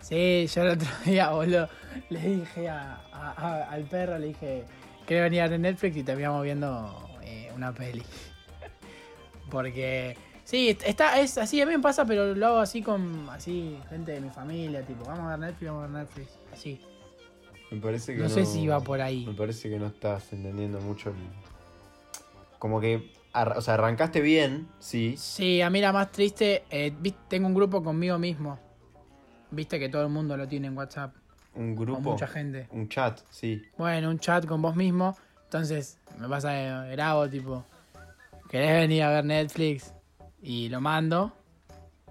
Sí, 0.01 0.45
yo 0.53 0.61
el 0.61 0.67
otro 0.69 0.87
día, 1.03 1.29
boludo, 1.31 1.67
le 2.09 2.19
dije 2.19 2.69
a- 2.69 3.01
a- 3.11 3.31
a- 3.37 3.63
al 3.71 3.83
perro, 3.85 4.19
le 4.19 4.27
dije, 4.27 4.63
quiero 5.05 5.23
venir 5.23 5.41
a 5.41 5.47
ver 5.47 5.59
Netflix 5.59 5.97
y 5.97 6.03
terminamos 6.03 6.43
viendo 6.43 7.09
eh, 7.23 7.51
una 7.55 7.73
peli. 7.73 8.03
Porque, 9.49 10.17
sí, 10.43 10.77
está, 10.85 11.19
es 11.19 11.37
así, 11.37 11.61
a 11.61 11.65
mí 11.65 11.73
me 11.73 11.79
pasa, 11.79 12.05
pero 12.05 12.33
lo 12.33 12.47
hago 12.47 12.57
así 12.57 12.81
con, 12.81 13.29
así, 13.29 13.77
gente 13.89 14.13
de 14.13 14.21
mi 14.21 14.29
familia, 14.29 14.85
tipo, 14.85 15.05
vamos 15.05 15.25
a 15.25 15.37
ver 15.37 15.39
Netflix, 15.39 15.71
vamos 15.71 15.83
a 15.83 15.87
ver 15.87 16.03
Netflix, 16.03 16.29
así. 16.51 16.81
Me 17.71 17.79
parece 17.79 18.15
que 18.15 18.21
No 18.21 18.29
sé 18.29 18.45
si 18.45 18.67
va 18.67 18.79
por 18.79 19.01
ahí. 19.01 19.25
Me 19.25 19.33
parece 19.33 19.69
que 19.69 19.79
no 19.79 19.87
estás 19.87 20.31
entendiendo 20.33 20.79
mucho 20.81 21.09
el... 21.09 21.15
Como 22.59 22.79
que... 22.79 23.11
o 23.33 23.61
sea, 23.61 23.75
arrancaste 23.75 24.21
bien, 24.21 24.67
sí. 24.79 25.15
Sí, 25.17 25.61
a 25.61 25.69
mí 25.69 25.81
la 25.81 25.91
más 25.91 26.11
triste, 26.11 26.63
eh, 26.69 26.93
tengo 27.27 27.47
un 27.47 27.53
grupo 27.53 27.83
conmigo 27.83 28.17
mismo. 28.17 28.59
Viste 29.51 29.79
que 29.79 29.89
todo 29.89 30.03
el 30.03 30.09
mundo 30.09 30.37
lo 30.37 30.47
tiene 30.47 30.67
en 30.67 30.77
WhatsApp, 30.77 31.13
Un 31.55 31.75
con 31.75 31.85
grupo. 31.85 32.11
mucha 32.11 32.27
gente. 32.27 32.67
Un 32.71 32.89
chat, 32.89 33.19
sí. 33.29 33.63
Bueno, 33.77 34.09
un 34.09 34.19
chat 34.19 34.45
con 34.45 34.61
vos 34.61 34.75
mismo. 34.75 35.17
Entonces, 35.45 35.97
me 36.19 36.27
pasa 36.27 36.85
grabo, 36.87 37.29
tipo, 37.29 37.65
¿querés 38.49 38.73
venir 38.73 39.03
a 39.03 39.09
ver 39.09 39.25
Netflix? 39.25 39.93
Y 40.41 40.69
lo 40.69 40.81
mando. 40.81 41.33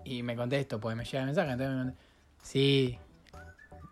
Y 0.05 0.23
me 0.23 0.37
contesto, 0.37 0.81
porque 0.81 0.97
me 0.97 1.05
llega 1.05 1.21
el 1.21 1.27
mensaje. 1.27 1.51
Entonces 1.53 1.75
me 1.77 1.83
contesto, 1.83 2.05
sí, 2.43 2.99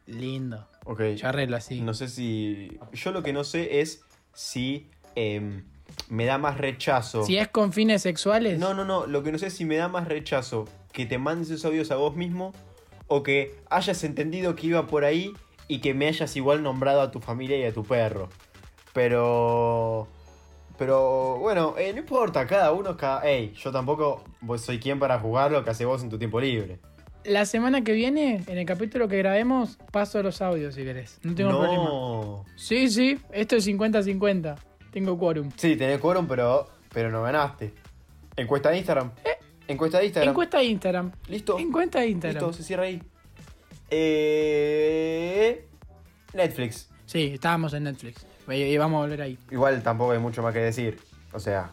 lindo. 0.06 0.68
Ok. 0.84 1.02
Yo 1.16 1.28
arreglo 1.28 1.56
así. 1.56 1.80
No 1.80 1.94
sé 1.94 2.08
si... 2.08 2.78
Yo 2.92 3.12
lo 3.12 3.22
que 3.22 3.32
no 3.32 3.44
sé 3.44 3.80
es 3.80 4.02
si 4.34 4.88
em, 5.14 5.64
me 6.08 6.24
da 6.24 6.38
más 6.38 6.58
rechazo. 6.58 7.24
Si 7.24 7.36
es 7.36 7.48
con 7.48 7.72
fines 7.72 8.02
sexuales, 8.02 8.58
No, 8.58 8.74
no, 8.74 8.84
no. 8.84 9.06
Lo 9.06 9.22
que 9.22 9.32
no 9.32 9.38
sé 9.38 9.46
es 9.46 9.54
si 9.54 9.64
me 9.64 9.76
da 9.76 9.88
más 9.88 10.08
rechazo 10.08 10.66
que 10.92 11.06
te 11.06 11.18
mandes 11.18 11.50
esos 11.50 11.64
audios 11.66 11.90
a 11.90 11.96
vos 11.96 12.16
mismo 12.16 12.52
o 13.14 13.22
que 13.22 13.54
hayas 13.68 14.04
entendido 14.04 14.56
que 14.56 14.68
iba 14.68 14.86
por 14.86 15.04
ahí 15.04 15.34
y 15.68 15.80
que 15.80 15.92
me 15.92 16.08
hayas 16.08 16.34
igual 16.36 16.62
nombrado 16.62 17.02
a 17.02 17.10
tu 17.10 17.20
familia 17.20 17.58
y 17.58 17.64
a 17.64 17.72
tu 17.72 17.84
perro. 17.84 18.28
Pero... 18.92 20.08
Pero 20.78 21.36
bueno, 21.38 21.74
eh, 21.76 21.92
no 21.92 22.00
importa, 22.00 22.46
cada 22.46 22.72
uno, 22.72 22.96
cada... 22.96 23.28
Ey, 23.28 23.52
yo 23.52 23.70
tampoco 23.70 24.24
soy 24.56 24.80
quien 24.80 24.98
para 24.98 25.18
jugar 25.18 25.52
lo 25.52 25.62
que 25.62 25.70
hace 25.70 25.84
vos 25.84 26.02
en 26.02 26.08
tu 26.08 26.18
tiempo 26.18 26.40
libre. 26.40 26.80
la 27.24 27.44
semana 27.44 27.84
que 27.84 27.92
viene, 27.92 28.42
en 28.46 28.58
el 28.58 28.64
capítulo 28.64 29.06
que 29.06 29.18
grabemos, 29.18 29.78
paso 29.92 30.22
los 30.22 30.40
audios 30.40 30.74
si 30.74 30.82
querés. 30.82 31.20
No 31.22 31.34
tengo 31.34 31.50
problema. 31.50 31.84
no. 31.84 32.44
Sí, 32.56 32.88
sí, 32.88 33.18
esto 33.30 33.56
es 33.56 33.68
50-50. 33.68 34.56
Tengo 34.90 35.18
quórum. 35.18 35.50
Sí, 35.56 35.76
tenés 35.76 36.00
quórum, 36.00 36.26
pero, 36.26 36.66
pero 36.92 37.10
no 37.10 37.22
ganaste. 37.22 37.74
Encuesta 38.36 38.70
de 38.70 38.78
Instagram. 38.78 39.12
Encuesta 39.68 39.98
de 39.98 40.06
Instagram. 40.06 40.30
Encuesta 40.30 40.58
de 40.58 40.64
Instagram. 40.64 41.12
Listo. 41.28 41.58
Encuesta 41.58 42.00
de 42.00 42.06
Instagram. 42.08 42.42
Listo, 42.42 42.52
se 42.52 42.62
cierra 42.62 42.84
ahí. 42.84 43.02
Eh... 43.90 45.66
Netflix. 46.34 46.88
Sí, 47.06 47.32
estábamos 47.34 47.74
en 47.74 47.84
Netflix. 47.84 48.26
Y 48.48 48.76
vamos 48.76 48.98
a 48.98 49.00
volver 49.02 49.22
ahí. 49.22 49.38
Igual 49.50 49.82
tampoco 49.82 50.12
hay 50.12 50.18
mucho 50.18 50.42
más 50.42 50.52
que 50.52 50.60
decir. 50.60 50.98
O 51.32 51.38
sea, 51.40 51.72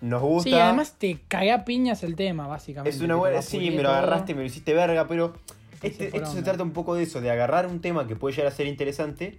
nos 0.00 0.22
gusta. 0.22 0.48
Sí, 0.48 0.54
además 0.54 0.94
te 0.98 1.18
cagué 1.28 1.52
a 1.52 1.64
piñas 1.64 2.02
el 2.02 2.16
tema, 2.16 2.46
básicamente. 2.46 2.96
es 2.96 3.02
una 3.02 3.16
buena. 3.16 3.42
Sí, 3.42 3.70
me 3.70 3.82
lo 3.82 3.90
agarraste, 3.90 4.34
me 4.34 4.40
lo 4.40 4.46
hiciste 4.46 4.74
verga, 4.74 5.06
pero 5.06 5.34
este- 5.82 6.16
esto 6.16 6.32
se 6.32 6.42
trata 6.42 6.62
un 6.62 6.72
poco 6.72 6.94
de 6.94 7.02
eso, 7.02 7.20
de 7.20 7.30
agarrar 7.30 7.66
un 7.66 7.80
tema 7.80 8.06
que 8.06 8.16
puede 8.16 8.34
llegar 8.34 8.52
a 8.52 8.54
ser 8.54 8.66
interesante 8.66 9.38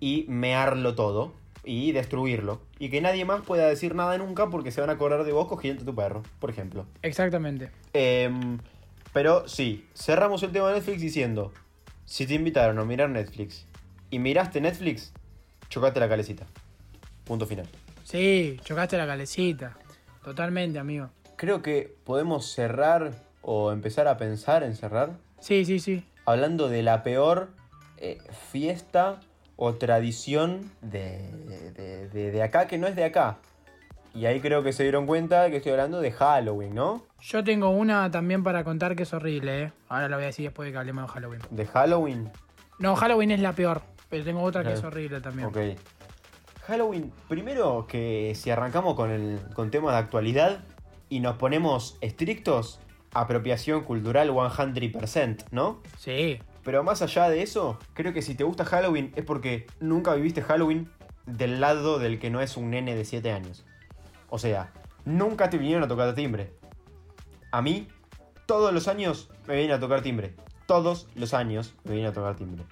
y 0.00 0.24
mearlo 0.28 0.94
todo 0.94 1.34
y 1.68 1.92
destruirlo. 1.92 2.62
Y 2.78 2.88
que 2.88 3.02
nadie 3.02 3.26
más 3.26 3.42
pueda 3.42 3.68
decir 3.68 3.94
nada 3.94 4.16
nunca 4.16 4.48
porque 4.48 4.72
se 4.72 4.80
van 4.80 4.88
a 4.88 4.94
acordar 4.94 5.24
de 5.24 5.32
vos 5.32 5.46
cogiendo 5.48 5.84
tu 5.84 5.94
perro, 5.94 6.22
por 6.40 6.48
ejemplo. 6.48 6.86
Exactamente. 7.02 7.70
Em, 7.92 8.58
pero 9.12 9.46
sí, 9.46 9.86
cerramos 9.94 10.42
el 10.42 10.50
tema 10.50 10.68
de 10.68 10.76
Netflix 10.76 11.00
diciendo: 11.02 11.52
si 12.06 12.26
te 12.26 12.34
invitaron 12.34 12.78
a 12.78 12.84
mirar 12.84 13.10
Netflix 13.10 13.66
y 14.10 14.18
miraste 14.18 14.62
Netflix, 14.62 15.12
chocate 15.68 16.00
la 16.00 16.08
calecita. 16.08 16.46
Punto 17.24 17.46
final. 17.46 17.66
Sí, 18.02 18.58
chocaste 18.64 18.96
la 18.96 19.06
calecita. 19.06 19.76
Totalmente, 20.24 20.78
amigo. 20.78 21.10
Creo 21.36 21.60
que 21.60 21.94
podemos 22.04 22.50
cerrar 22.50 23.12
o 23.42 23.72
empezar 23.72 24.08
a 24.08 24.16
pensar 24.16 24.62
en 24.62 24.74
cerrar 24.74 25.18
Sí, 25.40 25.66
sí, 25.66 25.78
sí. 25.78 26.02
hablando 26.24 26.70
de 26.70 26.82
la 26.82 27.02
peor 27.02 27.50
eh, 27.98 28.18
fiesta 28.50 29.20
o 29.60 29.74
tradición 29.74 30.70
de, 30.80 31.30
de- 31.72 32.08
de- 32.08 32.30
de 32.30 32.42
acá 32.42 32.66
que 32.68 32.78
no 32.78 32.86
es 32.86 32.96
de 32.96 33.04
acá. 33.04 33.38
Y 34.14 34.24
ahí 34.26 34.40
creo 34.40 34.62
que 34.62 34.72
se 34.72 34.84
dieron 34.84 35.06
cuenta 35.06 35.42
de 35.42 35.50
que 35.50 35.56
estoy 35.58 35.72
hablando 35.72 36.00
de 36.00 36.12
Halloween, 36.12 36.74
¿no? 36.74 37.02
Yo 37.20 37.44
tengo 37.44 37.68
una 37.70 38.10
también 38.10 38.42
para 38.42 38.64
contar 38.64 38.96
que 38.96 39.02
es 39.02 39.12
horrible, 39.12 39.64
¿eh? 39.64 39.72
Ahora 39.88 40.08
la 40.08 40.16
voy 40.16 40.24
a 40.24 40.26
decir 40.28 40.44
después 40.46 40.66
de 40.66 40.72
que 40.72 40.78
hablemos 40.78 41.04
de 41.04 41.12
Halloween. 41.12 41.40
De 41.50 41.66
Halloween. 41.66 42.30
No, 42.78 42.96
Halloween 42.96 43.32
es 43.32 43.40
la 43.40 43.52
peor. 43.52 43.82
Pero 44.08 44.24
tengo 44.24 44.42
otra 44.42 44.62
que 44.64 44.72
es 44.72 44.82
horrible 44.82 45.20
también. 45.20 45.48
Ok. 45.48 45.58
Halloween, 46.66 47.12
primero 47.28 47.86
que 47.86 48.32
si 48.34 48.50
arrancamos 48.50 48.94
con, 48.94 49.10
el, 49.10 49.38
con 49.54 49.70
temas 49.70 49.92
de 49.92 49.98
actualidad 49.98 50.60
y 51.08 51.20
nos 51.20 51.36
ponemos 51.36 51.98
estrictos, 52.00 52.78
apropiación 53.12 53.84
cultural 53.84 54.30
100%, 54.30 55.44
¿no? 55.50 55.80
Sí. 55.98 56.38
Pero 56.68 56.84
más 56.84 57.00
allá 57.00 57.30
de 57.30 57.40
eso, 57.40 57.78
creo 57.94 58.12
que 58.12 58.20
si 58.20 58.34
te 58.34 58.44
gusta 58.44 58.62
Halloween 58.66 59.10
es 59.16 59.24
porque 59.24 59.66
nunca 59.80 60.12
viviste 60.12 60.42
Halloween 60.42 60.90
del 61.24 61.62
lado 61.62 61.98
del 61.98 62.18
que 62.18 62.28
no 62.28 62.42
es 62.42 62.58
un 62.58 62.68
nene 62.68 62.94
de 62.94 63.06
7 63.06 63.32
años. 63.32 63.64
O 64.28 64.38
sea, 64.38 64.70
nunca 65.06 65.48
te 65.48 65.56
vinieron 65.56 65.82
a 65.84 65.88
tocar 65.88 66.14
timbre. 66.14 66.52
A 67.52 67.62
mí, 67.62 67.88
todos 68.44 68.74
los 68.74 68.86
años 68.86 69.30
me 69.46 69.56
vienen 69.56 69.76
a 69.76 69.80
tocar 69.80 70.02
timbre. 70.02 70.34
Todos 70.66 71.08
los 71.14 71.32
años 71.32 71.74
me 71.84 71.92
vienen 71.92 72.10
a 72.10 72.12
tocar 72.12 72.36
timbre. 72.36 72.64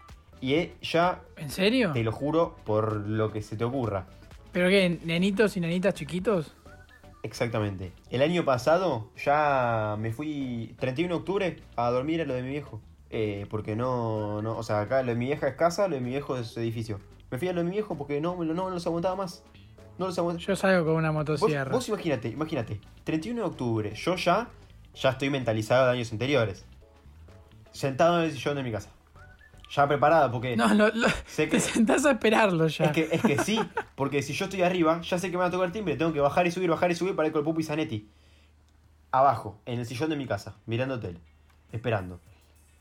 Y 0.43 0.57
he- 0.57 0.75
ya 0.83 1.23
¿En 1.39 1.49
serio? 1.49 1.93
te 1.95 2.03
lo 2.03 2.13
juro 2.13 2.55
por 2.67 2.97
lo 2.97 3.33
que 3.33 3.41
se 3.41 3.57
te 3.57 3.65
ocurra. 3.65 4.05
¿Pero 4.53 4.69
qué? 4.69 5.01
¿Nenitos 5.07 5.57
y 5.57 5.61
nenitas 5.61 5.95
chiquitos? 5.95 6.55
Exactamente. 7.23 7.93
El 8.11 8.21
año 8.21 8.45
pasado 8.45 9.09
ya 9.25 9.97
me 9.99 10.13
fui 10.13 10.75
31 10.79 11.15
de 11.15 11.19
octubre 11.19 11.57
a 11.77 11.91
dormir 11.91 12.21
a 12.21 12.27
lo 12.27 12.35
de 12.35 12.43
mi 12.43 12.51
viejo. 12.51 12.83
Eh, 13.11 13.47
porque 13.51 13.77
no, 13.77 14.43
no, 14.43 14.57
o 14.59 14.63
sea, 14.63 14.81
acá 14.81 15.03
lo 15.03 15.11
de 15.13 15.15
mi 15.19 15.27
vieja 15.27 15.47
es 15.49 15.55
casa, 15.55 15.87
lo 15.89 15.95
de 15.95 16.01
mi 16.01 16.11
viejo 16.11 16.37
es 16.37 16.57
edificio. 16.57 17.01
Me 17.31 17.39
fui 17.39 17.49
a 17.49 17.53
lo 17.53 17.61
de 17.61 17.65
mi 17.65 17.71
viejo 17.73 17.97
porque 17.97 18.21
no, 18.21 18.43
lo- 18.43 18.55
no 18.55 18.71
los 18.71 18.87
aguantaba 18.87 19.15
más. 19.17 19.43
No 19.99 20.07
los 20.07 20.19
aguantaba. 20.19 20.47
Yo 20.47 20.57
salgo 20.57 20.85
con 20.87 20.97
una 20.97 21.11
Vos, 21.11 21.29
motosierra. 21.29 21.71
vos 21.73 21.89
imagínate, 21.89 22.29
imagínate. 22.29 22.81
31 23.05 23.43
de 23.43 23.47
octubre, 23.49 23.95
yo 23.95 24.17
ya, 24.17 24.49
ya 24.95 25.11
estoy 25.11 25.31
mentalizado 25.31 25.87
de 25.87 25.93
años 25.93 26.13
anteriores. 26.13 26.65
Sentado 27.73 28.19
en 28.21 28.25
el 28.27 28.33
sillón 28.33 28.57
de 28.57 28.63
mi 28.63 28.73
casa. 28.73 28.91
Ya 29.75 29.87
preparado 29.89 30.31
porque... 30.31 30.57
No, 30.57 30.73
no, 30.75 30.89
lo- 30.89 31.09
sé 31.27 31.45
que- 31.49 31.53
te 31.57 31.61
sentás 31.61 32.05
a 32.07 32.13
esperarlo 32.13 32.67
ya. 32.69 32.87
Es 32.87 32.93
que, 32.93 33.09
es 33.13 33.23
que 33.23 33.39
sí, 33.39 33.59
porque 33.95 34.23
si 34.23 34.33
yo 34.33 34.45
estoy 34.47 34.63
arriba, 34.63 35.01
ya 35.03 35.19
sé 35.19 35.31
que 35.31 35.37
me 35.37 35.43
va 35.43 35.47
a 35.47 35.51
tocar 35.51 35.73
timbre, 35.73 35.97
tengo 35.97 36.13
que 36.13 36.21
bajar 36.21 36.47
y 36.47 36.51
subir, 36.51 36.71
bajar 36.71 36.91
y 36.91 36.95
subir 36.95 37.15
para 37.17 37.27
ir 37.29 37.33
con 37.33 37.41
el 37.41 37.45
Pupi 37.45 37.63
Zanetti. 37.63 38.09
Abajo, 39.13 39.61
en 39.67 39.81
el 39.81 39.87
sillón 39.87 40.11
de 40.11 40.17
mi 40.17 40.27
casa, 40.27 40.57
mirando 40.67 41.01
tele, 41.01 41.21
esperando. 41.73 42.21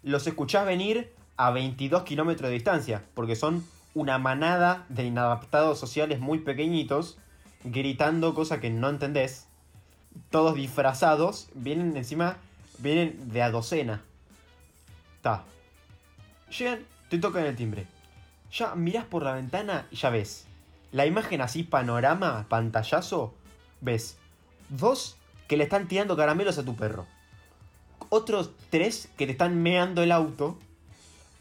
Los 0.06 0.28
escuchás 0.28 0.68
venir 0.68 1.12
a 1.36 1.50
22 1.50 2.04
kilómetros 2.04 2.50
de 2.50 2.54
distancia, 2.54 3.04
porque 3.16 3.36
son 3.36 3.66
una 3.96 4.20
manada 4.20 4.86
de 4.88 5.04
inadaptados 5.04 5.80
sociales 5.80 6.20
muy 6.20 6.38
pequeñitos, 6.38 7.18
gritando 7.64 8.36
cosas 8.36 8.60
que 8.60 8.70
no 8.70 8.88
entendés, 8.88 9.48
todos 10.30 10.54
disfrazados, 10.54 11.50
vienen 11.56 11.98
encima, 11.98 12.38
vienen 12.78 13.32
de 13.32 13.42
a 13.42 13.50
docena. 13.50 14.04
Ta. 15.24 15.44
Llegan, 16.56 16.86
te 17.10 17.18
tocan 17.18 17.48
el 17.48 17.56
timbre. 17.56 17.88
ya 18.52 18.76
mirás 18.76 19.06
por 19.06 19.24
la 19.24 19.34
ventana 19.34 19.88
y 19.90 19.96
ya 19.96 20.12
ves. 20.12 20.46
La 20.92 21.08
imagen 21.08 21.42
así, 21.42 21.64
panorama, 21.64 22.46
pantallazo, 22.48 23.34
ves 23.82 24.20
dos 24.70 25.18
que 25.48 25.58
le 25.58 25.64
están 25.64 25.88
tirando 25.88 26.16
caramelos 26.16 26.60
a 26.60 26.64
tu 26.64 26.76
perro. 26.76 27.08
Otros 28.10 28.52
tres 28.70 29.10
que 29.18 29.26
te 29.26 29.32
están 29.32 29.62
meando 29.62 30.04
el 30.04 30.12
auto. 30.12 30.58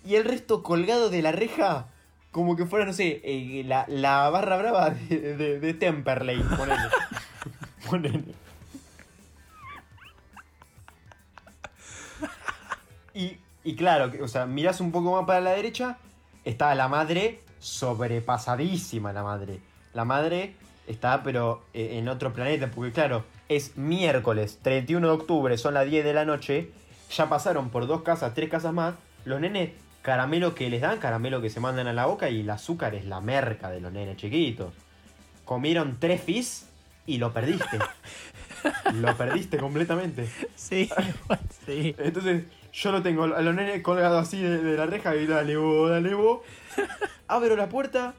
Y 0.07 0.17
el 0.17 0.25
resto 0.25 0.63
colgado 0.63 1.09
de 1.09 1.23
la 1.23 1.33
reja, 1.33 1.87
como 2.31 2.57
que 2.57 2.67
fuera, 2.67 2.85
no 2.85 2.93
sé, 2.93 3.21
eh, 3.25 3.63
la, 3.65 3.87
la 3.89 4.29
barra 4.29 4.59
brava 4.59 4.91
de, 4.91 5.35
de, 5.37 5.61
de 5.61 5.75
Temperley, 5.75 6.43
ponele. 6.43 6.83
Ponele. 7.89 8.35
Y, 13.15 13.39
y 13.63 13.77
claro, 13.77 14.11
o 14.23 14.29
sea, 14.29 14.47
mirás 14.47 14.81
un 14.81 14.91
poco 14.91 15.13
más 15.13 15.25
para 15.25 15.41
la 15.41 15.53
derecha, 15.53 15.99
está 16.45 16.75
la 16.75 16.89
madre 16.89 17.41
sobrepasadísima, 17.61 19.13
la 19.13 19.23
madre. 19.23 19.61
La 19.95 20.05
madre 20.05 20.57
está, 20.87 21.23
pero 21.23 21.63
eh, 21.75 21.99
en 21.99 22.09
otro 22.09 22.33
planeta, 22.33 22.71
porque 22.71 22.93
claro, 22.93 23.25
es 23.49 23.77
miércoles 23.77 24.59
31 24.63 25.07
de 25.07 25.13
octubre, 25.13 25.59
son 25.59 25.75
las 25.75 25.89
10 25.89 26.05
de 26.05 26.15
la 26.15 26.25
noche, 26.25 26.71
ya 27.11 27.29
pasaron 27.29 27.71
por 27.71 27.87
dos 27.87 28.03
casas, 28.03 28.35
tres 28.35 28.51
casas 28.51 28.73
más, 28.73 28.95
los 29.25 29.41
nenes, 29.41 29.71
caramelo 30.03 30.55
que 30.55 30.69
les 30.71 30.81
dan, 30.81 30.99
caramelo 30.99 31.41
que 31.41 31.51
se 31.51 31.61
mandan 31.61 31.87
a 31.87 31.93
la 31.93 32.07
boca 32.07 32.29
y 32.29 32.41
el 32.41 32.51
azúcar 32.51 32.95
es 32.95 33.07
la 33.07 33.21
merca 33.21 33.71
de 33.71 33.81
los 33.81 33.93
nenes 33.93 34.17
chiquitos. 34.17 34.73
Comieron 35.45 35.99
tres 35.99 36.23
fizz 36.23 36.67
y 37.07 37.19
lo 37.19 37.33
perdiste. 37.33 37.79
lo 38.95 39.17
perdiste 39.17 39.59
completamente. 39.59 40.29
Sí, 40.57 40.91
sí. 41.67 41.95
Entonces, 41.99 42.45
yo 42.73 42.93
lo 42.93 43.03
tengo 43.03 43.25
a 43.25 43.43
los 43.43 43.55
nenes 43.55 43.83
colgados 43.83 44.27
así 44.27 44.43
de, 44.43 44.63
de 44.63 44.77
la 44.77 44.87
reja 44.87 45.15
y 45.17 45.27
dale 45.27 45.57
vos, 45.57 45.91
dale 45.91 46.15
vos. 46.15 46.41
Abro 47.29 47.57
la 47.57 47.69
puerta 47.69 48.15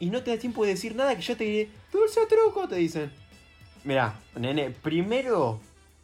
y 0.00 0.10
no 0.10 0.22
te 0.22 0.30
da 0.30 0.38
tiempo 0.38 0.64
de 0.64 0.70
decir 0.70 0.94
nada 0.94 1.14
que 1.16 1.22
ya 1.22 1.36
te 1.36 1.44
diré, 1.44 1.70
dulce 1.92 2.20
truco, 2.26 2.68
te 2.68 2.76
dicen. 2.76 3.10
Mirá, 3.84 4.14
nene, 4.36 4.70
primero, 4.70 5.60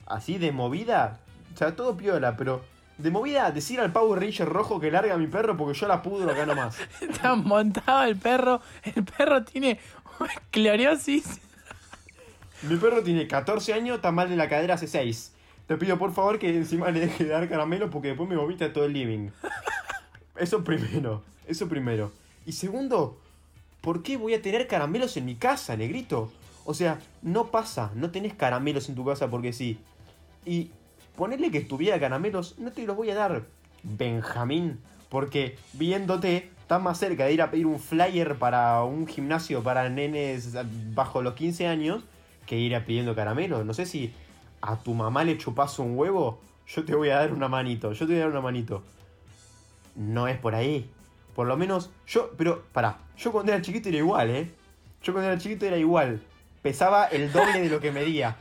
así 0.07 0.39
de 0.39 0.53
movida, 0.53 1.21
o 1.55 1.57
sea, 1.57 1.75
todo 1.75 1.97
piola, 1.97 2.37
pero 2.37 2.63
de 2.99 3.11
movida, 3.11 3.51
decir 3.51 3.81
al 3.81 3.93
Power 3.93 4.21
Ranger 4.21 4.49
rojo 4.49 4.79
que 4.79 4.91
larga 4.91 5.15
a 5.15 5.17
mi 5.19 5.27
perro 5.27 5.57
porque 5.57 5.79
yo 5.79 5.89
la 5.89 6.03
pudro 6.03 6.31
acá 6.31 6.45
nomás. 6.47 6.77
Está 7.01 7.35
montado 7.35 8.05
el 8.05 8.17
perro. 8.17 8.61
El 8.83 9.05
perro 9.05 9.43
tiene 9.45 9.79
esclerosis. 10.35 11.41
Mi 12.63 12.77
perro 12.77 13.03
tiene 13.03 13.27
14 13.27 13.73
años, 13.73 13.97
está 13.97 14.13
mal 14.13 14.29
de 14.29 14.37
la 14.37 14.47
cadera 14.47 14.75
hace 14.75 14.87
6. 14.87 15.33
Te 15.67 15.79
pido 15.79 15.97
por 15.97 16.13
favor 16.13 16.39
que 16.39 16.55
encima 16.55 16.91
le 16.91 17.01
deje 17.01 17.25
de 17.25 17.31
dar 17.31 17.49
caramelo 17.49 17.89
porque 17.89 18.09
después 18.09 18.29
me 18.29 18.37
vomita 18.37 18.71
todo 18.71 18.85
el 18.85 18.93
living. 18.93 19.31
Eso 20.37 20.65
primero, 20.65 21.23
eso 21.47 21.69
primero. 21.69 22.13
Y 22.47 22.53
segundo, 22.53 23.21
¿por 23.81 24.03
qué 24.03 24.17
voy 24.17 24.35
a 24.35 24.43
tener 24.43 24.67
caramelos 24.67 25.17
en 25.17 25.25
mi 25.25 25.37
casa, 25.37 25.77
negrito? 25.77 26.33
O 26.65 26.75
sea, 26.75 26.99
no 27.23 27.51
pasa, 27.51 27.91
no 27.95 28.11
tenés 28.11 28.35
caramelos 28.35 28.89
en 28.89 28.95
tu 28.95 29.05
casa 29.05 29.29
porque 29.29 29.53
sí. 29.53 29.79
Y 30.45 30.71
ponerle 31.17 31.51
que 31.51 31.59
estuviera 31.59 31.99
caramelos, 31.99 32.59
no 32.59 32.73
te 32.73 32.85
los 32.85 32.97
voy 32.97 33.11
a 33.11 33.15
dar, 33.15 33.45
Benjamín. 33.83 34.79
Porque 35.09 35.59
viéndote, 35.73 36.51
estás 36.61 36.81
más 36.81 36.99
cerca 36.99 37.25
de 37.25 37.33
ir 37.33 37.43
a 37.43 37.51
pedir 37.51 37.67
un 37.67 37.81
flyer 37.81 38.37
para 38.37 38.85
un 38.85 39.09
gimnasio 39.09 39.63
para 39.63 39.89
nenes 39.89 40.57
bajo 40.95 41.21
los 41.21 41.35
15 41.35 41.67
años 41.67 42.05
que 42.47 42.59
ir 42.59 42.77
a 42.77 42.85
pidiendo 42.85 43.15
caramelos. 43.17 43.65
No 43.65 43.75
sé 43.75 43.87
si 43.87 44.13
a 44.61 44.77
tu 44.77 44.95
mamá 44.95 45.25
le 45.25 45.37
chupas 45.37 45.79
un 45.79 45.99
huevo, 45.99 46.41
yo 46.69 46.85
te 46.85 46.95
voy 46.95 47.09
a 47.09 47.17
dar 47.17 47.33
una 47.33 47.49
manito, 47.49 47.93
yo 47.93 48.07
te 48.07 48.13
voy 48.13 48.23
a 48.23 48.25
dar 48.25 48.31
una 48.31 48.41
manito. 48.41 48.85
No 49.97 50.29
es 50.29 50.39
por 50.39 50.55
ahí. 50.55 50.89
Por 51.41 51.47
lo 51.47 51.57
menos 51.57 51.89
yo, 52.07 52.33
pero 52.37 52.65
pará, 52.71 52.99
yo 53.17 53.33
cuando 53.33 53.51
era 53.51 53.63
chiquito 53.63 53.89
era 53.89 53.97
igual, 53.97 54.29
¿eh? 54.29 54.51
Yo 55.03 55.15
cuando 55.15 55.31
era 55.31 55.41
chiquito 55.41 55.65
era 55.65 55.79
igual. 55.79 56.21
Pesaba 56.61 57.07
el 57.07 57.33
doble 57.33 57.63
de 57.63 57.71
lo 57.71 57.81
que 57.81 57.91
medía. 57.91 58.37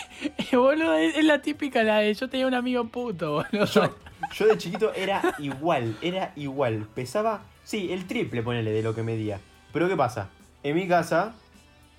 boludo, 0.52 0.92
es, 0.92 1.16
es 1.16 1.24
la 1.24 1.40
típica 1.40 1.82
la 1.82 2.00
de 2.00 2.12
yo 2.12 2.28
tenía 2.28 2.46
un 2.46 2.52
amigo 2.52 2.84
puto, 2.88 3.32
boludo. 3.32 3.64
Yo, 3.64 3.96
yo 4.34 4.46
de 4.48 4.58
chiquito 4.58 4.92
era 4.92 5.34
igual, 5.38 5.96
era 6.02 6.34
igual. 6.36 6.86
Pesaba, 6.94 7.40
sí, 7.64 7.90
el 7.90 8.06
triple, 8.06 8.42
ponele, 8.42 8.70
de 8.70 8.82
lo 8.82 8.94
que 8.94 9.02
medía. 9.02 9.40
Pero 9.72 9.88
¿qué 9.88 9.96
pasa? 9.96 10.28
En 10.62 10.76
mi 10.76 10.86
casa, 10.86 11.32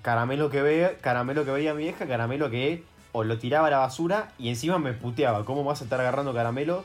caramelo 0.03 0.51
que 0.51 0.61
veía, 0.61 0.99
caramelo 0.99 1.45
que 1.45 1.51
veía 1.51 1.73
mi 1.73 1.81
vieja, 1.81 2.05
caramelo 2.05 2.51
que 2.51 2.83
o 3.11 3.23
lo 3.23 3.39
tiraba 3.39 3.69
a 3.69 3.71
la 3.71 3.79
basura 3.79 4.29
y 4.37 4.49
encima 4.49 4.77
me 4.77 4.93
puteaba. 4.93 5.45
¿Cómo 5.45 5.63
vas 5.63 5.81
a 5.81 5.85
estar 5.85 5.99
agarrando 5.99 6.31
caramelo? 6.31 6.83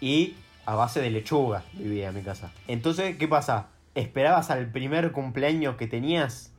Y 0.00 0.34
a 0.66 0.74
base 0.74 1.00
de 1.00 1.10
lechuga 1.10 1.62
vivía 1.72 2.08
en 2.08 2.14
mi 2.14 2.22
casa. 2.22 2.52
Entonces, 2.68 3.16
¿qué 3.16 3.28
pasa? 3.28 3.68
Esperabas 3.94 4.50
al 4.50 4.70
primer 4.70 5.12
cumpleaños 5.12 5.76
que 5.76 5.86
tenías 5.86 6.52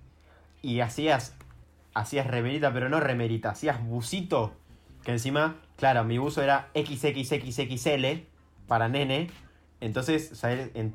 y 0.62 0.80
hacías 0.80 1.36
hacías 1.98 2.28
remerita, 2.28 2.72
pero 2.74 2.90
no 2.90 3.00
remerita, 3.00 3.50
hacías 3.50 3.84
busito. 3.84 4.54
Que 5.04 5.12
encima, 5.12 5.56
claro, 5.78 6.04
mi 6.04 6.18
buzo 6.18 6.44
era 6.44 6.70
XXXXL 6.76 8.26
para 8.68 8.88
nene. 8.88 9.30
Entonces, 9.82 10.42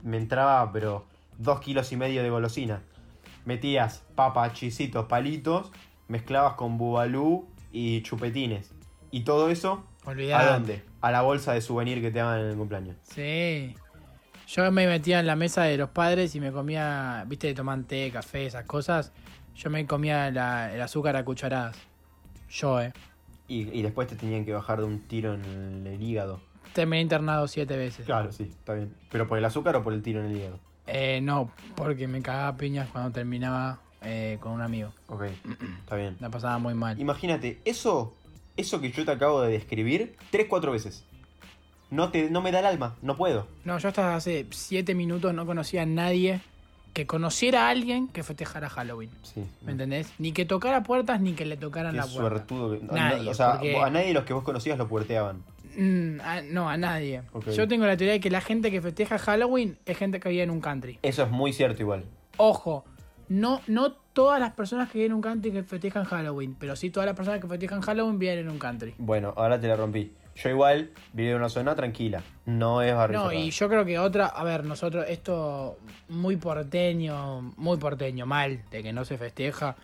me 0.02 0.16
entraba, 0.16 0.70
pero 0.72 1.06
dos 1.38 1.60
kilos 1.60 1.90
y 1.92 1.96
medio 1.96 2.22
de 2.22 2.30
golosina. 2.30 2.82
Metías 3.44 4.04
papa, 4.14 4.52
chisitos, 4.52 5.06
palitos, 5.06 5.72
mezclabas 6.08 6.54
con 6.54 6.78
bubalú 6.78 7.48
y 7.72 8.02
chupetines. 8.02 8.70
Y 9.10 9.22
todo 9.22 9.50
eso, 9.50 9.84
Olvidate. 10.04 10.44
¿a 10.44 10.52
dónde? 10.52 10.82
A 11.00 11.10
la 11.10 11.22
bolsa 11.22 11.52
de 11.52 11.60
souvenir 11.60 12.00
que 12.00 12.10
te 12.10 12.18
daban 12.18 12.40
en 12.40 12.46
el 12.50 12.56
cumpleaños. 12.56 12.96
Sí. 13.02 13.74
Yo 14.48 14.70
me 14.70 14.86
metía 14.86 15.20
en 15.20 15.26
la 15.26 15.36
mesa 15.36 15.62
de 15.62 15.76
los 15.78 15.90
padres 15.90 16.34
y 16.34 16.40
me 16.40 16.52
comía, 16.52 17.24
viste, 17.26 17.54
de 17.54 17.82
té, 17.86 18.10
café, 18.10 18.46
esas 18.46 18.64
cosas. 18.66 19.12
Yo 19.54 19.70
me 19.70 19.86
comía 19.86 20.30
la- 20.30 20.74
el 20.74 20.80
azúcar 20.82 21.16
a 21.16 21.24
cucharadas. 21.24 21.76
Yo, 22.50 22.80
eh. 22.80 22.92
Y, 23.48 23.68
y 23.78 23.82
después 23.82 24.08
te 24.08 24.16
tenían 24.16 24.44
que 24.44 24.52
bajar 24.52 24.78
de 24.78 24.84
un 24.84 25.00
tiro 25.08 25.34
en 25.34 25.86
el 25.86 26.02
hígado. 26.02 26.40
Terminé 26.74 27.02
internado 27.02 27.48
siete 27.48 27.76
veces. 27.76 28.06
Claro, 28.06 28.32
sí, 28.32 28.44
está 28.44 28.74
bien. 28.74 28.94
¿Pero 29.10 29.26
por 29.28 29.38
el 29.38 29.44
azúcar 29.44 29.76
o 29.76 29.82
por 29.82 29.92
el 29.92 30.02
tiro 30.02 30.20
en 30.20 30.26
el 30.30 30.36
hígado? 30.36 30.58
Eh, 30.86 31.20
no, 31.22 31.50
porque 31.76 32.08
me 32.08 32.20
cagaba 32.22 32.56
piñas 32.56 32.88
cuando 32.90 33.10
terminaba 33.12 33.78
eh, 34.02 34.38
con 34.40 34.52
un 34.52 34.62
amigo. 34.62 34.92
Ok, 35.08 35.22
está 35.80 35.96
bien. 35.96 36.16
La 36.20 36.28
pasaba 36.30 36.58
muy 36.58 36.74
mal. 36.74 36.98
Imagínate, 36.98 37.60
eso, 37.64 38.16
eso 38.56 38.80
que 38.80 38.90
yo 38.92 39.04
te 39.04 39.10
acabo 39.10 39.40
de 39.42 39.52
describir, 39.52 40.16
tres, 40.30 40.46
cuatro 40.48 40.72
veces. 40.72 41.04
No, 41.90 42.10
te, 42.10 42.30
no 42.30 42.40
me 42.40 42.52
da 42.52 42.60
el 42.60 42.66
alma, 42.66 42.96
no 43.02 43.16
puedo. 43.16 43.46
No, 43.64 43.78
yo 43.78 43.88
hasta 43.88 44.14
hace 44.16 44.46
siete 44.50 44.94
minutos 44.94 45.34
no 45.34 45.44
conocía 45.44 45.82
a 45.82 45.86
nadie 45.86 46.40
que 46.94 47.06
conociera 47.06 47.66
a 47.66 47.70
alguien 47.70 48.08
que 48.08 48.22
festejara 48.22 48.68
Halloween. 48.70 49.10
Sí. 49.22 49.42
¿Me 49.62 49.72
entendés? 49.72 50.10
Ni 50.18 50.32
que 50.32 50.44
tocara 50.44 50.82
puertas 50.82 51.20
ni 51.20 51.32
que 51.32 51.44
le 51.46 51.56
tocaran 51.56 51.92
Qué 51.92 51.96
la 51.98 52.04
puerta. 52.06 52.46
suertudo. 52.46 52.78
Nadie, 52.90 53.28
o 53.30 53.34
sea, 53.34 53.52
porque- 53.52 53.76
a 53.78 53.90
nadie 53.90 54.08
de 54.08 54.14
los 54.14 54.24
que 54.24 54.32
vos 54.34 54.42
conocías 54.42 54.76
lo 54.78 54.88
puerteaban. 54.88 55.42
Mm, 55.76 56.20
a- 56.20 56.42
no, 56.42 56.68
a 56.68 56.76
nadie. 56.76 57.22
Yo 57.54 57.66
tengo 57.68 57.86
la 57.86 57.96
teoría 57.96 58.12
de 58.14 58.20
que 58.20 58.30
la 58.30 58.42
gente 58.42 58.70
que 58.70 58.82
festeja 58.82 59.18
Halloween 59.18 59.78
es 59.86 59.96
gente 59.96 60.20
que 60.20 60.28
vive 60.28 60.42
en 60.42 60.50
un 60.50 60.60
country. 60.60 60.98
Eso 61.02 61.22
es 61.22 61.30
muy 61.30 61.52
cierto 61.54 61.80
igual. 61.82 62.04
Ojo, 62.36 62.84
no, 63.28 63.62
no 63.66 63.94
todas 64.12 64.38
las 64.40 64.52
personas 64.52 64.90
que 64.90 64.98
viven 64.98 65.12
en 65.12 65.16
un 65.16 65.22
country 65.22 65.52
que 65.52 65.62
festejan 65.62 66.04
Halloween, 66.04 66.56
pero 66.58 66.76
sí 66.76 66.90
todas 66.90 67.06
las 67.06 67.16
personas 67.16 67.40
que 67.40 67.48
festejan 67.48 67.80
Halloween 67.80 68.18
viven 68.18 68.38
en 68.40 68.50
un 68.50 68.58
country. 68.58 68.94
Bueno, 68.98 69.32
ahora 69.36 69.60
te 69.60 69.68
la 69.68 69.76
rompí. 69.76 70.12
Yo 70.34 70.48
igual 70.48 70.90
vivo 71.12 71.30
en 71.32 71.36
una 71.36 71.48
zona 71.50 71.74
tranquila. 71.74 72.22
No 72.46 72.80
es 72.80 72.94
barrio 72.94 73.18
No, 73.18 73.24
cerrado. 73.28 73.44
y 73.46 73.50
yo 73.50 73.68
creo 73.68 73.84
que 73.84 73.98
otra, 73.98 74.26
a 74.26 74.42
ver, 74.44 74.64
nosotros, 74.64 75.04
esto 75.08 75.78
muy 76.08 76.36
porteño, 76.36 77.52
muy 77.56 77.76
porteño, 77.76 78.24
mal, 78.26 78.62
de 78.70 78.82
que 78.82 78.92
no 78.92 79.04
se 79.04 79.18
festeja. 79.18 79.76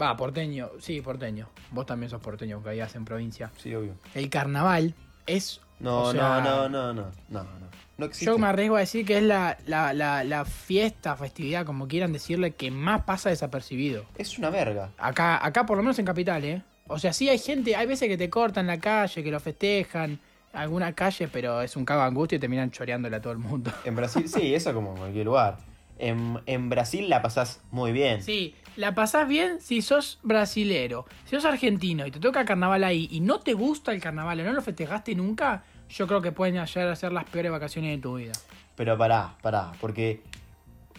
Va, 0.00 0.16
porteño, 0.16 0.70
sí, 0.80 1.00
porteño. 1.00 1.48
Vos 1.70 1.86
también 1.86 2.10
sos 2.10 2.20
porteño, 2.20 2.62
que 2.62 2.70
vivías 2.70 2.94
en 2.96 3.04
provincia. 3.04 3.50
Sí, 3.58 3.74
obvio. 3.74 3.94
El 4.14 4.28
carnaval 4.28 4.94
es. 5.26 5.60
No, 5.78 6.02
o 6.02 6.12
sea, 6.12 6.40
no, 6.40 6.68
no, 6.68 6.92
no, 6.92 6.92
no, 6.94 7.10
no, 7.30 7.42
no. 7.44 7.66
No 7.98 8.06
existe. 8.06 8.26
Yo 8.26 8.38
me 8.38 8.46
arriesgo 8.46 8.76
a 8.76 8.80
decir 8.80 9.06
que 9.06 9.18
es 9.18 9.22
la, 9.22 9.56
la, 9.66 9.92
la, 9.92 10.22
la 10.22 10.44
fiesta, 10.44 11.16
festividad, 11.16 11.64
como 11.64 11.88
quieran 11.88 12.12
decirle, 12.12 12.50
que 12.52 12.70
más 12.70 13.02
pasa 13.02 13.30
desapercibido. 13.30 14.04
Es 14.18 14.38
una 14.38 14.50
verga. 14.50 14.90
Acá, 14.98 15.44
acá 15.44 15.64
por 15.64 15.76
lo 15.76 15.82
menos 15.82 15.98
en 15.98 16.04
Capital, 16.04 16.44
¿eh? 16.44 16.62
O 16.88 16.98
sea, 16.98 17.12
sí 17.12 17.28
hay 17.28 17.38
gente, 17.38 17.74
hay 17.74 17.86
veces 17.86 18.08
que 18.08 18.16
te 18.16 18.30
cortan 18.30 18.66
la 18.66 18.78
calle, 18.78 19.24
que 19.24 19.30
lo 19.30 19.40
festejan, 19.40 20.20
alguna 20.52 20.92
calle, 20.92 21.28
pero 21.28 21.62
es 21.62 21.74
un 21.76 21.84
cago 21.84 22.02
de 22.02 22.06
angustia 22.08 22.36
y 22.36 22.38
terminan 22.38 22.70
choreándole 22.70 23.16
a 23.16 23.20
todo 23.20 23.32
el 23.32 23.38
mundo. 23.38 23.72
En 23.84 23.96
Brasil, 23.96 24.28
sí, 24.28 24.54
eso 24.54 24.72
como 24.72 24.92
en 24.92 24.98
cualquier 24.98 25.26
lugar. 25.26 25.58
En, 25.98 26.38
en 26.44 26.68
Brasil 26.68 27.08
la 27.08 27.22
pasás 27.22 27.60
muy 27.70 27.92
bien. 27.92 28.22
Sí, 28.22 28.54
la 28.76 28.94
pasás 28.94 29.26
bien 29.26 29.60
si 29.60 29.80
sos 29.80 30.18
brasilero. 30.22 31.06
Si 31.24 31.34
sos 31.34 31.46
argentino 31.46 32.06
y 32.06 32.10
te 32.10 32.20
toca 32.20 32.44
carnaval 32.44 32.84
ahí 32.84 33.08
y 33.10 33.20
no 33.20 33.40
te 33.40 33.54
gusta 33.54 33.92
el 33.92 34.00
carnaval 34.00 34.40
o 34.40 34.44
no 34.44 34.52
lo 34.52 34.62
festejaste 34.62 35.14
nunca, 35.14 35.64
yo 35.88 36.06
creo 36.06 36.20
que 36.22 36.32
pueden 36.32 36.54
llegar 36.54 36.88
a 36.88 36.96
ser 36.96 37.12
las 37.12 37.24
peores 37.24 37.50
vacaciones 37.52 37.96
de 37.96 38.02
tu 38.02 38.16
vida. 38.16 38.32
Pero 38.76 38.96
pará, 38.98 39.34
pará, 39.42 39.72
porque 39.80 40.20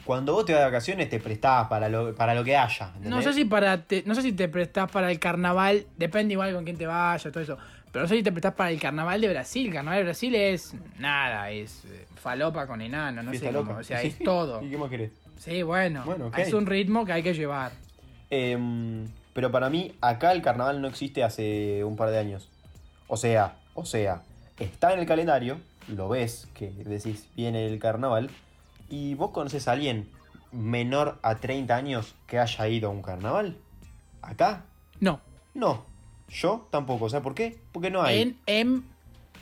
cuando 0.06 0.34
vos 0.34 0.46
te 0.46 0.54
vas 0.54 0.62
de 0.62 0.66
vacaciones 0.66 1.10
te 1.10 1.20
prestás 1.20 1.68
para 1.68 1.90
lo, 1.90 2.16
para 2.16 2.34
lo 2.34 2.44
que 2.44 2.56
haya. 2.56 2.92
No 3.02 3.22
sé 3.22 3.34
si 3.34 3.46
para 3.46 3.84
te- 3.84 4.04
no 4.06 4.16
sé 4.16 4.22
si 4.22 4.32
te 4.32 4.48
prestás 4.48 4.90
para 4.90 5.12
el 5.12 5.20
carnaval, 5.20 5.86
depende 5.98 6.34
igual 6.34 6.54
con 6.54 6.64
quién 6.64 6.78
te 6.78 6.88
vaya, 6.88 7.32
todo 7.32 7.44
eso. 7.44 7.58
Pero 7.92 8.04
no 8.04 8.10
sé 8.10 8.16
si 8.18 8.24
te 8.24 8.32
prestás 8.32 8.54
para 8.54 8.70
el 8.72 8.80
carnaval 8.80 9.20
de 9.22 9.30
Brasil. 9.30 9.68
El 9.68 9.74
carnaval 9.74 10.00
de 10.00 10.04
Brasil 10.06 10.36
es 10.36 10.74
nada, 11.00 11.52
es 11.52 11.86
eh, 11.86 12.06
falopa 12.16 12.68
con 12.68 12.82
enano, 12.82 13.24
no 13.24 13.32
Fiesta 13.32 13.50
sé 13.50 13.54
cómo. 13.54 13.78
O 13.78 13.84
sea, 13.84 14.02
es 14.04 14.18
todo. 14.20 14.62
¿Y 14.64 14.70
qué 14.70 14.78
más 14.78 14.90
querés? 14.90 15.12
Sí, 15.38 15.62
bueno, 15.64 16.04
es 16.36 16.54
un 16.54 16.66
ritmo 16.66 17.06
que 17.06 17.14
hay 17.14 17.24
que 17.24 17.34
llevar. 17.34 17.72
Em, 18.30 19.06
pero 19.34 19.52
para 19.52 19.70
mí, 19.70 19.94
acá 20.02 20.32
el 20.32 20.42
carnaval 20.42 20.82
no 20.82 20.88
existe 20.88 21.24
hace 21.24 21.84
un 21.84 21.96
par 21.96 22.10
de 22.10 22.18
años. 22.20 22.50
O 23.08 23.18
sea, 23.18 23.56
o 23.74 23.86
sea, 23.86 24.22
está 24.60 24.94
en 24.94 25.00
el 25.00 25.06
calendario, 25.06 25.60
lo 25.88 26.10
ves, 26.10 26.48
que 26.54 26.70
decís, 26.72 27.28
viene 27.36 27.68
el 27.68 27.80
carnaval, 27.80 28.30
y 28.90 29.16
vos 29.16 29.32
conoces 29.32 29.68
a 29.68 29.74
alguien 29.74 30.08
menor 30.52 31.20
a 31.22 31.36
30 31.36 31.76
años 31.76 32.16
que 32.26 32.40
haya 32.40 32.68
ido 32.68 32.90
a 32.90 32.92
un 32.92 33.02
carnaval. 33.02 33.58
¿Acá? 34.22 34.66
No, 35.00 35.22
No. 35.54 35.86
Yo 36.30 36.68
tampoco. 36.72 37.10
¿Sabes 37.10 37.24
por 37.24 37.36
qué? 37.36 37.58
Porque 37.72 37.90
no 37.90 38.02
hay. 38.02 38.22
en, 38.22 38.38
en, 38.48 38.84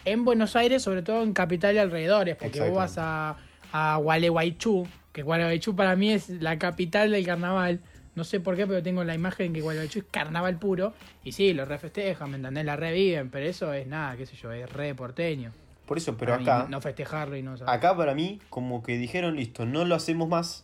en 0.05 0.23
Buenos 0.23 0.55
Aires, 0.55 0.83
sobre 0.83 1.01
todo 1.01 1.23
en 1.23 1.33
capital 1.33 1.73
y 1.73 1.79
alrededores, 1.79 2.35
porque 2.35 2.59
vos 2.59 2.75
vas 2.75 2.97
a, 2.99 3.37
a 3.71 3.97
Gualeguaychú, 3.97 4.87
que 5.11 5.23
Gualeguaychú 5.23 5.75
para 5.75 5.95
mí 5.95 6.11
es 6.11 6.29
la 6.29 6.59
capital 6.59 7.09
del 7.09 7.25
carnaval. 7.25 7.81
No 8.15 8.23
sé 8.23 8.39
por 8.39 8.55
qué, 8.55 8.65
pero 8.65 8.81
tengo 8.81 9.03
la 9.03 9.13
imagen 9.13 9.51
que 9.53 9.61
Gualeguaychú 9.61 9.99
es 9.99 10.05
carnaval 10.09 10.57
puro. 10.57 10.93
Y 11.23 11.33
sí, 11.33 11.53
lo 11.53 11.65
refestejan, 11.65 12.29
¿me 12.31 12.37
entendés? 12.37 12.63
La 12.65 12.75
reviven, 12.75 13.29
pero 13.29 13.45
eso 13.45 13.73
es 13.73 13.87
nada, 13.87 14.15
qué 14.15 14.25
sé 14.25 14.35
yo, 14.35 14.51
es 14.51 14.71
re 14.71 14.95
porteño. 14.95 15.51
Por 15.85 15.97
eso, 15.97 16.15
pero 16.17 16.31
Para 16.39 16.59
acá. 16.61 16.67
No 16.69 16.81
festejarlo 16.81 17.35
y 17.37 17.43
no 17.43 17.57
saber. 17.57 17.73
Acá 17.73 17.95
para 17.95 18.15
mí, 18.15 18.39
como 18.49 18.81
que 18.83 18.97
dijeron, 18.97 19.35
listo, 19.35 19.65
no 19.65 19.85
lo 19.85 19.95
hacemos 19.95 20.27
más, 20.29 20.63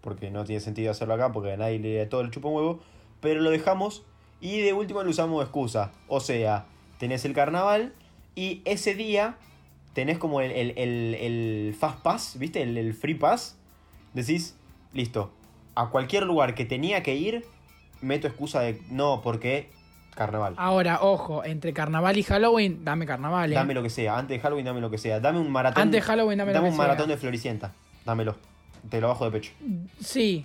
porque 0.00 0.30
no 0.30 0.44
tiene 0.44 0.60
sentido 0.60 0.90
hacerlo 0.90 1.14
acá, 1.14 1.32
porque 1.32 1.52
a 1.52 1.56
nadie 1.56 1.78
le 1.78 1.96
da 1.96 2.08
todo 2.08 2.20
el 2.22 2.30
chupa 2.30 2.48
un 2.48 2.56
huevo, 2.56 2.80
pero 3.20 3.40
lo 3.40 3.50
dejamos 3.50 4.02
y 4.40 4.60
de 4.60 4.72
último 4.72 5.02
lo 5.04 5.10
usamos 5.10 5.42
excusa. 5.42 5.92
O 6.08 6.18
sea, 6.20 6.66
tenés 6.98 7.24
el 7.24 7.32
carnaval 7.32 7.92
y 8.34 8.60
ese 8.64 8.94
día 8.96 9.36
tenés 9.94 10.18
como 10.18 10.40
el, 10.40 10.50
el, 10.50 10.70
el- 10.76 11.14
el 11.14 11.74
Fast 11.78 12.00
Pass, 12.02 12.36
¿viste? 12.38 12.60
El, 12.62 12.76
el 12.76 12.92
Free 12.94 13.14
Pass. 13.14 13.56
Decís, 14.14 14.56
listo, 14.92 15.32
a 15.74 15.88
cualquier 15.90 16.24
lugar 16.24 16.54
que 16.54 16.64
tenía 16.64 17.02
que 17.02 17.14
ir, 17.14 17.44
meto 18.00 18.26
excusa 18.26 18.60
de 18.60 18.80
no, 18.90 19.20
porque 19.22 19.70
carnaval. 20.14 20.54
Ahora, 20.58 20.98
ojo, 21.02 21.44
entre 21.44 21.72
carnaval 21.72 22.18
y 22.18 22.22
Halloween, 22.22 22.84
dame 22.84 23.06
carnaval, 23.06 23.52
¿eh? 23.52 23.54
Dame 23.54 23.74
lo 23.74 23.82
que 23.82 23.90
sea, 23.90 24.18
antes 24.18 24.36
de 24.36 24.40
Halloween 24.42 24.66
dame 24.66 24.80
lo 24.80 24.90
que 24.90 24.98
sea. 24.98 25.20
Dame 25.20 25.38
un 25.38 25.50
maratón. 25.50 25.82
Antes 25.82 26.00
de 26.00 26.06
Halloween, 26.06 26.38
dame, 26.38 26.52
lo 26.52 26.62
que 26.62 26.68
un 26.68 26.76
maratón 26.76 27.08
de 27.08 27.16
Floricienta. 27.16 27.72
Dámelo. 28.04 28.36
Te 28.90 29.00
lo 29.00 29.08
bajo 29.08 29.24
de 29.24 29.30
pecho. 29.30 29.52
Sí. 30.00 30.44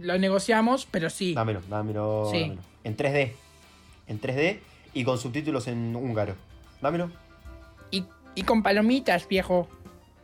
Lo 0.00 0.18
negociamos, 0.18 0.86
pero 0.90 1.10
sí. 1.10 1.34
Dámelo, 1.34 1.60
dámelo, 1.68 2.28
Sí. 2.30 2.40
dámelo. 2.40 2.62
En 2.84 2.96
3D. 2.96 3.32
En 4.08 4.20
3D 4.20 4.60
y 4.94 5.04
con 5.04 5.18
subtítulos 5.18 5.68
en 5.68 5.94
húngaro. 5.94 6.34
Dámelo. 6.80 7.10
Y, 7.90 8.04
y 8.34 8.42
con 8.42 8.62
palomitas, 8.62 9.28
viejo. 9.28 9.68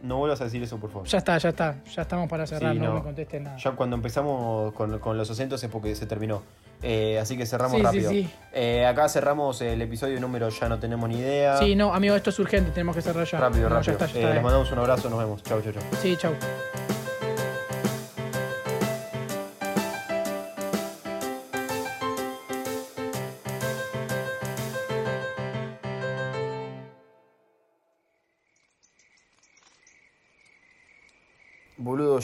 No 0.01 0.19
vuelvas 0.19 0.41
a 0.41 0.45
decir 0.45 0.63
eso, 0.63 0.79
por 0.79 0.91
favor. 0.91 1.09
Ya 1.09 1.19
está, 1.19 1.37
ya 1.39 1.49
está. 1.49 1.75
Ya 1.95 2.03
estamos 2.03 2.29
para 2.29 2.47
cerrar, 2.47 2.73
Sí, 2.73 2.79
no, 2.79 2.87
no. 2.87 2.95
me 2.95 3.03
contestes 3.03 3.43
nada. 3.43 3.57
Ya 3.57 3.73
cuando 3.73 3.97
empezamos 3.97 4.73
con, 4.73 4.99
con 5.01 5.19
los 5.19 5.29
acentos 5.31 5.63
es 5.65 5.69
porque 5.71 5.95
se 5.97 6.07
terminó. 6.07 6.43
Eh, 6.83 7.19
así 7.19 7.37
que 7.37 7.45
cerramos 7.47 7.77
Sí, 7.79 7.83
rápido. 7.83 8.11
sí. 8.11 8.31
Eh, 8.53 8.87
acá 8.87 9.09
cerramos 9.09 9.61
el 9.61 9.83
episodio 9.83 10.21
número, 10.21 10.49
ya 10.51 10.69
no 10.69 10.79
tenemos 10.79 11.09
ni 11.09 11.17
idea. 11.19 11.57
Sí, 11.57 11.75
no, 11.75 11.93
amigo, 11.93 12.15
esto 12.15 12.31
es 12.31 12.39
urgente, 12.39 12.71
tenemos 12.71 12.95
que 12.95 13.03
cerrar 13.03 13.27
ya. 13.27 13.41
Rápido, 13.41 13.69
No, 13.69 13.75
rápido. 13.75 13.99
Ya 13.99 14.05
está, 14.07 14.21
ya 14.21 14.31
Eh, 14.31 14.35
les 14.35 14.43
mandamos 14.43 14.71
un 14.71 14.79
abrazo, 14.79 15.11
nos 15.11 15.19
vemos. 15.19 15.43
Chau, 15.43 15.61
chau, 15.63 15.73
chau. 15.73 15.83
Sí, 16.01 16.17
chau. 16.17 16.33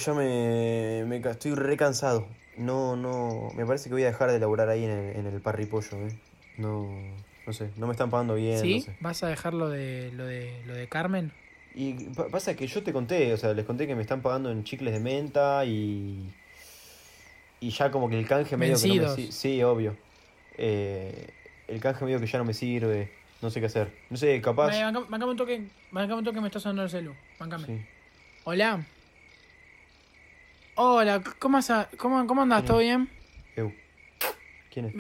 Ya 0.05 0.15
me, 0.15 1.05
me 1.07 1.17
estoy 1.17 1.55
re 1.55 1.77
cansado. 1.77 2.27
No, 2.57 2.97
no. 2.97 3.49
Me 3.57 3.65
parece 3.67 3.89
que 3.89 3.95
voy 3.95 4.03
a 4.05 4.07
dejar 4.07 4.31
de 4.31 4.39
laburar 4.39 4.69
ahí 4.69 4.85
en 4.85 4.91
el, 4.91 5.17
en 5.17 5.27
el 5.27 5.41
parripollo, 5.41 5.97
eh. 6.07 6.17
No. 6.59 6.89
No 7.47 7.53
sé, 7.53 7.71
no 7.77 7.87
me 7.87 7.93
están 7.93 8.09
pagando 8.11 8.35
bien. 8.37 8.59
¿Sí? 8.61 8.77
No 8.79 8.85
sé. 8.85 8.97
¿Vas 9.01 9.23
a 9.23 9.29
dejar 9.29 9.53
lo 9.53 9.69
de, 9.69 10.11
lo 10.15 10.25
de, 10.25 10.63
lo 10.67 10.75
de 10.75 10.89
Carmen? 10.89 11.31
Y 11.75 11.93
pa- 12.11 12.29
pasa 12.29 12.55
que 12.57 12.67
yo 12.67 12.83
te 12.83 12.93
conté, 12.93 13.33
o 13.33 13.37
sea, 13.37 13.53
les 13.53 13.67
conté 13.67 13.87
que 13.87 13.95
me 13.95 14.01
están 14.03 14.23
pagando 14.23 14.51
en 14.51 14.65
chicles 14.65 14.95
de 14.95 15.01
menta 15.01 15.65
y. 15.65 16.33
Y 17.61 17.71
ya 17.71 17.91
como 17.91 18.09
que 18.09 18.19
el 18.19 18.27
canje 18.27 18.57
medio 18.57 18.75
que 18.81 18.89
no 18.89 19.17
me. 19.17 19.33
Sí, 19.33 19.63
obvio. 19.63 19.97
Eh, 20.57 21.29
el 21.69 21.81
canje 21.81 22.05
medio 22.05 22.21
que 22.21 22.27
ya 22.27 22.39
no 22.39 22.45
me 22.45 22.55
sirve. 22.55 23.11
No 23.43 23.51
sé 23.51 23.61
qué 23.61 23.67
hacer. 23.67 23.93
No 24.09 24.17
sé, 24.17 24.41
capaz. 24.41 24.69
Bancame 24.81 25.25
un 25.27 25.37
toque, 25.37 25.67
bancame 25.91 26.19
un 26.21 26.25
toque, 26.25 26.41
me 26.41 26.47
está 26.47 26.61
sonando 26.61 26.85
el 26.85 26.91
celu. 26.91 27.15
Bancame. 27.39 27.67
Sí. 27.67 27.81
Hola. 28.45 28.87
Hola, 30.77 31.23
¿cómo, 31.39 31.59
asa- 31.59 31.89
cómo, 31.97 32.27
cómo 32.27 32.43
andás? 32.43 32.63
Sí. 32.63 32.67
¿Todo 32.67 32.79
bien? 32.79 33.09
Eu. 33.57 33.73
¿Quién 34.73 34.87
es? 34.87 34.95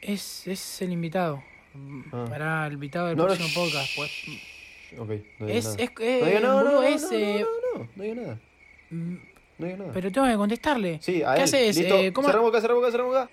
Es, 0.00 0.46
es 0.46 0.82
el 0.82 0.92
invitado. 0.92 1.42
Ah. 2.12 2.26
Para 2.28 2.66
el 2.66 2.74
invitado 2.74 3.06
del 3.08 3.16
No, 3.16 3.24
próximo 3.24 3.48
podcast. 3.54 3.90
Pues. 3.96 4.10
Ok, 4.98 5.08
no 5.38 5.46
digo 5.46 5.58
Es, 5.58 5.64
nada. 5.64 5.76
es, 5.78 5.90
eh, 5.98 6.18
no 6.20 6.26
digo 6.26 6.40
no, 6.40 6.48
no, 6.48 6.54
boludo, 6.56 6.82
no, 6.82 6.82
es, 6.82 7.02
no, 7.02 7.10
eh, 7.18 7.40
no, 7.40 7.78
no, 7.78 7.84
no, 7.84 7.90
no 7.96 8.02
digo 8.02 8.14
nada. 8.14 8.38
mm, 8.90 9.14
No 9.58 9.66
digo 9.66 9.78
nada. 9.78 9.90
Pero 9.94 10.12
tengo 10.12 10.26
que 10.26 10.36
contestarle. 10.36 10.98
Sí, 11.02 11.22
a 11.22 11.32
¿Qué 11.34 11.38
él. 11.38 11.44
haces? 11.44 11.76
Listo. 11.78 11.96
Eh, 11.98 12.12
¿cómo- 12.12 12.28
Cerramos 12.28 12.50
acá, 12.50 12.60
cerramos 12.60 12.82
acá, 12.84 12.92
cerramos 12.92 13.16
acá. 13.16 13.30